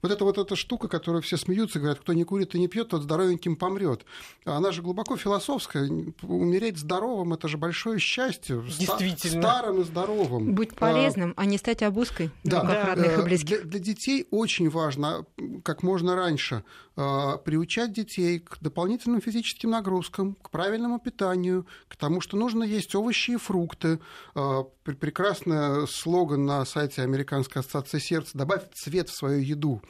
Вот 0.02 0.12
эта 0.12 0.24
вот 0.24 0.38
эта 0.38 0.56
штука, 0.56 0.88
которую 0.88 1.22
все 1.22 1.36
смеются, 1.36 1.78
говорят, 1.78 2.00
кто 2.00 2.12
не 2.12 2.24
курит 2.24 2.54
и 2.54 2.58
не 2.58 2.68
пьет, 2.68 2.88
тот 2.88 3.02
здоровеньким 3.02 3.56
помрет. 3.56 4.04
Она 4.44 4.72
же 4.72 4.82
глубоко 4.82 5.16
философская. 5.16 5.90
Умереть 6.22 6.78
здоровым 6.78 7.32
это 7.32 7.48
же 7.48 7.56
большое 7.58 7.98
счастье. 7.98 8.62
Действительно. 8.78 9.42
Старым 9.42 9.80
и 9.80 9.84
здоровым. 9.84 10.54
Быть 10.54 10.70
А, 10.72 10.76
полезным, 10.76 11.34
а 11.36 11.44
не 11.44 11.58
стать 11.58 11.82
обузкой 11.82 12.30
да, 12.44 12.60
руках 12.60 12.84
родных 12.86 13.18
и 13.18 13.20
Э, 13.20 13.24
близких. 13.24 13.62
Для, 13.62 13.70
для 13.70 13.80
детей 13.80 14.26
очень 14.30 14.68
важно, 14.70 15.24
как 15.64 15.82
можно 15.82 16.14
раньше, 16.16 16.64
э, 16.96 17.32
приучать 17.44 17.92
детей 17.92 18.40
к 18.40 18.58
дополнительным 18.60 19.20
физическим 19.20 19.70
нагрузкам, 19.70 20.34
к 20.42 20.50
правильному 20.50 20.98
питанию, 20.98 21.66
к 21.88 21.96
тому, 21.96 22.20
что 22.20 22.36
нужно 22.36 22.64
есть 22.64 22.94
овощи 22.94 23.32
и 23.32 23.36
фрукты. 23.36 23.98
Э, 24.34 24.64
пр- 24.84 24.96
Прекрасный 24.96 25.86
слоган 25.88 26.46
на 26.46 26.64
сайте 26.64 27.02
Американской 27.02 27.60
ассоциации 27.60 27.98
сердца 27.98 28.36
«Добавь 28.36 28.62
цвет 28.74 29.08
в 29.08 29.16
свою 29.16 29.40
еду». 29.40 29.82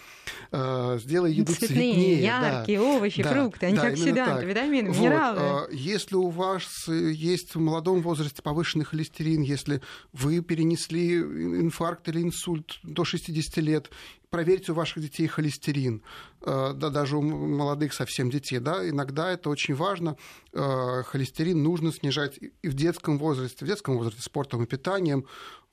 Э, 0.52 0.98
Сделай 1.00 1.32
еду 1.32 1.52
Цветные, 1.52 1.68
цветнее. 1.94 2.22
яркие 2.22 2.78
да. 2.78 2.84
овощи, 2.84 3.22
Да, 3.22 3.30
фрукты, 3.32 3.60
да, 3.60 3.66
антиоксиданты, 3.82 4.40
так. 4.40 4.44
витамины, 4.44 4.90
Вот, 4.90 4.98
минералы. 4.98 5.66
э, 5.70 5.74
Если 5.74 6.14
у 6.14 6.28
вас 6.28 6.88
э, 6.88 7.12
есть 7.12 7.54
в 7.54 7.60
молодом 7.60 8.00
возрасте 8.02 8.42
повышенный 8.42 8.84
холестерин, 8.84 9.42
если 9.42 9.80
вы 10.12 10.40
перенесли 10.40 11.16
инфаркт 11.18 12.08
или 12.08 12.22
инсульт 12.22 12.78
до 12.82 13.04
60 13.04 13.56
лет, 13.58 13.90
проверьте 14.30 14.72
у 14.72 14.74
ваших 14.74 15.02
детей 15.02 15.26
холестерин, 15.28 16.02
да, 16.44 16.72
даже 16.74 17.16
у 17.16 17.22
молодых 17.22 17.92
совсем 17.94 18.28
детей, 18.28 18.58
да, 18.58 18.86
иногда 18.88 19.30
это 19.32 19.48
очень 19.48 19.74
важно, 19.74 20.16
холестерин 20.52 21.62
нужно 21.62 21.92
снижать 21.92 22.38
и 22.62 22.68
в 22.68 22.74
детском 22.74 23.18
возрасте, 23.18 23.64
в 23.64 23.68
детском 23.68 23.96
возрасте 23.96 24.22
спортом 24.22 24.62
и 24.62 24.66
питанием, 24.66 25.24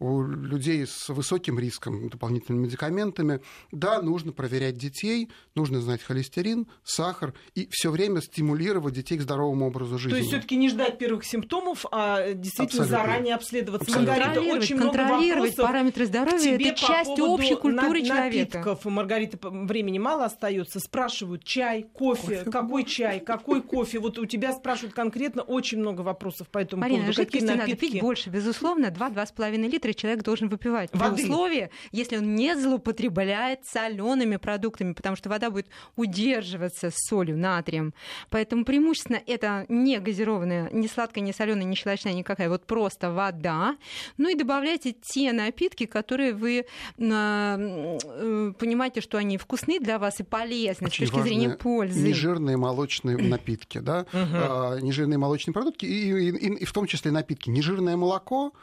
у 0.03 0.21
людей 0.23 0.85
с 0.85 1.09
высоким 1.09 1.59
риском, 1.59 2.09
дополнительными 2.09 2.65
медикаментами, 2.65 3.39
да, 3.71 4.01
нужно 4.01 4.31
проверять 4.33 4.77
детей, 4.77 5.29
нужно 5.55 5.79
знать 5.81 6.01
холестерин, 6.03 6.67
сахар 6.83 7.33
и 7.55 7.67
все 7.71 7.89
время 7.91 8.21
стимулировать 8.21 8.93
детей 8.93 9.17
к 9.17 9.21
здоровому 9.21 9.67
образу 9.67 9.97
жизни. 9.97 10.11
То 10.11 10.17
есть 10.17 10.29
все-таки 10.29 10.55
не 10.57 10.69
ждать 10.69 10.97
первых 10.97 11.23
симптомов, 11.25 11.85
а 11.91 12.33
действительно 12.33 12.83
Абсолютно. 12.83 13.07
заранее 13.07 13.35
обследоваться. 13.35 13.85
Абсолютно. 13.85 14.13
Маргарита, 14.13 14.33
Контролировать, 14.33 14.63
очень 14.63 14.75
много 14.75 14.97
контролировать 14.97 15.55
параметры 15.55 16.05
здоровья 16.05 16.39
тебе 16.57 16.69
это 16.69 16.81
по 16.81 16.87
часть 16.87 17.05
поводу 17.15 17.25
общей 17.33 17.55
культуры 17.55 18.01
на- 18.01 18.05
человека. 18.07 18.57
Напитков. 18.57 18.85
Маргарита, 18.85 19.37
времени 19.49 19.99
мало 19.99 20.25
остается. 20.25 20.79
Спрашивают 20.79 21.43
чай, 21.43 21.85
кофе, 21.93 22.37
Кофе. 22.39 22.51
какой 22.51 22.83
чай, 22.83 23.19
какой 23.19 23.61
кофе. 23.61 23.99
Вот 23.99 24.19
у 24.19 24.25
тебя 24.25 24.51
спрашивают 24.53 24.93
конкретно 24.93 25.41
очень 25.43 25.77
много 25.79 26.01
вопросов 26.01 26.49
по 26.49 26.57
этому 26.57 26.81
Марина, 26.81 27.03
поводу. 27.03 27.15
Какие 27.25 27.39
жидкости 27.41 27.57
надо 27.57 27.75
пить 27.77 28.01
больше, 28.01 28.29
безусловно, 28.29 28.87
2-2,5 28.87 29.67
литра 29.69 29.92
человек 29.93 30.23
должен 30.23 30.49
выпивать. 30.49 30.89
Воды. 30.93 31.15
При 31.15 31.23
условии, 31.25 31.69
если 31.91 32.17
он 32.17 32.35
не 32.35 32.55
злоупотребляет 32.55 33.65
солеными 33.65 34.37
продуктами, 34.37 34.93
потому 34.93 35.15
что 35.15 35.29
вода 35.29 35.49
будет 35.49 35.67
удерживаться 35.95 36.89
с 36.91 36.95
солью, 37.07 37.37
натрием. 37.37 37.93
Поэтому 38.29 38.65
преимущественно 38.65 39.21
это 39.25 39.65
не 39.69 39.99
газированная, 39.99 40.69
не 40.71 40.87
сладкая, 40.87 41.23
не 41.23 41.33
соленая, 41.33 41.63
не 41.65 41.75
щелочная 41.75 42.13
никакая, 42.13 42.49
вот 42.49 42.65
просто 42.65 43.11
вода. 43.11 43.77
Ну 44.17 44.29
и 44.29 44.35
добавляйте 44.35 44.93
те 44.93 45.31
напитки, 45.33 45.85
которые 45.85 46.33
вы 46.33 46.65
а, 46.99 47.57
э, 47.59 48.53
понимаете, 48.57 49.01
что 49.01 49.17
они 49.17 49.37
вкусны 49.37 49.79
для 49.79 49.99
вас 49.99 50.19
и 50.19 50.23
полезны 50.23 50.87
Очень 50.87 51.07
с 51.07 51.09
точки 51.11 51.23
зрения 51.23 51.49
пользы. 51.49 51.99
Нежирные 52.07 52.57
молочные 52.57 53.17
напитки, 53.17 53.79
да, 53.79 54.05
а, 54.13 54.79
нежирные 54.79 55.17
молочные 55.17 55.53
продукты 55.53 55.85
и, 55.85 56.09
и- 56.11 56.29
и- 56.29 56.55
и 56.63 56.65
в 56.65 56.71
том 56.73 56.85
числе 56.87 57.11
напитки. 57.11 57.49
Нежирное 57.49 57.97
молоко 57.97 58.53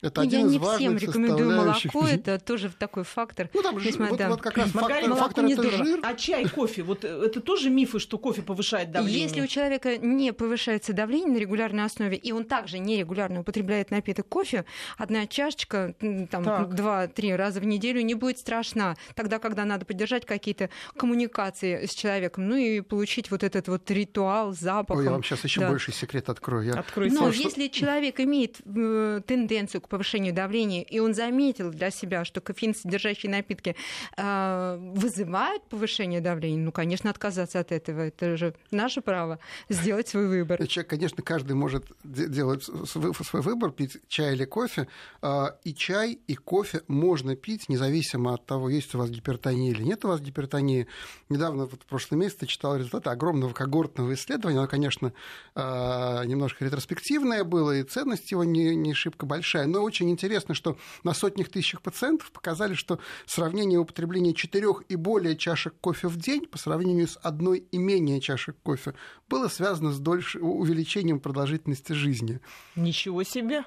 это 0.00 0.20
Ну, 0.20 0.26
один 0.26 0.40
я 0.40 0.46
из 0.46 0.52
не 0.52 0.58
важных 0.58 0.98
всем 0.98 1.08
рекомендую 1.08 1.56
молоко, 1.56 2.06
это 2.06 2.38
тоже 2.38 2.70
такой 2.78 3.04
фактор. 3.04 3.50
Ну, 3.52 3.62
там 3.62 3.76
весьма, 3.78 4.06
вот, 4.08 4.18
да. 4.18 4.28
вот 4.28 4.40
как 4.40 4.56
раз 4.56 4.72
Маргарита, 4.74 5.08
фактор, 5.08 5.10
молоко 5.10 5.24
фактор 5.28 5.44
не 5.44 5.52
это 5.54 5.62
здорово. 5.62 5.84
жир. 5.84 6.00
А 6.02 6.14
чай, 6.14 6.48
кофе, 6.48 6.82
вот 6.82 7.04
э, 7.04 7.08
это 7.26 7.40
тоже 7.40 7.70
мифы, 7.70 7.98
что 7.98 8.18
кофе 8.18 8.42
повышает 8.42 8.90
давление? 8.92 9.22
Если 9.22 9.40
у 9.40 9.46
человека 9.46 9.96
не 9.98 10.32
повышается 10.32 10.92
давление 10.92 11.32
на 11.32 11.38
регулярной 11.38 11.84
основе, 11.84 12.16
и 12.16 12.32
он 12.32 12.44
также 12.44 12.78
нерегулярно 12.78 13.40
употребляет 13.40 13.90
напиток 13.90 14.28
кофе, 14.28 14.64
одна 14.96 15.26
чашечка 15.26 15.94
там, 16.30 16.44
два-три 16.74 17.34
раза 17.34 17.60
в 17.60 17.64
неделю 17.64 18.00
не 18.02 18.14
будет 18.14 18.38
страшна. 18.38 18.96
Тогда, 19.14 19.38
когда 19.38 19.64
надо 19.64 19.84
поддержать 19.84 20.24
какие-то 20.26 20.70
коммуникации 20.96 21.86
с 21.86 21.94
человеком, 21.94 22.48
ну 22.48 22.56
и 22.56 22.80
получить 22.80 23.30
вот 23.30 23.42
этот 23.42 23.68
вот 23.68 23.90
ритуал 23.90 24.52
с 24.54 24.58
запахом. 24.58 24.98
Ой, 24.98 25.04
я 25.04 25.10
вам 25.10 25.22
сейчас 25.24 25.42
еще 25.44 25.60
Да. 25.60 25.68
больше 25.70 25.92
секрет 25.92 26.28
открою. 26.28 26.64
Я 26.66 26.74
Откройте. 26.74 27.14
Но 27.14 27.32
что- 27.32 27.42
если 27.42 27.68
человек 27.68 28.20
имеет 28.20 28.56
э, 28.64 29.20
тенденцию 29.26 29.80
к 29.80 29.87
повышению 29.88 30.32
давления, 30.34 30.82
и 30.82 30.98
он 30.98 31.14
заметил 31.14 31.70
для 31.70 31.90
себя, 31.90 32.24
что 32.24 32.40
кофеин 32.40 32.74
содержащие 32.74 33.30
напитки 33.30 33.76
э, 34.16 34.76
вызывают 34.94 35.62
повышение 35.68 36.20
давления, 36.20 36.62
ну, 36.62 36.72
конечно, 36.72 37.10
отказаться 37.10 37.60
от 37.60 37.72
этого. 37.72 38.02
Это 38.02 38.36
же 38.36 38.54
наше 38.70 39.00
право 39.00 39.38
сделать 39.68 40.08
свой 40.08 40.28
выбор. 40.28 40.66
Человек, 40.66 40.90
конечно, 40.90 41.22
каждый 41.22 41.52
может 41.52 41.86
де- 42.04 42.28
делать 42.28 42.64
свой 42.64 43.42
выбор, 43.42 43.70
пить 43.70 43.98
чай 44.08 44.34
или 44.34 44.44
кофе. 44.44 44.88
А, 45.22 45.56
И 45.64 45.74
чай, 45.74 46.18
и 46.26 46.34
кофе 46.34 46.82
можно 46.88 47.36
пить, 47.36 47.68
независимо 47.68 48.34
от 48.34 48.46
того, 48.46 48.68
есть 48.68 48.94
у 48.94 48.98
вас 48.98 49.10
гипертония 49.10 49.70
или 49.70 49.82
нет 49.82 50.04
у 50.04 50.08
вас 50.08 50.20
гипертонии. 50.20 50.86
Недавно, 51.28 51.66
вот 51.66 51.82
в 51.82 51.86
прошлом 51.86 52.20
месяце, 52.20 52.46
читал 52.46 52.76
результаты 52.76 53.10
огромного 53.10 53.52
когортного 53.52 54.14
исследования. 54.14 54.58
Оно, 54.58 54.68
конечно, 54.68 55.12
а, 55.54 56.24
немножко 56.24 56.64
ретроспективное 56.64 57.44
было, 57.44 57.76
и 57.76 57.82
ценность 57.82 58.30
его 58.30 58.44
не, 58.44 58.74
не 58.76 58.94
шибко 58.94 59.26
большая. 59.26 59.66
Но 59.66 59.77
Но 59.78 59.84
очень 59.84 60.10
интересно, 60.10 60.56
что 60.56 60.76
на 61.04 61.14
сотнях 61.14 61.50
тысячах 61.50 61.82
пациентов 61.82 62.32
показали, 62.32 62.74
что 62.74 62.98
сравнение 63.26 63.78
употребления 63.78 64.34
четырех 64.34 64.82
и 64.88 64.96
более 64.96 65.36
чашек 65.36 65.72
кофе 65.80 66.08
в 66.08 66.16
день 66.16 66.46
по 66.46 66.58
сравнению 66.58 67.06
с 67.06 67.16
одной 67.22 67.58
и 67.58 67.78
менее 67.78 68.20
чашек 68.20 68.56
кофе 68.64 68.94
было 69.28 69.46
связано 69.46 69.92
с 69.92 70.00
дольше, 70.00 70.40
увеличением 70.40 71.20
продолжительности 71.20 71.92
жизни. 71.92 72.40
Ничего 72.74 73.22
себе! 73.22 73.62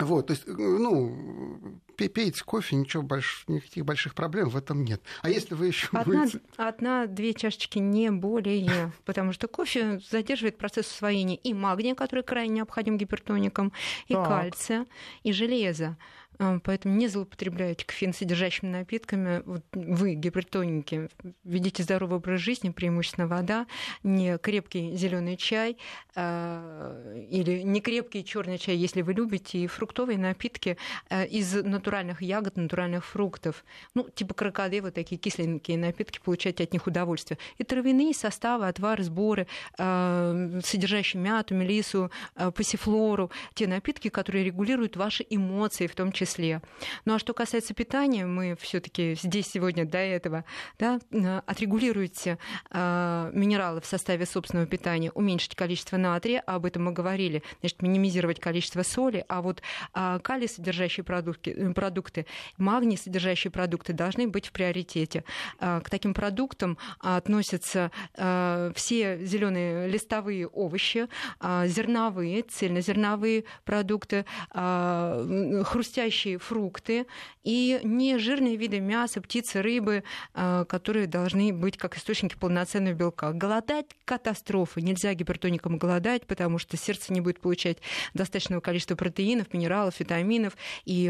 Вот, 0.00 0.26
то 0.26 0.32
есть, 0.32 0.48
ну, 0.48 1.80
пейте 2.08 2.42
кофе, 2.44 2.76
ничего 2.76 3.02
больш... 3.02 3.44
никаких 3.48 3.84
больших 3.84 4.14
проблем 4.14 4.48
в 4.48 4.56
этом 4.56 4.84
нет. 4.84 5.02
А 5.22 5.30
если 5.30 5.54
вы 5.54 5.68
еще 5.68 5.88
одна, 5.92 6.22
будете... 6.22 6.40
одна-две 6.56 7.34
чашечки 7.34 7.78
не 7.78 8.10
более, 8.10 8.92
потому 9.04 9.32
что 9.32 9.48
кофе 9.48 10.00
задерживает 10.10 10.58
процесс 10.58 10.86
усвоения 10.86 11.36
и 11.36 11.54
магния, 11.54 11.94
который 11.94 12.24
крайне 12.24 12.54
необходим 12.56 12.98
гипертоникам, 12.98 13.72
и 14.08 14.14
так. 14.14 14.28
кальция, 14.28 14.86
и 15.22 15.32
железа. 15.32 15.96
А, 16.42 16.58
поэтому 16.58 16.96
не 16.96 17.06
злоупотребляйте 17.06 17.86
кофеин-содержащими 17.86 18.68
напитками. 18.68 19.42
Вот 19.46 19.62
вы, 19.74 20.14
гипертоники, 20.14 21.08
ведите 21.44 21.84
здоровый 21.84 22.16
образ 22.16 22.40
жизни, 22.40 22.70
преимущественно 22.70 23.28
вода, 23.28 23.68
не 24.02 24.38
крепкий 24.38 24.96
зеленый 24.96 25.36
чай 25.36 25.76
э, 26.16 27.26
или 27.30 27.62
не 27.62 27.80
крепкий 27.80 28.24
черный 28.24 28.58
чай, 28.58 28.74
если 28.74 29.02
вы 29.02 29.12
любите, 29.12 29.58
и 29.58 29.68
фруктовые 29.68 30.18
напитки 30.18 30.76
э, 31.10 31.28
из 31.28 31.54
натуральных 31.54 32.22
ягод, 32.22 32.56
натуральных 32.56 33.06
фруктов. 33.06 33.64
Ну, 33.94 34.08
типа 34.12 34.34
крокоды, 34.34 34.80
вот 34.80 34.94
такие 34.94 35.18
кисленькие 35.18 35.78
напитки, 35.78 36.18
получайте 36.24 36.64
от 36.64 36.72
них 36.72 36.88
удовольствие. 36.88 37.38
И 37.58 37.62
травяные 37.62 38.14
составы, 38.14 38.66
отвары, 38.66 39.04
сборы, 39.04 39.46
содержащие 39.76 41.22
мяту, 41.22 41.54
мелису, 41.54 42.10
пассифлору, 42.34 43.30
те 43.54 43.68
напитки, 43.68 44.08
которые 44.08 44.44
регулируют 44.44 44.96
ваши 44.96 45.24
эмоции, 45.30 45.86
в 45.86 45.94
том 45.94 46.10
числе 46.10 46.31
числе. 46.32 46.62
Ну 47.04 47.14
а 47.14 47.18
что 47.18 47.34
касается 47.34 47.74
питания, 47.74 48.26
мы 48.26 48.56
все-таки 48.60 49.14
здесь 49.14 49.48
сегодня 49.48 49.84
до 49.84 49.98
этого 49.98 50.44
да, 50.78 50.98
отрегулируйте 51.46 52.38
э, 52.70 53.30
минералы 53.34 53.80
в 53.80 53.86
составе 53.86 54.26
собственного 54.26 54.66
питания, 54.66 55.10
уменьшить 55.12 55.54
количество 55.54 55.96
натрия, 55.96 56.40
об 56.40 56.64
этом 56.64 56.84
мы 56.84 56.92
говорили, 56.92 57.42
значит, 57.60 57.82
минимизировать 57.82 58.40
количество 58.40 58.82
соли, 58.82 59.24
а 59.28 59.42
вот 59.42 59.62
э, 59.94 60.18
калий 60.22 60.48
содержащие 60.48 61.04
продукты, 61.04 61.72
продукты, 61.74 62.26
магний 62.56 62.96
содержащие 62.96 63.50
продукты 63.50 63.92
должны 63.92 64.26
быть 64.28 64.46
в 64.46 64.52
приоритете. 64.52 65.24
Э, 65.60 65.80
к 65.84 65.90
таким 65.90 66.14
продуктам 66.14 66.78
относятся 67.00 67.90
э, 68.16 68.72
все 68.74 69.24
зеленые 69.24 69.88
листовые 69.88 70.46
овощи, 70.46 71.08
э, 71.40 71.64
зерновые, 71.66 72.42
цельнозерновые 72.42 73.44
продукты, 73.64 74.24
э, 74.54 75.62
хрустящие 75.64 76.11
содержащие 76.12 76.38
фрукты 76.38 77.06
и 77.42 77.80
нежирные 77.82 78.56
виды 78.56 78.80
мяса, 78.80 79.20
птицы, 79.20 79.62
рыбы, 79.62 80.04
э, 80.34 80.64
которые 80.68 81.06
должны 81.06 81.52
быть 81.52 81.76
как 81.76 81.96
источники 81.96 82.36
полноценного 82.36 82.94
белка. 82.94 83.32
Голодать– 83.32 83.86
катастрофа. 84.04 84.80
Нельзя 84.80 85.14
гипертоникам 85.14 85.78
голодать, 85.78 86.26
потому 86.26 86.58
что 86.58 86.76
сердце 86.76 87.12
не 87.12 87.20
будет 87.20 87.40
получать 87.40 87.78
достаточного 88.14 88.60
количества 88.60 88.94
протеинов, 88.94 89.52
минералов, 89.52 89.98
витаминов, 89.98 90.56
и 90.84 91.04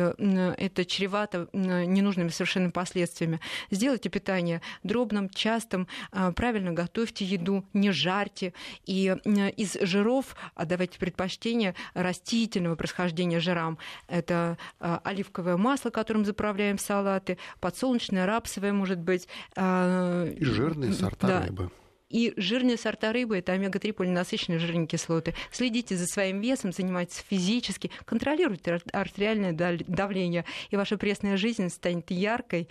это 0.56 0.84
чревато 0.84 1.48
ненужными 1.52 2.28
совершенно 2.28 2.70
последствиями. 2.70 3.40
Сделайте 3.70 4.08
питание 4.08 4.62
дробным, 4.82 5.28
частым, 5.28 5.86
э, 6.12 6.32
правильно 6.34 6.72
готовьте 6.72 7.24
еду, 7.24 7.64
не 7.72 7.90
жарьте. 7.90 8.54
И 8.86 9.14
из 9.56 9.76
жиров 9.80 10.36
отдавайте 10.54 10.98
предпочтение 10.98 11.74
растительного 11.94 12.76
происхождения 12.76 13.40
жирам. 13.40 13.78
Это 14.08 14.56
э, 14.80 14.91
а, 14.91 14.91
оливковое 14.98 15.56
масло, 15.56 15.90
которым 15.90 16.24
заправляем 16.24 16.78
салаты, 16.78 17.38
подсолнечное, 17.60 18.26
рапсовое, 18.26 18.72
может 18.72 18.98
быть. 18.98 19.28
А, 19.56 20.26
И 20.26 20.44
жирные 20.44 20.92
сорта 20.92 21.26
да. 21.26 21.46
рыбы. 21.46 21.70
И 22.12 22.34
жирные 22.36 22.76
сорта 22.76 23.10
рыбы– 23.12 23.38
это 23.38 23.52
омега-3 23.52 23.94
полиненасыщенные 23.94 24.58
жирные 24.58 24.86
кислоты. 24.86 25.34
Следите 25.50 25.96
за 25.96 26.06
своим 26.06 26.40
весом, 26.40 26.70
занимайтесь 26.70 27.24
физически, 27.26 27.90
контролируйте 28.04 28.80
артериальное 28.92 29.52
давление, 29.88 30.44
и 30.70 30.76
ваша 30.76 30.98
пресная 30.98 31.38
жизнь 31.38 31.70
станет 31.70 32.10
яркой. 32.10 32.68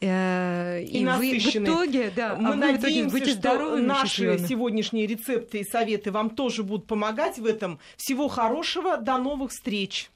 Э, 0.00 0.80
и, 0.82 1.02
и 1.02 1.04
вы 1.04 1.38
в 1.38 1.46
итоге, 1.46 2.12
да, 2.14 2.36
мы 2.36 2.52
а 2.52 2.54
надеемся, 2.54 3.18
итоге 3.18 3.32
что 3.32 3.76
наши 3.76 4.38
сегодняшние 4.46 5.06
рецепты 5.06 5.58
и 5.58 5.64
советы 5.64 6.12
вам 6.12 6.30
тоже 6.30 6.62
будут 6.62 6.86
помогать 6.86 7.38
в 7.38 7.46
этом. 7.46 7.80
Всего 7.96 8.28
хорошего, 8.28 8.98
до 8.98 9.18
новых 9.18 9.50
встреч! 9.50 10.04